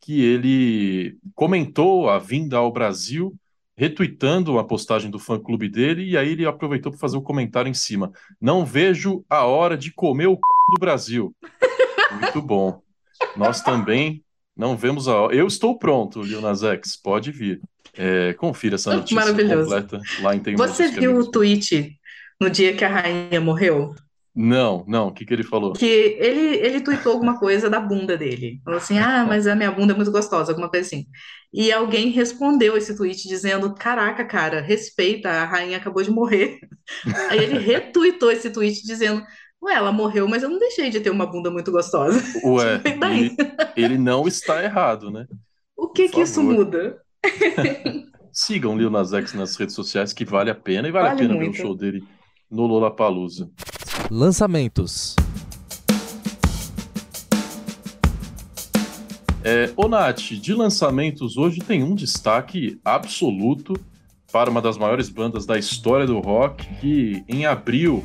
que 0.00 0.22
ele 0.22 1.18
comentou 1.34 2.08
a 2.08 2.16
vinda 2.16 2.58
ao 2.58 2.70
Brasil 2.70 3.34
retweetando 3.76 4.56
a 4.56 4.62
postagem 4.62 5.10
do 5.10 5.18
fã-clube 5.18 5.68
dele, 5.68 6.08
e 6.08 6.16
aí 6.16 6.30
ele 6.30 6.46
aproveitou 6.46 6.92
para 6.92 7.00
fazer 7.00 7.16
o 7.16 7.18
um 7.18 7.24
comentário 7.24 7.68
em 7.68 7.74
cima. 7.74 8.12
Não 8.40 8.64
vejo 8.64 9.24
a 9.28 9.44
hora 9.44 9.76
de 9.76 9.92
comer 9.92 10.28
o 10.28 10.34
c... 10.34 10.40
do 10.70 10.78
Brasil. 10.78 11.34
Muito 12.20 12.40
bom. 12.40 12.80
Nós 13.36 13.60
também 13.60 14.22
não 14.56 14.76
vemos 14.76 15.08
a 15.08 15.22
hora. 15.22 15.34
Eu 15.34 15.48
estou 15.48 15.76
pronto, 15.76 16.22
Lil 16.22 16.40
Nas 16.40 16.62
X, 16.62 16.96
pode 16.96 17.32
vir. 17.32 17.60
É, 17.98 18.32
confira 18.34 18.76
essa 18.76 18.94
notícia 18.96 19.34
completa 19.34 20.00
lá 20.20 20.36
em 20.36 20.38
Tem 20.38 20.54
Você 20.54 20.86
viu 20.86 21.18
o 21.18 21.28
tweet 21.28 21.98
no 22.40 22.48
dia 22.48 22.76
que 22.76 22.84
a 22.84 22.88
rainha 22.88 23.40
morreu? 23.40 23.92
Não, 24.36 24.84
não. 24.86 25.08
O 25.08 25.12
que, 25.12 25.24
que 25.24 25.32
ele 25.32 25.42
falou? 25.42 25.72
Que 25.72 25.86
ele, 26.20 26.56
ele 26.58 26.82
tweetou 26.82 27.12
alguma 27.12 27.38
coisa 27.38 27.70
da 27.70 27.80
bunda 27.80 28.18
dele. 28.18 28.60
Falou 28.62 28.76
assim: 28.76 28.98
ah, 28.98 29.24
mas 29.26 29.46
a 29.46 29.56
minha 29.56 29.70
bunda 29.70 29.94
é 29.94 29.96
muito 29.96 30.12
gostosa, 30.12 30.52
alguma 30.52 30.68
coisa 30.68 30.86
assim. 30.86 31.06
E 31.50 31.72
alguém 31.72 32.10
respondeu 32.10 32.76
esse 32.76 32.94
tweet 32.94 33.26
dizendo: 33.26 33.74
Caraca, 33.74 34.26
cara, 34.26 34.60
respeita, 34.60 35.30
a 35.30 35.46
rainha 35.46 35.78
acabou 35.78 36.02
de 36.02 36.10
morrer. 36.10 36.58
Aí 37.30 37.38
ele 37.38 37.58
retweetou 37.58 38.30
esse 38.30 38.50
tweet 38.50 38.82
dizendo: 38.84 39.24
Ué, 39.62 39.72
ela 39.72 39.90
morreu, 39.90 40.28
mas 40.28 40.42
eu 40.42 40.50
não 40.50 40.58
deixei 40.58 40.90
de 40.90 41.00
ter 41.00 41.08
uma 41.08 41.24
bunda 41.24 41.50
muito 41.50 41.72
gostosa. 41.72 42.22
Ué, 42.44 42.82
ele, 42.84 43.36
ele, 43.74 43.98
não 43.98 44.28
está 44.28 44.62
errado, 44.62 45.10
né? 45.10 45.26
O 45.74 45.88
que 45.88 46.02
Por 46.02 46.10
que 46.10 46.10
favor. 46.10 46.22
isso 46.24 46.42
muda? 46.42 46.98
Sigam 48.30 48.76
Lil 48.76 48.90
Nas 48.90 49.14
X 49.14 49.32
nas 49.32 49.56
redes 49.56 49.74
sociais, 49.74 50.12
que 50.12 50.26
vale 50.26 50.50
a 50.50 50.54
pena, 50.54 50.86
e 50.86 50.92
vale, 50.92 51.08
vale 51.08 51.20
a 51.20 51.22
pena 51.22 51.34
muito. 51.34 51.52
ver 51.54 51.58
o 51.58 51.62
show 51.62 51.74
dele 51.74 52.04
no 52.50 52.66
Lollapalooza. 52.66 53.50
Lançamentos. 54.10 55.16
É, 59.42 59.72
Nath, 59.88 60.32
de 60.32 60.54
lançamentos 60.54 61.36
hoje 61.36 61.60
tem 61.60 61.82
um 61.82 61.94
destaque 61.94 62.80
absoluto 62.84 63.74
para 64.32 64.50
uma 64.50 64.60
das 64.60 64.76
maiores 64.76 65.08
bandas 65.08 65.46
da 65.46 65.58
história 65.58 66.06
do 66.06 66.18
rock, 66.18 66.66
que 66.80 67.24
em 67.28 67.46
abril 67.46 68.04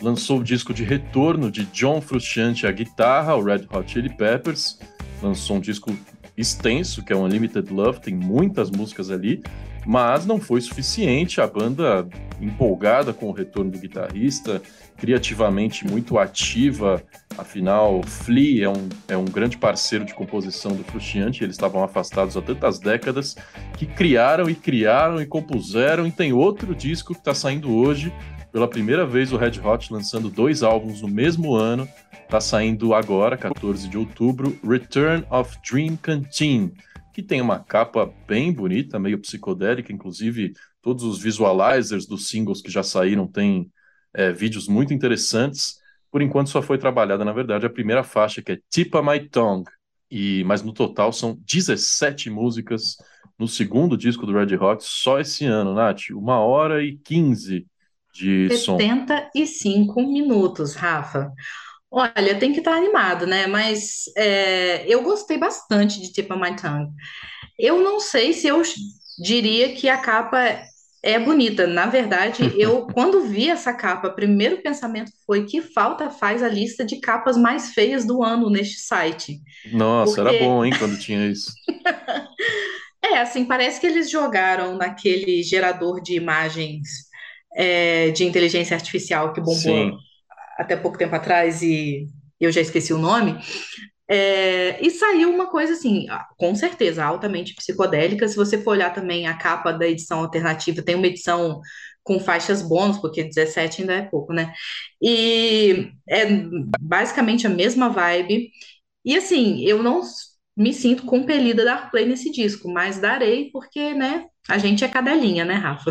lançou 0.00 0.40
o 0.40 0.42
disco 0.44 0.72
de 0.72 0.84
retorno 0.84 1.50
de 1.50 1.64
John 1.66 2.00
Frusciante 2.00 2.66
à 2.66 2.72
guitarra, 2.72 3.36
o 3.36 3.42
Red 3.42 3.66
Hot 3.72 3.90
Chili 3.90 4.08
Peppers. 4.08 4.78
Lançou 5.22 5.56
um 5.56 5.60
disco 5.60 5.94
extenso, 6.36 7.04
que 7.04 7.12
é 7.12 7.16
Unlimited 7.16 7.72
Love, 7.72 8.00
tem 8.00 8.14
muitas 8.14 8.70
músicas 8.70 9.10
ali, 9.10 9.42
mas 9.88 10.26
não 10.26 10.38
foi 10.38 10.60
suficiente. 10.60 11.40
A 11.40 11.46
banda, 11.46 12.06
empolgada 12.38 13.14
com 13.14 13.30
o 13.30 13.32
retorno 13.32 13.70
do 13.70 13.78
guitarrista, 13.78 14.60
criativamente 14.98 15.86
muito 15.86 16.18
ativa, 16.18 17.02
afinal, 17.38 18.02
Flea 18.02 18.66
é 18.66 18.68
um, 18.68 18.88
é 19.08 19.16
um 19.16 19.24
grande 19.24 19.56
parceiro 19.56 20.04
de 20.04 20.12
composição 20.12 20.76
do 20.76 20.84
Frusciante, 20.84 21.42
eles 21.42 21.54
estavam 21.54 21.82
afastados 21.82 22.36
há 22.36 22.42
tantas 22.42 22.78
décadas, 22.78 23.34
que 23.78 23.86
criaram 23.86 24.50
e 24.50 24.54
criaram 24.54 25.22
e 25.22 25.26
compuseram, 25.26 26.06
e 26.06 26.12
tem 26.12 26.34
outro 26.34 26.74
disco 26.74 27.14
que 27.14 27.20
está 27.20 27.32
saindo 27.32 27.74
hoje, 27.74 28.12
pela 28.52 28.68
primeira 28.68 29.06
vez 29.06 29.32
o 29.32 29.38
Red 29.38 29.58
Hot 29.64 29.90
lançando 29.90 30.28
dois 30.28 30.62
álbuns 30.62 31.00
no 31.00 31.08
mesmo 31.08 31.54
ano, 31.54 31.88
está 32.24 32.42
saindo 32.42 32.92
agora, 32.92 33.38
14 33.38 33.88
de 33.88 33.96
outubro, 33.96 34.54
Return 34.62 35.24
of 35.30 35.56
Dream 35.66 35.96
Canteen, 35.96 36.74
que 37.18 37.22
tem 37.24 37.40
uma 37.40 37.58
capa 37.58 38.14
bem 38.28 38.52
bonita, 38.52 38.96
meio 38.96 39.18
psicodélica, 39.18 39.92
inclusive 39.92 40.52
todos 40.80 41.02
os 41.02 41.20
visualizers 41.20 42.06
dos 42.06 42.28
singles 42.28 42.62
que 42.62 42.70
já 42.70 42.84
saíram 42.84 43.26
têm 43.26 43.72
é, 44.14 44.30
vídeos 44.30 44.68
muito 44.68 44.94
interessantes. 44.94 45.80
Por 46.12 46.22
enquanto 46.22 46.48
só 46.48 46.62
foi 46.62 46.78
trabalhada, 46.78 47.24
na 47.24 47.32
verdade, 47.32 47.66
a 47.66 47.70
primeira 47.70 48.04
faixa, 48.04 48.40
que 48.40 48.52
é 48.52 48.58
Tip 48.70 48.94
of 48.94 49.04
My 49.04 49.18
Tongue, 49.28 49.68
e, 50.08 50.44
mas 50.44 50.62
no 50.62 50.72
total 50.72 51.12
são 51.12 51.36
17 51.44 52.30
músicas 52.30 52.96
no 53.36 53.48
segundo 53.48 53.96
disco 53.96 54.24
do 54.24 54.32
Red 54.32 54.54
Hot, 54.54 54.84
só 54.84 55.18
esse 55.18 55.44
ano, 55.44 55.74
Nath, 55.74 56.10
uma 56.12 56.38
hora 56.38 56.84
e 56.84 56.98
15 56.98 57.66
de 58.14 58.48
75 58.48 59.92
som. 59.92 60.06
minutos, 60.06 60.76
Rafa. 60.76 61.32
Olha, 61.90 62.38
tem 62.38 62.52
que 62.52 62.58
estar 62.58 62.76
animado, 62.76 63.26
né? 63.26 63.46
Mas 63.46 64.04
é, 64.16 64.84
eu 64.86 65.02
gostei 65.02 65.38
bastante 65.38 66.00
de 66.00 66.12
Tip 66.12 66.30
of 66.30 66.40
My 66.40 66.54
Tongue. 66.54 66.90
Eu 67.58 67.80
não 67.80 67.98
sei 67.98 68.32
se 68.32 68.46
eu 68.46 68.62
diria 69.18 69.74
que 69.74 69.88
a 69.88 69.96
capa 69.96 70.38
é 71.02 71.18
bonita. 71.18 71.66
Na 71.66 71.86
verdade, 71.86 72.52
eu, 72.60 72.86
quando 72.88 73.22
vi 73.22 73.48
essa 73.48 73.72
capa, 73.72 74.08
o 74.08 74.14
primeiro 74.14 74.58
pensamento 74.58 75.10
foi 75.26 75.46
que 75.46 75.62
falta 75.62 76.10
faz 76.10 76.42
a 76.42 76.48
lista 76.48 76.84
de 76.84 77.00
capas 77.00 77.36
mais 77.36 77.72
feias 77.72 78.06
do 78.06 78.22
ano 78.22 78.50
neste 78.50 78.80
site. 78.80 79.40
Nossa, 79.72 80.22
Porque... 80.22 80.36
era 80.36 80.44
bom, 80.44 80.64
hein, 80.64 80.72
quando 80.78 80.98
tinha 80.98 81.26
isso. 81.26 81.52
é, 83.02 83.18
assim, 83.18 83.46
parece 83.46 83.80
que 83.80 83.86
eles 83.86 84.10
jogaram 84.10 84.76
naquele 84.76 85.42
gerador 85.42 86.02
de 86.02 86.14
imagens 86.14 87.08
é, 87.54 88.10
de 88.10 88.24
inteligência 88.24 88.74
artificial 88.76 89.32
que 89.32 89.40
bombou 89.40 89.56
Sim. 89.56 89.96
Até 90.58 90.76
pouco 90.76 90.98
tempo 90.98 91.14
atrás 91.14 91.62
e 91.62 92.06
eu 92.40 92.52
já 92.52 92.60
esqueci 92.60 92.92
o 92.92 92.98
nome. 92.98 93.38
É, 94.10 94.84
e 94.84 94.90
saiu 94.90 95.30
uma 95.30 95.48
coisa 95.50 95.74
assim, 95.74 96.06
com 96.38 96.54
certeza, 96.54 97.04
altamente 97.04 97.54
psicodélica. 97.54 98.26
Se 98.26 98.36
você 98.36 98.58
for 98.62 98.72
olhar 98.72 98.92
também 98.94 99.26
a 99.26 99.36
capa 99.36 99.70
da 99.72 99.86
edição 99.86 100.20
alternativa, 100.20 100.82
tem 100.82 100.94
uma 100.94 101.06
edição 101.06 101.60
com 102.02 102.18
faixas 102.18 102.62
bônus, 102.62 102.98
porque 102.98 103.22
17 103.24 103.82
ainda 103.82 103.94
é 103.94 104.02
pouco, 104.02 104.32
né? 104.32 104.52
E 105.02 105.92
é 106.08 106.24
basicamente 106.80 107.46
a 107.46 107.50
mesma 107.50 107.90
vibe. 107.90 108.50
E 109.04 109.16
assim, 109.16 109.62
eu 109.64 109.82
não 109.82 110.00
me 110.56 110.72
sinto 110.72 111.04
compelida 111.04 111.62
a 111.62 111.64
dar 111.66 111.90
play 111.90 112.06
nesse 112.06 112.30
disco, 112.32 112.68
mas 112.68 112.98
darei 112.98 113.50
porque, 113.52 113.94
né, 113.94 114.26
a 114.48 114.58
gente 114.58 114.82
é 114.82 114.88
cadelinha, 114.88 115.44
né, 115.44 115.54
Rafa? 115.54 115.90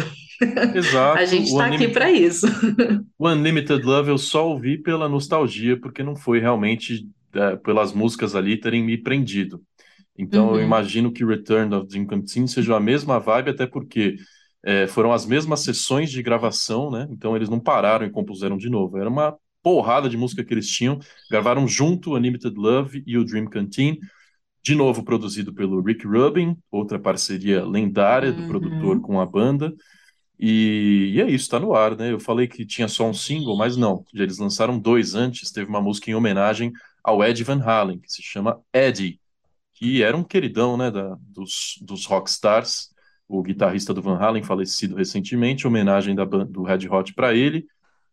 Exato. 0.76 1.20
a 1.20 1.26
gente 1.26 1.48
está 1.48 1.68
aqui 1.68 1.88
para 1.88 2.12
isso. 2.12 2.48
O 3.20 3.30
Unlimited 3.30 3.84
Love 3.84 4.10
eu 4.10 4.18
só 4.18 4.48
ouvi 4.48 4.78
pela 4.78 5.10
nostalgia, 5.10 5.80
porque 5.80 6.04
não 6.04 6.16
foi 6.16 6.40
realmente 6.40 7.08
é, 7.34 7.56
pelas 7.56 7.94
músicas 7.94 8.36
ali 8.36 8.58
terem 8.58 8.84
me 8.84 8.98
prendido. 8.98 9.62
Então 10.18 10.50
uhum. 10.50 10.56
eu 10.56 10.64
imagino 10.64 11.12
que 11.12 11.26
Return 11.26 11.74
of 11.76 11.88
Jim 11.92 12.06
Canteen 12.06 12.48
seja 12.48 12.76
a 12.76 12.80
mesma 12.80 13.20
vibe, 13.20 13.52
até 13.52 13.66
porque 13.66 14.16
é, 14.64 14.88
foram 14.88 15.14
as 15.14 15.26
mesmas 15.26 15.62
sessões 15.62 16.12
de 16.12 16.22
gravação, 16.22 16.92
né? 16.92 17.08
Então 17.12 17.36
eles 17.36 17.50
não 17.50 17.60
pararam 17.60 18.06
e 18.06 18.12
compuseram 18.12 18.58
de 18.58 18.70
novo. 18.70 18.98
Era 18.98 19.10
uma 19.10 19.36
porrada 19.62 20.10
de 20.10 20.18
música 20.18 20.44
que 20.44 20.54
eles 20.54 20.68
tinham. 20.68 21.00
Gravaram 21.30 21.68
junto 21.68 22.16
Unlimited 22.16 22.56
Love 22.56 23.04
e 23.06 23.18
o 23.18 23.24
Dream 23.24 23.46
Canteen. 23.46 24.00
De 24.62 24.76
novo 24.76 25.04
produzido 25.04 25.54
pelo 25.54 25.82
Rick 25.82 26.06
Rubin, 26.06 26.58
outra 26.70 27.00
parceria 27.00 27.66
lendária 27.66 28.34
do 28.34 28.42
uhum. 28.42 28.48
produtor 28.48 29.02
com 29.02 29.20
a 29.20 29.26
banda. 29.26 29.74
E, 30.40 31.14
e, 31.16 31.22
é 31.22 31.30
isso, 31.30 31.50
tá 31.50 31.60
no 31.60 31.74
ar, 31.74 31.96
né? 31.96 32.12
Eu 32.12 32.20
falei 32.20 32.48
que 32.48 32.66
tinha 32.66 32.88
só 32.88 33.10
um 33.10 33.14
single, 33.14 33.58
mas 33.58 33.76
não. 33.76 34.06
Eles 34.14 34.38
lançaram 34.38 34.78
dois 34.78 35.16
antes. 35.16 35.52
Teve 35.52 35.70
uma 35.70 35.82
música 35.82 36.12
em 36.12 36.16
homenagem 36.16 36.72
ao 37.04 37.24
Ed 37.24 37.44
Van 37.44 37.62
Halen, 37.64 38.00
que 38.00 38.12
se 38.12 38.22
chama 38.22 38.60
Eddie, 38.74 39.20
que 39.74 40.04
era 40.04 40.18
um 40.18 40.24
queridão 40.24 40.76
né, 40.76 40.92
da, 40.92 41.18
dos, 41.22 41.80
dos 41.82 42.06
rockstars, 42.06 42.90
o 43.28 43.42
guitarrista 43.42 43.94
do 43.94 44.02
Van 44.02 44.18
Halen, 44.18 44.44
falecido 44.44 44.96
recentemente, 44.96 45.68
homenagem 45.68 46.16
da, 46.16 46.26
do 46.26 46.64
Red 46.64 46.88
Hot 46.90 47.14
para 47.14 47.34
ele, 47.34 47.66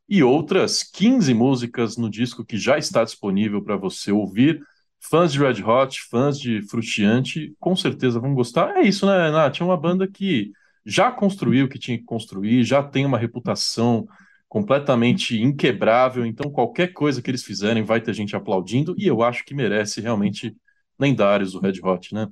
e 0.09 0.23
outras 0.23 0.83
15 0.83 1.33
músicas 1.33 1.97
no 1.97 2.11
disco 2.11 2.45
que 2.45 2.57
já 2.57 2.77
está 2.77 3.03
disponível 3.03 3.63
para 3.63 3.77
você 3.77 4.13
ouvir. 4.13 4.63
Fãs 5.11 5.33
de 5.33 5.39
Red 5.39 5.63
Hot, 5.63 6.01
fãs 6.11 6.39
de 6.39 6.63
Frustiante, 6.63 7.55
com 7.61 7.77
certeza 7.77 8.19
vão 8.19 8.35
gostar. 8.35 8.77
É 8.77 8.83
isso, 8.83 9.07
né, 9.07 9.31
Nath? 9.31 9.61
É 9.61 9.65
uma 9.65 9.77
banda 9.77 10.09
que 10.09 10.51
já 10.85 11.11
construiu 11.11 11.67
o 11.67 11.69
que 11.69 11.79
tinha 11.79 11.99
que 11.99 12.05
construir, 12.05 12.65
já 12.65 12.83
tem 12.83 13.05
uma 13.05 13.19
reputação 13.19 14.07
completamente 14.49 15.41
inquebrável. 15.41 16.25
Então, 16.25 16.51
qualquer 16.51 16.93
coisa 16.93 17.21
que 17.21 17.31
eles 17.31 17.45
fizerem 17.45 17.83
vai 17.83 18.01
ter 18.01 18.15
gente 18.15 18.35
aplaudindo, 18.35 18.95
e 18.97 19.07
eu 19.07 19.23
acho 19.23 19.45
que 19.45 19.55
merece 19.55 20.01
realmente 20.01 20.57
lendários 20.99 21.55
o 21.55 21.61
Red 21.61 21.81
Hot, 21.83 22.15
né? 22.15 22.29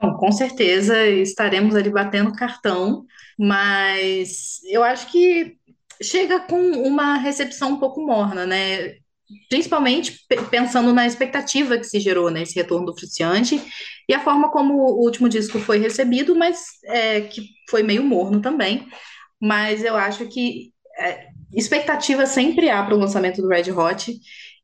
Bom, 0.00 0.14
com 0.14 0.32
certeza 0.32 1.06
estaremos 1.06 1.74
ali 1.74 1.90
batendo 1.90 2.32
cartão, 2.32 3.04
mas 3.38 4.60
eu 4.64 4.82
acho 4.82 5.10
que 5.10 5.56
chega 6.02 6.40
com 6.40 6.58
uma 6.58 7.16
recepção 7.16 7.72
um 7.72 7.78
pouco 7.78 8.04
morna, 8.04 8.46
né? 8.46 8.96
Principalmente 9.48 10.18
pensando 10.50 10.92
na 10.92 11.06
expectativa 11.06 11.78
que 11.78 11.84
se 11.84 11.98
gerou 11.98 12.30
nesse 12.30 12.56
né, 12.56 12.62
retorno 12.62 12.86
do 12.86 12.96
Friciante 12.96 13.60
e 14.08 14.14
a 14.14 14.20
forma 14.20 14.50
como 14.50 14.74
o 14.74 15.02
último 15.02 15.28
disco 15.28 15.58
foi 15.58 15.78
recebido, 15.78 16.34
mas 16.36 16.64
é, 16.84 17.22
que 17.22 17.42
foi 17.70 17.82
meio 17.82 18.04
morno 18.04 18.40
também. 18.40 18.86
Mas 19.40 19.82
eu 19.82 19.96
acho 19.96 20.26
que 20.26 20.72
é, 20.98 21.28
expectativa 21.52 22.26
sempre 22.26 22.68
há 22.68 22.82
para 22.82 22.94
o 22.94 22.98
lançamento 22.98 23.40
do 23.40 23.48
Red 23.48 23.70
Hot, 23.72 24.14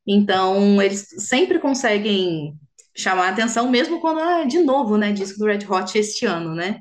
então 0.06 0.80
eles 0.82 1.06
sempre 1.18 1.58
conseguem 1.58 2.54
chamar 2.96 3.26
a 3.26 3.30
atenção, 3.30 3.70
mesmo 3.70 4.00
quando, 4.00 4.20
ah, 4.20 4.44
de 4.44 4.58
novo, 4.58 4.96
né, 4.96 5.12
disco 5.12 5.38
do 5.38 5.46
Red 5.46 5.66
Hot 5.68 5.96
este 5.98 6.26
ano, 6.26 6.54
né? 6.54 6.80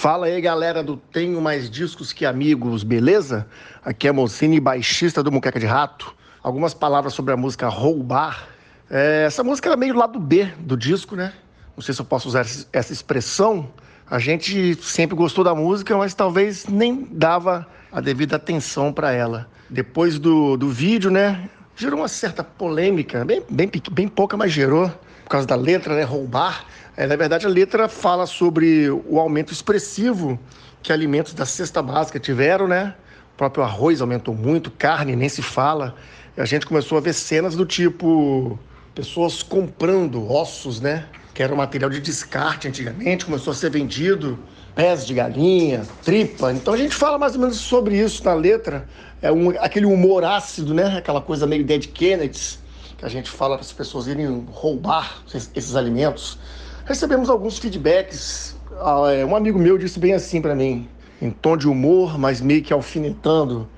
Fala 0.00 0.26
aí, 0.26 0.40
galera 0.40 0.80
do 0.80 0.96
Tenho 0.96 1.40
Mais 1.40 1.68
Discos 1.68 2.12
Que 2.12 2.24
Amigos, 2.24 2.84
beleza? 2.84 3.48
Aqui 3.84 4.06
é 4.06 4.12
Mocini, 4.12 4.60
baixista 4.60 5.24
do 5.24 5.32
Muqueca 5.32 5.58
de 5.58 5.66
Rato. 5.66 6.14
Algumas 6.40 6.72
palavras 6.72 7.12
sobre 7.14 7.34
a 7.34 7.36
música 7.36 7.66
Roubar. 7.66 8.46
É, 8.88 9.24
essa 9.26 9.42
música 9.42 9.68
era 9.68 9.76
meio 9.76 9.96
lado 9.96 10.20
B 10.20 10.52
do 10.60 10.76
disco, 10.76 11.16
né? 11.16 11.32
Não 11.76 11.82
sei 11.82 11.92
se 11.92 12.00
eu 12.00 12.04
posso 12.04 12.28
usar 12.28 12.46
essa 12.72 12.92
expressão, 12.92 13.70
A 14.08 14.20
gente 14.20 14.76
sempre 14.76 15.16
gostou 15.16 15.42
da 15.42 15.52
música, 15.52 15.96
mas 15.96 16.14
talvez 16.14 16.64
nem 16.68 17.08
dava 17.10 17.66
a 17.90 18.00
devida 18.00 18.36
atenção 18.36 18.92
para 18.92 19.10
ela. 19.10 19.48
Depois 19.68 20.16
do, 20.16 20.56
do 20.56 20.68
vídeo, 20.68 21.10
né, 21.10 21.50
gerou 21.74 21.98
uma 21.98 22.08
certa 22.08 22.44
polêmica, 22.44 23.24
bem, 23.24 23.42
bem, 23.50 23.68
bem 23.90 24.06
pouca, 24.06 24.36
mas 24.36 24.52
gerou, 24.52 24.92
por 25.28 25.32
causa 25.32 25.46
da 25.46 25.56
letra, 25.56 25.94
né, 25.94 26.04
roubar. 26.04 26.64
É, 26.96 27.06
na 27.06 27.14
verdade, 27.14 27.44
a 27.44 27.50
letra 27.50 27.86
fala 27.86 28.24
sobre 28.24 28.88
o 28.88 29.20
aumento 29.20 29.52
expressivo 29.52 30.40
que 30.82 30.90
alimentos 30.90 31.34
da 31.34 31.44
cesta 31.44 31.82
básica 31.82 32.18
tiveram, 32.18 32.66
né? 32.66 32.94
O 33.34 33.36
próprio 33.36 33.62
arroz 33.62 34.00
aumentou 34.00 34.34
muito, 34.34 34.70
carne 34.70 35.14
nem 35.14 35.28
se 35.28 35.42
fala. 35.42 35.94
A 36.34 36.46
gente 36.46 36.64
começou 36.64 36.96
a 36.96 37.00
ver 37.02 37.12
cenas 37.12 37.54
do 37.54 37.66
tipo 37.66 38.58
pessoas 38.94 39.42
comprando 39.42 40.32
ossos, 40.32 40.80
né? 40.80 41.04
Que 41.34 41.42
era 41.42 41.52
um 41.52 41.58
material 41.58 41.90
de 41.90 42.00
descarte 42.00 42.66
antigamente, 42.66 43.26
começou 43.26 43.50
a 43.50 43.54
ser 43.54 43.70
vendido 43.70 44.38
pés 44.74 45.06
de 45.06 45.12
galinha, 45.12 45.82
tripa. 46.02 46.52
Então 46.54 46.72
a 46.72 46.76
gente 46.78 46.94
fala 46.94 47.18
mais 47.18 47.34
ou 47.34 47.40
menos 47.40 47.58
sobre 47.58 47.98
isso 47.98 48.24
na 48.24 48.32
letra. 48.32 48.88
É 49.20 49.30
um, 49.30 49.50
aquele 49.60 49.84
humor 49.84 50.24
ácido, 50.24 50.72
né? 50.72 50.96
Aquela 50.96 51.20
coisa 51.20 51.46
meio 51.46 51.64
Dead 51.64 51.86
Kennedys, 51.86 52.60
que 52.98 53.04
a 53.04 53.08
gente 53.08 53.30
fala 53.30 53.56
para 53.56 53.64
as 53.64 53.72
pessoas 53.72 54.08
irem 54.08 54.44
roubar 54.50 55.22
esses 55.32 55.76
alimentos. 55.76 56.36
Recebemos 56.84 57.30
alguns 57.30 57.56
feedbacks. 57.56 58.56
Ah, 58.80 59.12
é, 59.12 59.24
um 59.24 59.36
amigo 59.36 59.58
meu 59.58 59.78
disse 59.78 60.00
bem 60.00 60.14
assim 60.14 60.42
para 60.42 60.54
mim, 60.54 60.88
em 61.22 61.30
tom 61.30 61.56
de 61.56 61.68
humor, 61.68 62.18
mas 62.18 62.40
meio 62.40 62.60
que 62.60 62.72
alfinetando. 62.72 63.68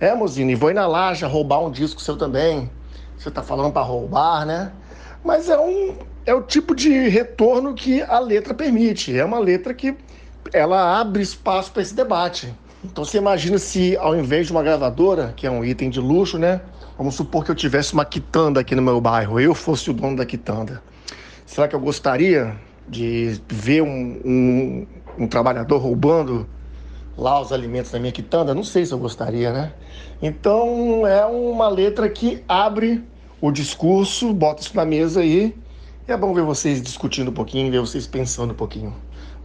É, 0.00 0.14
Mozini, 0.14 0.54
vou 0.54 0.70
ir 0.70 0.74
na 0.74 0.86
laja 0.86 1.26
roubar 1.26 1.62
um 1.62 1.70
disco 1.70 2.00
seu 2.00 2.16
também. 2.16 2.70
Você 3.18 3.30
tá 3.30 3.42
falando 3.42 3.70
para 3.70 3.82
roubar, 3.82 4.46
né? 4.46 4.72
Mas 5.22 5.50
é 5.50 5.58
um 5.58 5.94
é 6.24 6.34
o 6.34 6.42
tipo 6.42 6.74
de 6.74 7.08
retorno 7.08 7.74
que 7.74 8.00
a 8.02 8.18
letra 8.18 8.54
permite. 8.54 9.16
É 9.18 9.24
uma 9.24 9.38
letra 9.38 9.74
que 9.74 9.94
ela 10.54 10.98
abre 10.98 11.22
espaço 11.22 11.70
para 11.70 11.82
esse 11.82 11.94
debate. 11.94 12.54
Então 12.82 13.04
você 13.04 13.18
imagina 13.18 13.58
se 13.58 13.94
ao 13.98 14.16
invés 14.16 14.46
de 14.46 14.52
uma 14.52 14.62
gravadora, 14.62 15.34
que 15.36 15.46
é 15.46 15.50
um 15.50 15.62
item 15.62 15.90
de 15.90 16.00
luxo, 16.00 16.38
né? 16.38 16.62
Vamos 17.00 17.14
supor 17.14 17.46
que 17.46 17.50
eu 17.50 17.54
tivesse 17.54 17.94
uma 17.94 18.04
quitanda 18.04 18.60
aqui 18.60 18.74
no 18.74 18.82
meu 18.82 19.00
bairro, 19.00 19.40
eu 19.40 19.54
fosse 19.54 19.88
o 19.88 19.94
dono 19.94 20.18
da 20.18 20.26
quitanda. 20.26 20.82
Será 21.46 21.66
que 21.66 21.74
eu 21.74 21.80
gostaria 21.80 22.54
de 22.86 23.40
ver 23.48 23.80
um, 23.80 24.20
um, 24.22 24.86
um 25.20 25.26
trabalhador 25.26 25.78
roubando 25.78 26.46
lá 27.16 27.40
os 27.40 27.54
alimentos 27.54 27.90
da 27.90 27.98
minha 27.98 28.12
quitanda? 28.12 28.54
Não 28.54 28.62
sei 28.62 28.84
se 28.84 28.92
eu 28.92 28.98
gostaria, 28.98 29.50
né? 29.50 29.72
Então 30.20 31.06
é 31.06 31.24
uma 31.24 31.70
letra 31.70 32.06
que 32.06 32.44
abre 32.46 33.02
o 33.40 33.50
discurso, 33.50 34.34
bota 34.34 34.60
isso 34.60 34.76
na 34.76 34.84
mesa 34.84 35.20
aí. 35.20 35.56
E 36.06 36.12
é 36.12 36.16
bom 36.18 36.34
ver 36.34 36.42
vocês 36.42 36.82
discutindo 36.82 37.30
um 37.30 37.34
pouquinho, 37.34 37.72
ver 37.72 37.80
vocês 37.80 38.06
pensando 38.06 38.50
um 38.50 38.56
pouquinho. 38.56 38.94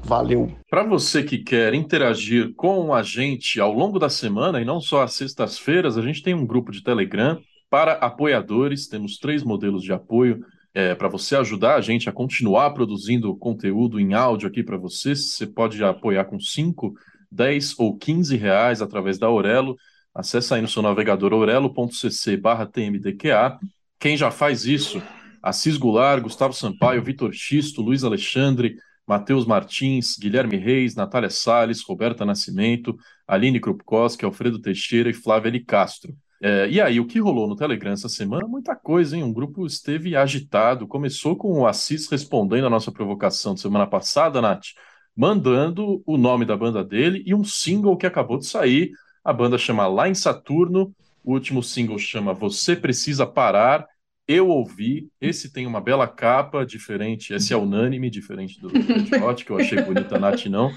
Valeu. 0.06 0.52
Para 0.70 0.84
você 0.84 1.24
que 1.24 1.40
quer 1.40 1.74
interagir 1.74 2.54
com 2.54 2.94
a 2.94 3.02
gente 3.02 3.60
ao 3.60 3.74
longo 3.74 3.98
da 3.98 4.08
semana 4.08 4.62
e 4.62 4.66
não 4.66 4.80
só 4.80 5.02
às 5.02 5.14
sextas-feiras, 5.14 5.98
a 5.98 6.02
gente 6.04 6.22
tem 6.22 6.36
um 6.36 6.46
grupo 6.46 6.72
de 6.72 6.84
Telegram 6.84 7.42
para 7.72 7.94
apoiadores. 7.94 8.88
Temos 8.88 9.18
três 9.18 9.42
modelos 9.44 9.82
de 9.82 9.92
apoio 9.92 10.46
é, 10.76 10.94
para 10.94 11.08
você 11.08 11.36
ajudar 11.36 11.76
a 11.76 11.82
gente 11.82 12.08
a 12.08 12.12
continuar 12.12 12.70
produzindo 12.72 13.36
conteúdo 13.36 14.00
em 14.00 14.14
áudio 14.14 14.48
aqui 14.48 14.62
para 14.62 14.78
você. 14.78 15.16
Você 15.16 15.48
pode 15.48 15.84
apoiar 15.84 16.26
com 16.26 16.40
5, 16.40 16.94
10 17.32 17.80
ou 17.80 17.98
15 17.98 18.38
reais 18.38 18.84
através 18.84 19.18
da 19.18 19.26
Aurelo. 19.26 19.76
Acesse 20.14 20.54
aí 20.54 20.62
no 20.62 20.68
seu 20.68 20.84
navegador 20.84 21.34
aurelo.cc 21.34 22.40
tmdqa. 22.72 23.58
Quem 24.00 24.16
já 24.16 24.30
faz 24.30 24.68
isso, 24.68 25.02
Assis 25.42 25.78
Goulart, 25.78 26.22
Gustavo 26.22 26.54
Sampaio, 26.54 27.04
Vitor 27.04 27.34
Xisto, 27.34 27.82
Luiz 27.82 28.04
Alexandre, 28.04 28.76
Matheus 29.08 29.46
Martins, 29.46 30.18
Guilherme 30.18 30.58
Reis, 30.58 30.96
Natália 30.96 31.30
Salles, 31.30 31.84
Roberta 31.84 32.26
Nascimento, 32.26 32.98
Aline 33.28 33.60
Krupkowski, 33.60 34.26
Alfredo 34.26 34.60
Teixeira 34.60 35.10
e 35.10 35.14
Flávia 35.14 35.50
L. 35.50 35.60
Castro. 35.64 36.16
É, 36.42 36.70
e 36.70 36.82
aí, 36.82 37.00
o 37.00 37.06
que 37.06 37.20
rolou 37.20 37.48
no 37.48 37.56
Telegram 37.56 37.94
essa 37.94 38.10
semana? 38.10 38.48
Muita 38.48 38.76
coisa, 38.76 39.16
hein? 39.16 39.24
Um 39.24 39.32
grupo 39.34 39.66
esteve 39.66 40.16
agitado. 40.16 40.88
Começou 40.88 41.36
com 41.36 41.52
o 41.60 41.66
Assis 41.66 42.10
respondendo 42.10 42.68
a 42.68 42.70
nossa 42.70 42.92
provocação 42.92 43.54
de 43.54 43.62
semana 43.62 43.88
passada, 43.88 44.42
Nath, 44.42 44.68
mandando 45.16 46.04
o 46.06 46.18
nome 46.18 46.46
da 46.46 46.58
banda 46.58 46.84
dele 46.84 47.24
e 47.26 47.34
um 47.34 47.44
single 47.44 47.96
que 47.96 48.06
acabou 48.06 48.38
de 48.38 48.46
sair. 48.46 48.92
A 49.24 49.32
banda 49.32 49.58
chama 49.58 49.88
Lá 49.88 50.10
em 50.10 50.14
Saturno, 50.14 50.94
o 51.24 51.34
último 51.34 51.64
single 51.64 51.98
chama 51.98 52.34
Você 52.34 52.76
Precisa 52.76 53.26
Parar 53.26 53.88
eu 54.28 54.50
ouvi, 54.50 55.10
esse 55.22 55.52
tem 55.52 55.68
uma 55.68 55.80
bela 55.80 56.08
capa, 56.08 56.66
diferente, 56.66 57.34
esse 57.34 57.54
é 57.54 57.58
unânime, 57.58 58.10
diferente 58.10 58.60
do 58.60 58.70
Red 58.70 59.24
Hot, 59.24 59.46
que 59.46 59.52
eu 59.52 59.58
achei 59.58 59.82
bonita, 59.82 60.16
a 60.16 60.20
Nath 60.20 60.46
não. 60.46 60.72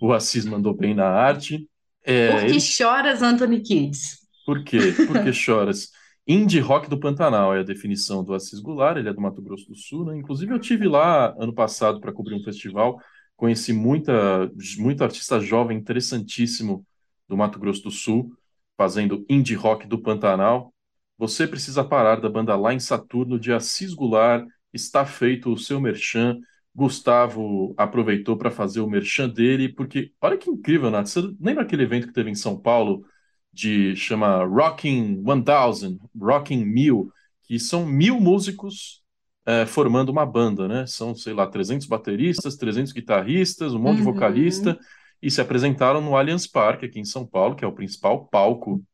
O 0.00 0.12
Assis 0.12 0.44
mandou 0.44 0.74
bem 0.74 0.94
na 0.94 1.06
arte. 1.06 1.68
É, 2.04 2.30
Por 2.30 2.40
que 2.40 2.46
ele... 2.46 2.60
choras, 2.60 3.22
Anthony 3.22 3.60
Kids? 3.60 4.18
Por 4.44 4.64
quê? 4.64 4.94
Por 5.06 5.22
que 5.22 5.32
choras? 5.32 5.90
Indie 6.26 6.60
rock 6.60 6.90
do 6.90 7.00
Pantanal 7.00 7.54
é 7.54 7.60
a 7.60 7.62
definição 7.64 8.22
do 8.22 8.34
Assis 8.34 8.60
Goulart, 8.60 8.98
ele 8.98 9.08
é 9.08 9.12
do 9.12 9.20
Mato 9.20 9.40
Grosso 9.40 9.66
do 9.68 9.74
Sul, 9.74 10.04
né? 10.04 10.16
Inclusive 10.16 10.52
eu 10.52 10.58
tive 10.58 10.86
lá 10.86 11.34
ano 11.38 11.54
passado 11.54 12.00
para 12.00 12.12
cobrir 12.12 12.34
um 12.34 12.42
festival, 12.42 13.00
conheci 13.34 13.72
muita, 13.72 14.50
muito 14.78 15.02
artista 15.02 15.40
jovem 15.40 15.78
interessantíssimo 15.78 16.84
do 17.26 17.36
Mato 17.36 17.58
Grosso 17.58 17.84
do 17.84 17.90
Sul, 17.90 18.32
fazendo 18.76 19.24
indie 19.28 19.54
rock 19.54 19.86
do 19.86 19.98
Pantanal. 19.98 20.72
Você 21.18 21.46
precisa 21.46 21.82
parar 21.82 22.20
da 22.20 22.28
banda 22.28 22.54
lá 22.56 22.72
em 22.72 22.78
Saturno 22.78 23.38
de 23.38 23.52
Assis 23.52 23.92
Goulart. 23.92 24.46
Está 24.72 25.04
feito 25.04 25.52
o 25.52 25.58
seu 25.58 25.80
merchan. 25.80 26.38
Gustavo 26.74 27.74
aproveitou 27.76 28.36
para 28.36 28.52
fazer 28.52 28.80
o 28.80 28.88
merchan 28.88 29.28
dele, 29.28 29.68
porque 29.68 30.12
olha 30.20 30.38
que 30.38 30.48
incrível, 30.48 30.90
Nath. 30.90 31.08
Você 31.08 31.20
lembra 31.40 31.64
aquele 31.64 31.82
evento 31.82 32.06
que 32.06 32.12
teve 32.12 32.30
em 32.30 32.36
São 32.36 32.56
Paulo 32.56 33.04
de 33.52 33.96
chama 33.96 34.44
Rocking 34.44 35.20
1000, 35.20 35.98
Rocking 36.20 36.64
Mil, 36.64 37.12
que 37.42 37.58
são 37.58 37.84
mil 37.84 38.20
músicos 38.20 39.02
é, 39.44 39.66
formando 39.66 40.10
uma 40.10 40.24
banda, 40.24 40.68
né? 40.68 40.86
São, 40.86 41.14
sei 41.14 41.32
lá, 41.32 41.46
300 41.46 41.86
bateristas, 41.86 42.56
300 42.56 42.92
guitarristas, 42.92 43.74
um 43.74 43.78
monte 43.78 43.94
uhum. 43.94 43.96
de 43.96 44.02
vocalista, 44.02 44.78
e 45.20 45.30
se 45.30 45.40
apresentaram 45.40 46.00
no 46.00 46.16
Allianz 46.16 46.46
Parque, 46.46 46.86
aqui 46.86 47.00
em 47.00 47.04
São 47.04 47.26
Paulo, 47.26 47.56
que 47.56 47.64
é 47.64 47.66
o 47.66 47.72
principal 47.72 48.26
palco 48.26 48.84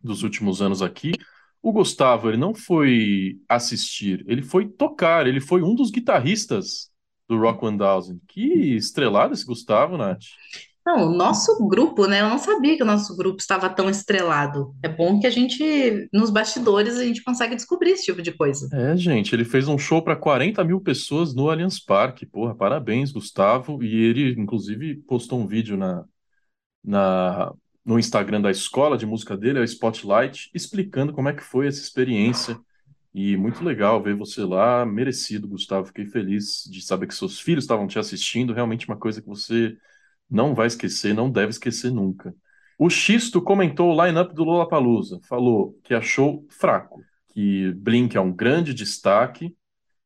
dos 0.00 0.22
últimos 0.22 0.62
anos 0.62 0.82
aqui. 0.82 1.12
O 1.64 1.72
Gustavo, 1.72 2.28
ele 2.28 2.36
não 2.36 2.54
foi 2.54 3.38
assistir, 3.48 4.22
ele 4.28 4.42
foi 4.42 4.68
tocar, 4.68 5.26
ele 5.26 5.40
foi 5.40 5.62
um 5.62 5.74
dos 5.74 5.90
guitarristas 5.90 6.90
do 7.26 7.38
Rock 7.38 7.64
1000. 7.64 8.20
Que 8.28 8.76
estrelado 8.76 9.32
esse 9.32 9.46
Gustavo, 9.46 9.96
Nath. 9.96 10.24
Não, 10.84 11.08
o 11.08 11.16
nosso 11.16 11.66
grupo, 11.66 12.06
né? 12.06 12.20
Eu 12.20 12.28
não 12.28 12.36
sabia 12.36 12.76
que 12.76 12.82
o 12.82 12.86
nosso 12.86 13.16
grupo 13.16 13.40
estava 13.40 13.70
tão 13.70 13.88
estrelado. 13.88 14.74
É 14.82 14.90
bom 14.90 15.18
que 15.18 15.26
a 15.26 15.30
gente, 15.30 16.06
nos 16.12 16.28
bastidores, 16.28 16.98
a 16.98 17.04
gente 17.04 17.24
consegue 17.24 17.56
descobrir 17.56 17.92
esse 17.92 18.04
tipo 18.04 18.20
de 18.20 18.32
coisa. 18.32 18.68
É, 18.70 18.94
gente, 18.94 19.34
ele 19.34 19.46
fez 19.46 19.66
um 19.66 19.78
show 19.78 20.02
para 20.02 20.14
40 20.14 20.62
mil 20.64 20.82
pessoas 20.82 21.34
no 21.34 21.48
Allianz 21.48 21.82
Parque. 21.82 22.26
Porra, 22.26 22.54
parabéns, 22.54 23.10
Gustavo. 23.10 23.82
E 23.82 24.04
ele, 24.04 24.38
inclusive, 24.38 24.96
postou 24.96 25.40
um 25.40 25.46
vídeo 25.46 25.78
na, 25.78 26.04
na, 26.84 27.54
no 27.84 27.98
Instagram 27.98 28.40
da 28.40 28.50
escola 28.50 28.96
de 28.96 29.04
música 29.04 29.36
dele, 29.36 29.58
é 29.58 29.62
o 29.62 29.64
Spotlight, 29.64 30.50
explicando 30.54 31.12
como 31.12 31.28
é 31.28 31.34
que 31.34 31.42
foi 31.42 31.66
essa 31.66 31.80
experiência. 31.80 32.58
E 33.12 33.36
muito 33.36 33.62
legal 33.62 34.02
ver 34.02 34.16
você 34.16 34.42
lá, 34.42 34.84
merecido, 34.84 35.46
Gustavo. 35.46 35.86
Fiquei 35.86 36.06
feliz 36.06 36.64
de 36.68 36.82
saber 36.82 37.06
que 37.06 37.14
seus 37.14 37.38
filhos 37.38 37.64
estavam 37.64 37.86
te 37.86 37.98
assistindo. 37.98 38.54
Realmente 38.54 38.88
uma 38.88 38.96
coisa 38.96 39.20
que 39.20 39.28
você 39.28 39.76
não 40.28 40.54
vai 40.54 40.66
esquecer, 40.66 41.14
não 41.14 41.30
deve 41.30 41.50
esquecer 41.50 41.90
nunca. 41.92 42.34
O 42.78 42.90
Xisto 42.90 43.40
comentou 43.40 43.94
o 43.94 44.04
line-up 44.04 44.34
do 44.34 44.42
Lollapalooza. 44.42 45.20
Falou 45.28 45.78
que 45.84 45.94
achou 45.94 46.44
fraco, 46.48 47.04
que 47.28 47.72
Blink 47.74 48.16
é 48.16 48.20
um 48.20 48.32
grande 48.32 48.74
destaque, 48.74 49.54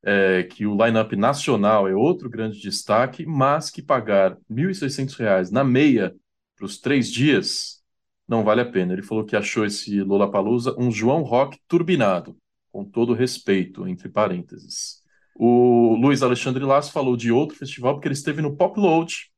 é, 0.02 0.42
que 0.42 0.66
o 0.66 0.76
line-up 0.76 1.14
nacional 1.16 1.88
é 1.88 1.94
outro 1.94 2.28
grande 2.28 2.60
destaque, 2.60 3.24
mas 3.24 3.70
que 3.70 3.80
pagar 3.80 4.32
R$ 4.32 4.38
1.600 4.50 5.50
na 5.50 5.64
meia 5.64 6.14
para 6.58 6.66
os 6.66 6.78
três 6.78 7.10
dias, 7.10 7.80
não 8.28 8.44
vale 8.44 8.60
a 8.60 8.70
pena. 8.70 8.92
Ele 8.92 9.02
falou 9.02 9.24
que 9.24 9.36
achou 9.36 9.64
esse 9.64 10.02
Lollapalooza 10.02 10.74
um 10.76 10.90
João 10.90 11.22
Rock 11.22 11.58
turbinado, 11.68 12.36
com 12.70 12.84
todo 12.84 13.14
respeito, 13.14 13.86
entre 13.86 14.08
parênteses. 14.08 14.98
O 15.34 15.94
Luiz 15.94 16.20
Alexandre 16.20 16.64
Lasso 16.64 16.90
falou 16.90 17.16
de 17.16 17.30
outro 17.30 17.56
festival, 17.56 17.94
porque 17.94 18.08
ele 18.08 18.14
esteve 18.14 18.42
no 18.42 18.56
Pop 18.56 18.78
Load, 18.78 19.30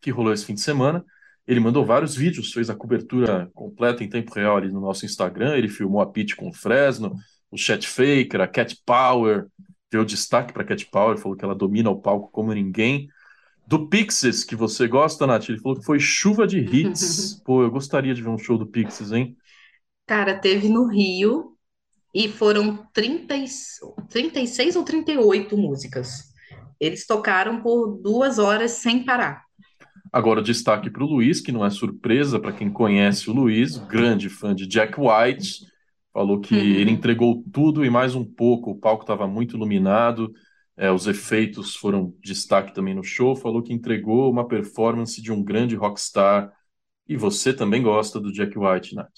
que 0.00 0.10
rolou 0.10 0.32
esse 0.34 0.44
fim 0.44 0.54
de 0.54 0.60
semana. 0.60 1.02
Ele 1.46 1.58
mandou 1.58 1.84
vários 1.84 2.14
vídeos, 2.14 2.52
fez 2.52 2.68
a 2.68 2.74
cobertura 2.74 3.50
completa 3.54 4.04
em 4.04 4.08
tempo 4.08 4.32
real 4.34 4.58
ali 4.58 4.70
no 4.70 4.80
nosso 4.80 5.06
Instagram. 5.06 5.56
Ele 5.56 5.68
filmou 5.68 6.02
a 6.02 6.06
Pitch 6.06 6.36
com 6.36 6.50
o 6.50 6.52
Fresno, 6.52 7.16
o 7.50 7.56
Chat 7.56 7.88
Faker, 7.88 8.42
a 8.42 8.46
Cat 8.46 8.76
Power, 8.84 9.46
deu 9.90 10.04
destaque 10.04 10.52
para 10.52 10.62
a 10.62 10.66
Cat 10.66 10.86
Power, 10.90 11.16
falou 11.16 11.36
que 11.36 11.44
ela 11.44 11.54
domina 11.54 11.90
o 11.90 12.00
palco 12.00 12.30
como 12.30 12.52
ninguém. 12.52 13.08
Do 13.70 13.86
Pixies, 13.86 14.42
que 14.42 14.56
você 14.56 14.88
gosta, 14.88 15.28
Nath, 15.28 15.48
ele 15.48 15.60
falou 15.60 15.78
que 15.78 15.84
foi 15.84 16.00
chuva 16.00 16.44
de 16.44 16.58
hits. 16.58 17.40
Pô, 17.46 17.62
eu 17.62 17.70
gostaria 17.70 18.12
de 18.12 18.20
ver 18.20 18.28
um 18.28 18.36
show 18.36 18.58
do 18.58 18.66
Pixies, 18.66 19.12
hein? 19.12 19.36
Cara, 20.08 20.36
teve 20.36 20.68
no 20.68 20.88
Rio 20.88 21.56
e 22.12 22.28
foram 22.28 22.84
30, 22.92 23.32
36 24.08 24.74
ou 24.74 24.82
38 24.82 25.56
músicas. 25.56 26.32
Eles 26.80 27.06
tocaram 27.06 27.62
por 27.62 27.96
duas 28.02 28.40
horas 28.40 28.72
sem 28.72 29.04
parar. 29.04 29.44
Agora, 30.12 30.42
destaque 30.42 30.90
para 30.90 31.04
o 31.04 31.06
Luiz, 31.06 31.40
que 31.40 31.52
não 31.52 31.64
é 31.64 31.70
surpresa 31.70 32.40
para 32.40 32.50
quem 32.50 32.72
conhece 32.72 33.30
o 33.30 33.32
Luiz, 33.32 33.76
grande 33.76 34.28
fã 34.28 34.52
de 34.52 34.66
Jack 34.66 34.96
White, 34.98 35.64
falou 36.12 36.40
que 36.40 36.56
uhum. 36.56 36.60
ele 36.60 36.90
entregou 36.90 37.44
tudo 37.52 37.84
e 37.84 37.88
mais 37.88 38.16
um 38.16 38.24
pouco, 38.24 38.72
o 38.72 38.80
palco 38.80 39.04
estava 39.04 39.28
muito 39.28 39.54
iluminado, 39.54 40.34
é, 40.80 40.90
os 40.90 41.06
efeitos 41.06 41.76
foram 41.76 42.14
destaque 42.22 42.74
também 42.74 42.94
no 42.94 43.04
show, 43.04 43.36
falou 43.36 43.62
que 43.62 43.70
entregou 43.70 44.30
uma 44.30 44.48
performance 44.48 45.20
de 45.20 45.30
um 45.30 45.44
grande 45.44 45.76
rockstar, 45.76 46.50
e 47.06 47.18
você 47.18 47.52
também 47.52 47.82
gosta 47.82 48.18
do 48.18 48.32
Jack 48.32 48.58
White, 48.58 48.94
Nath? 48.94 49.10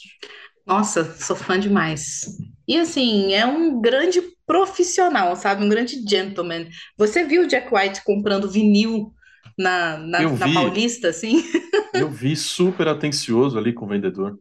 Nossa, 0.67 1.05
sou 1.15 1.37
fã 1.37 1.61
demais. 1.61 2.23
E 2.67 2.77
assim, 2.77 3.33
é 3.33 3.47
um 3.47 3.81
grande 3.81 4.21
profissional, 4.45 5.37
sabe? 5.37 5.65
Um 5.65 5.69
grande 5.69 6.03
gentleman. 6.05 6.69
Você 6.99 7.25
viu 7.25 7.43
o 7.43 7.47
Jack 7.47 7.73
White 7.73 8.03
comprando 8.05 8.51
vinil 8.51 9.13
na, 9.57 9.99
na, 9.99 10.23
na 10.33 10.53
Paulista, 10.53 11.11
assim? 11.11 11.45
Eu 11.95 12.11
vi 12.11 12.35
super 12.35 12.89
atencioso 12.89 13.57
ali 13.57 13.73
com 13.73 13.85
o 13.85 13.89
vendedor. 13.89 14.37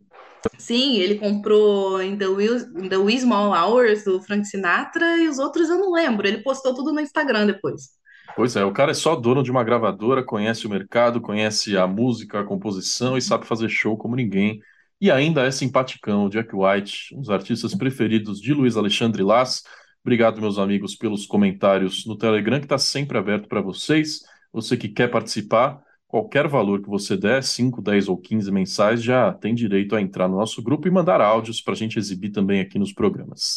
Sim, 0.58 0.98
ele 0.98 1.16
comprou 1.16 2.02
em 2.02 2.18
The, 2.18 2.26
in 2.26 2.90
The 2.90 2.98
Wee 2.98 3.20
Small 3.20 3.54
Hours 3.54 4.04
do 4.04 4.22
Frank 4.22 4.46
Sinatra 4.46 5.18
e 5.18 5.28
os 5.28 5.38
outros 5.38 5.70
eu 5.70 5.78
não 5.78 5.92
lembro. 5.92 6.28
Ele 6.28 6.40
postou 6.40 6.74
tudo 6.74 6.92
no 6.92 7.00
Instagram 7.00 7.46
depois. 7.46 7.90
Pois 8.36 8.56
é, 8.56 8.64
o 8.64 8.72
cara 8.72 8.92
é 8.92 8.94
só 8.94 9.16
dono 9.16 9.44
de 9.44 9.52
uma 9.52 9.64
gravadora, 9.64 10.24
conhece 10.24 10.66
o 10.66 10.70
mercado, 10.70 11.20
conhece 11.20 11.78
a 11.78 11.86
música, 11.86 12.40
a 12.40 12.44
composição 12.44 13.18
e 13.18 13.22
sabe 13.22 13.46
fazer 13.46 13.70
show 13.70 13.98
como 13.98 14.16
ninguém. 14.16 14.62
E 15.00 15.12
ainda 15.12 15.44
é 15.44 15.52
simpaticão, 15.52 16.30
Jack 16.30 16.56
White, 16.56 17.16
um 17.16 17.22
dos 17.22 17.30
artistas 17.30 17.74
preferidos 17.76 18.40
de 18.40 18.54
Luiz 18.54 18.78
Alexandre 18.78 19.24
Lass. 19.24 19.64
Obrigado, 20.04 20.40
meus 20.40 20.58
amigos, 20.58 20.96
pelos 20.96 21.26
comentários 21.26 22.06
no 22.06 22.16
Telegram, 22.18 22.60
que 22.60 22.66
está 22.66 22.78
sempre 22.78 23.18
aberto 23.18 23.48
para 23.48 23.62
vocês. 23.62 24.22
Você 24.54 24.78
que 24.78 24.90
quer 24.90 25.10
participar, 25.10 25.82
qualquer 26.12 26.46
valor 26.46 26.82
que 26.82 26.90
você 26.90 27.16
der, 27.16 27.42
5, 27.42 27.82
10 27.82 28.10
ou 28.10 28.18
15 28.18 28.52
mensais, 28.52 29.02
já 29.02 29.32
tem 29.32 29.56
direito 29.56 29.96
a 29.96 30.02
entrar 30.02 30.28
no 30.28 30.36
nosso 30.36 30.62
grupo 30.62 30.86
e 30.86 30.92
mandar 30.92 31.22
áudios 31.22 31.62
para 31.62 31.74
a 31.74 31.78
gente 31.78 31.98
exibir 31.98 32.32
também 32.32 32.60
aqui 32.60 32.78
nos 32.78 32.92
programas. 32.92 33.56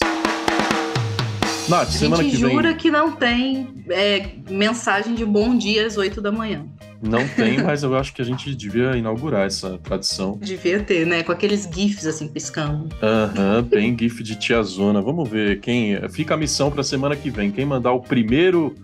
Nath, 1.68 1.88
semana 1.88 2.22
que 2.22 2.30
vem. 2.30 2.36
A 2.36 2.48
gente 2.48 2.52
jura 2.52 2.74
que 2.74 2.90
não 2.92 3.10
tem 3.10 3.74
é, 3.90 4.36
mensagem 4.48 5.14
de 5.14 5.24
bom 5.24 5.56
dia 5.56 5.84
às 5.84 5.96
8 5.96 6.20
da 6.20 6.30
manhã. 6.30 6.64
Não 7.02 7.26
tem, 7.26 7.58
mas 7.64 7.82
eu 7.82 7.96
acho 7.96 8.14
que 8.14 8.22
a 8.22 8.24
gente 8.24 8.54
devia 8.54 8.96
inaugurar 8.96 9.46
essa 9.46 9.76
tradição. 9.78 10.38
Devia 10.40 10.80
ter, 10.80 11.04
né? 11.04 11.24
Com 11.24 11.32
aqueles 11.32 11.68
GIFs 11.74 12.06
assim 12.06 12.28
piscando. 12.28 12.88
Aham, 13.02 13.56
uhum, 13.56 13.62
bem 13.62 13.96
GIF 13.98 14.22
de 14.22 14.36
tiazona. 14.36 15.02
Vamos 15.02 15.28
ver 15.28 15.58
quem. 15.58 16.08
Fica 16.10 16.34
a 16.34 16.36
missão 16.36 16.70
para 16.70 16.84
semana 16.84 17.16
que 17.16 17.30
vem. 17.30 17.50
Quem 17.50 17.64
mandar 17.64 17.92
o 17.92 18.00
primeiro 18.00 18.74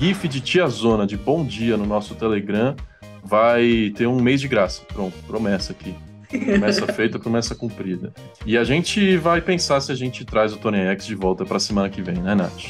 GIF 0.00 0.28
de 0.28 0.40
Tia 0.40 0.66
Zona 0.68 1.06
de 1.06 1.16
bom 1.16 1.44
dia 1.44 1.76
no 1.76 1.84
nosso 1.84 2.14
Telegram 2.14 2.74
vai 3.28 3.92
ter 3.94 4.06
um 4.06 4.20
mês 4.20 4.40
de 4.40 4.48
graça. 4.48 4.82
Pronto, 4.92 5.14
promessa 5.26 5.72
aqui. 5.72 5.94
Promessa 6.28 6.86
feita, 6.92 7.18
promessa 7.18 7.54
cumprida. 7.54 8.12
E 8.46 8.56
a 8.56 8.64
gente 8.64 9.16
vai 9.16 9.40
pensar 9.40 9.80
se 9.80 9.92
a 9.92 9.94
gente 9.94 10.24
traz 10.24 10.52
o 10.52 10.56
Tony 10.56 10.78
X 10.78 11.06
de 11.06 11.14
volta 11.14 11.44
para 11.44 11.58
semana 11.58 11.88
que 11.88 12.00
vem, 12.02 12.16
né, 12.16 12.34
Nath? 12.34 12.64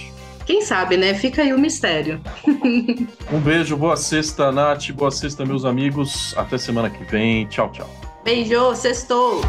Quem 0.45 0.63
sabe, 0.63 0.97
né? 0.97 1.13
Fica 1.15 1.43
aí 1.43 1.53
o 1.53 1.59
mistério. 1.59 2.21
um 3.31 3.39
beijo, 3.39 3.77
boa 3.77 3.97
sexta, 3.97 4.51
Nath. 4.51 4.91
Boa 4.93 5.11
sexta, 5.11 5.45
meus 5.45 5.65
amigos. 5.65 6.35
Até 6.37 6.57
semana 6.57 6.89
que 6.89 7.05
vem. 7.05 7.47
Tchau, 7.47 7.71
tchau. 7.71 7.91
Beijo, 8.25 8.75
sextou! 8.75 9.43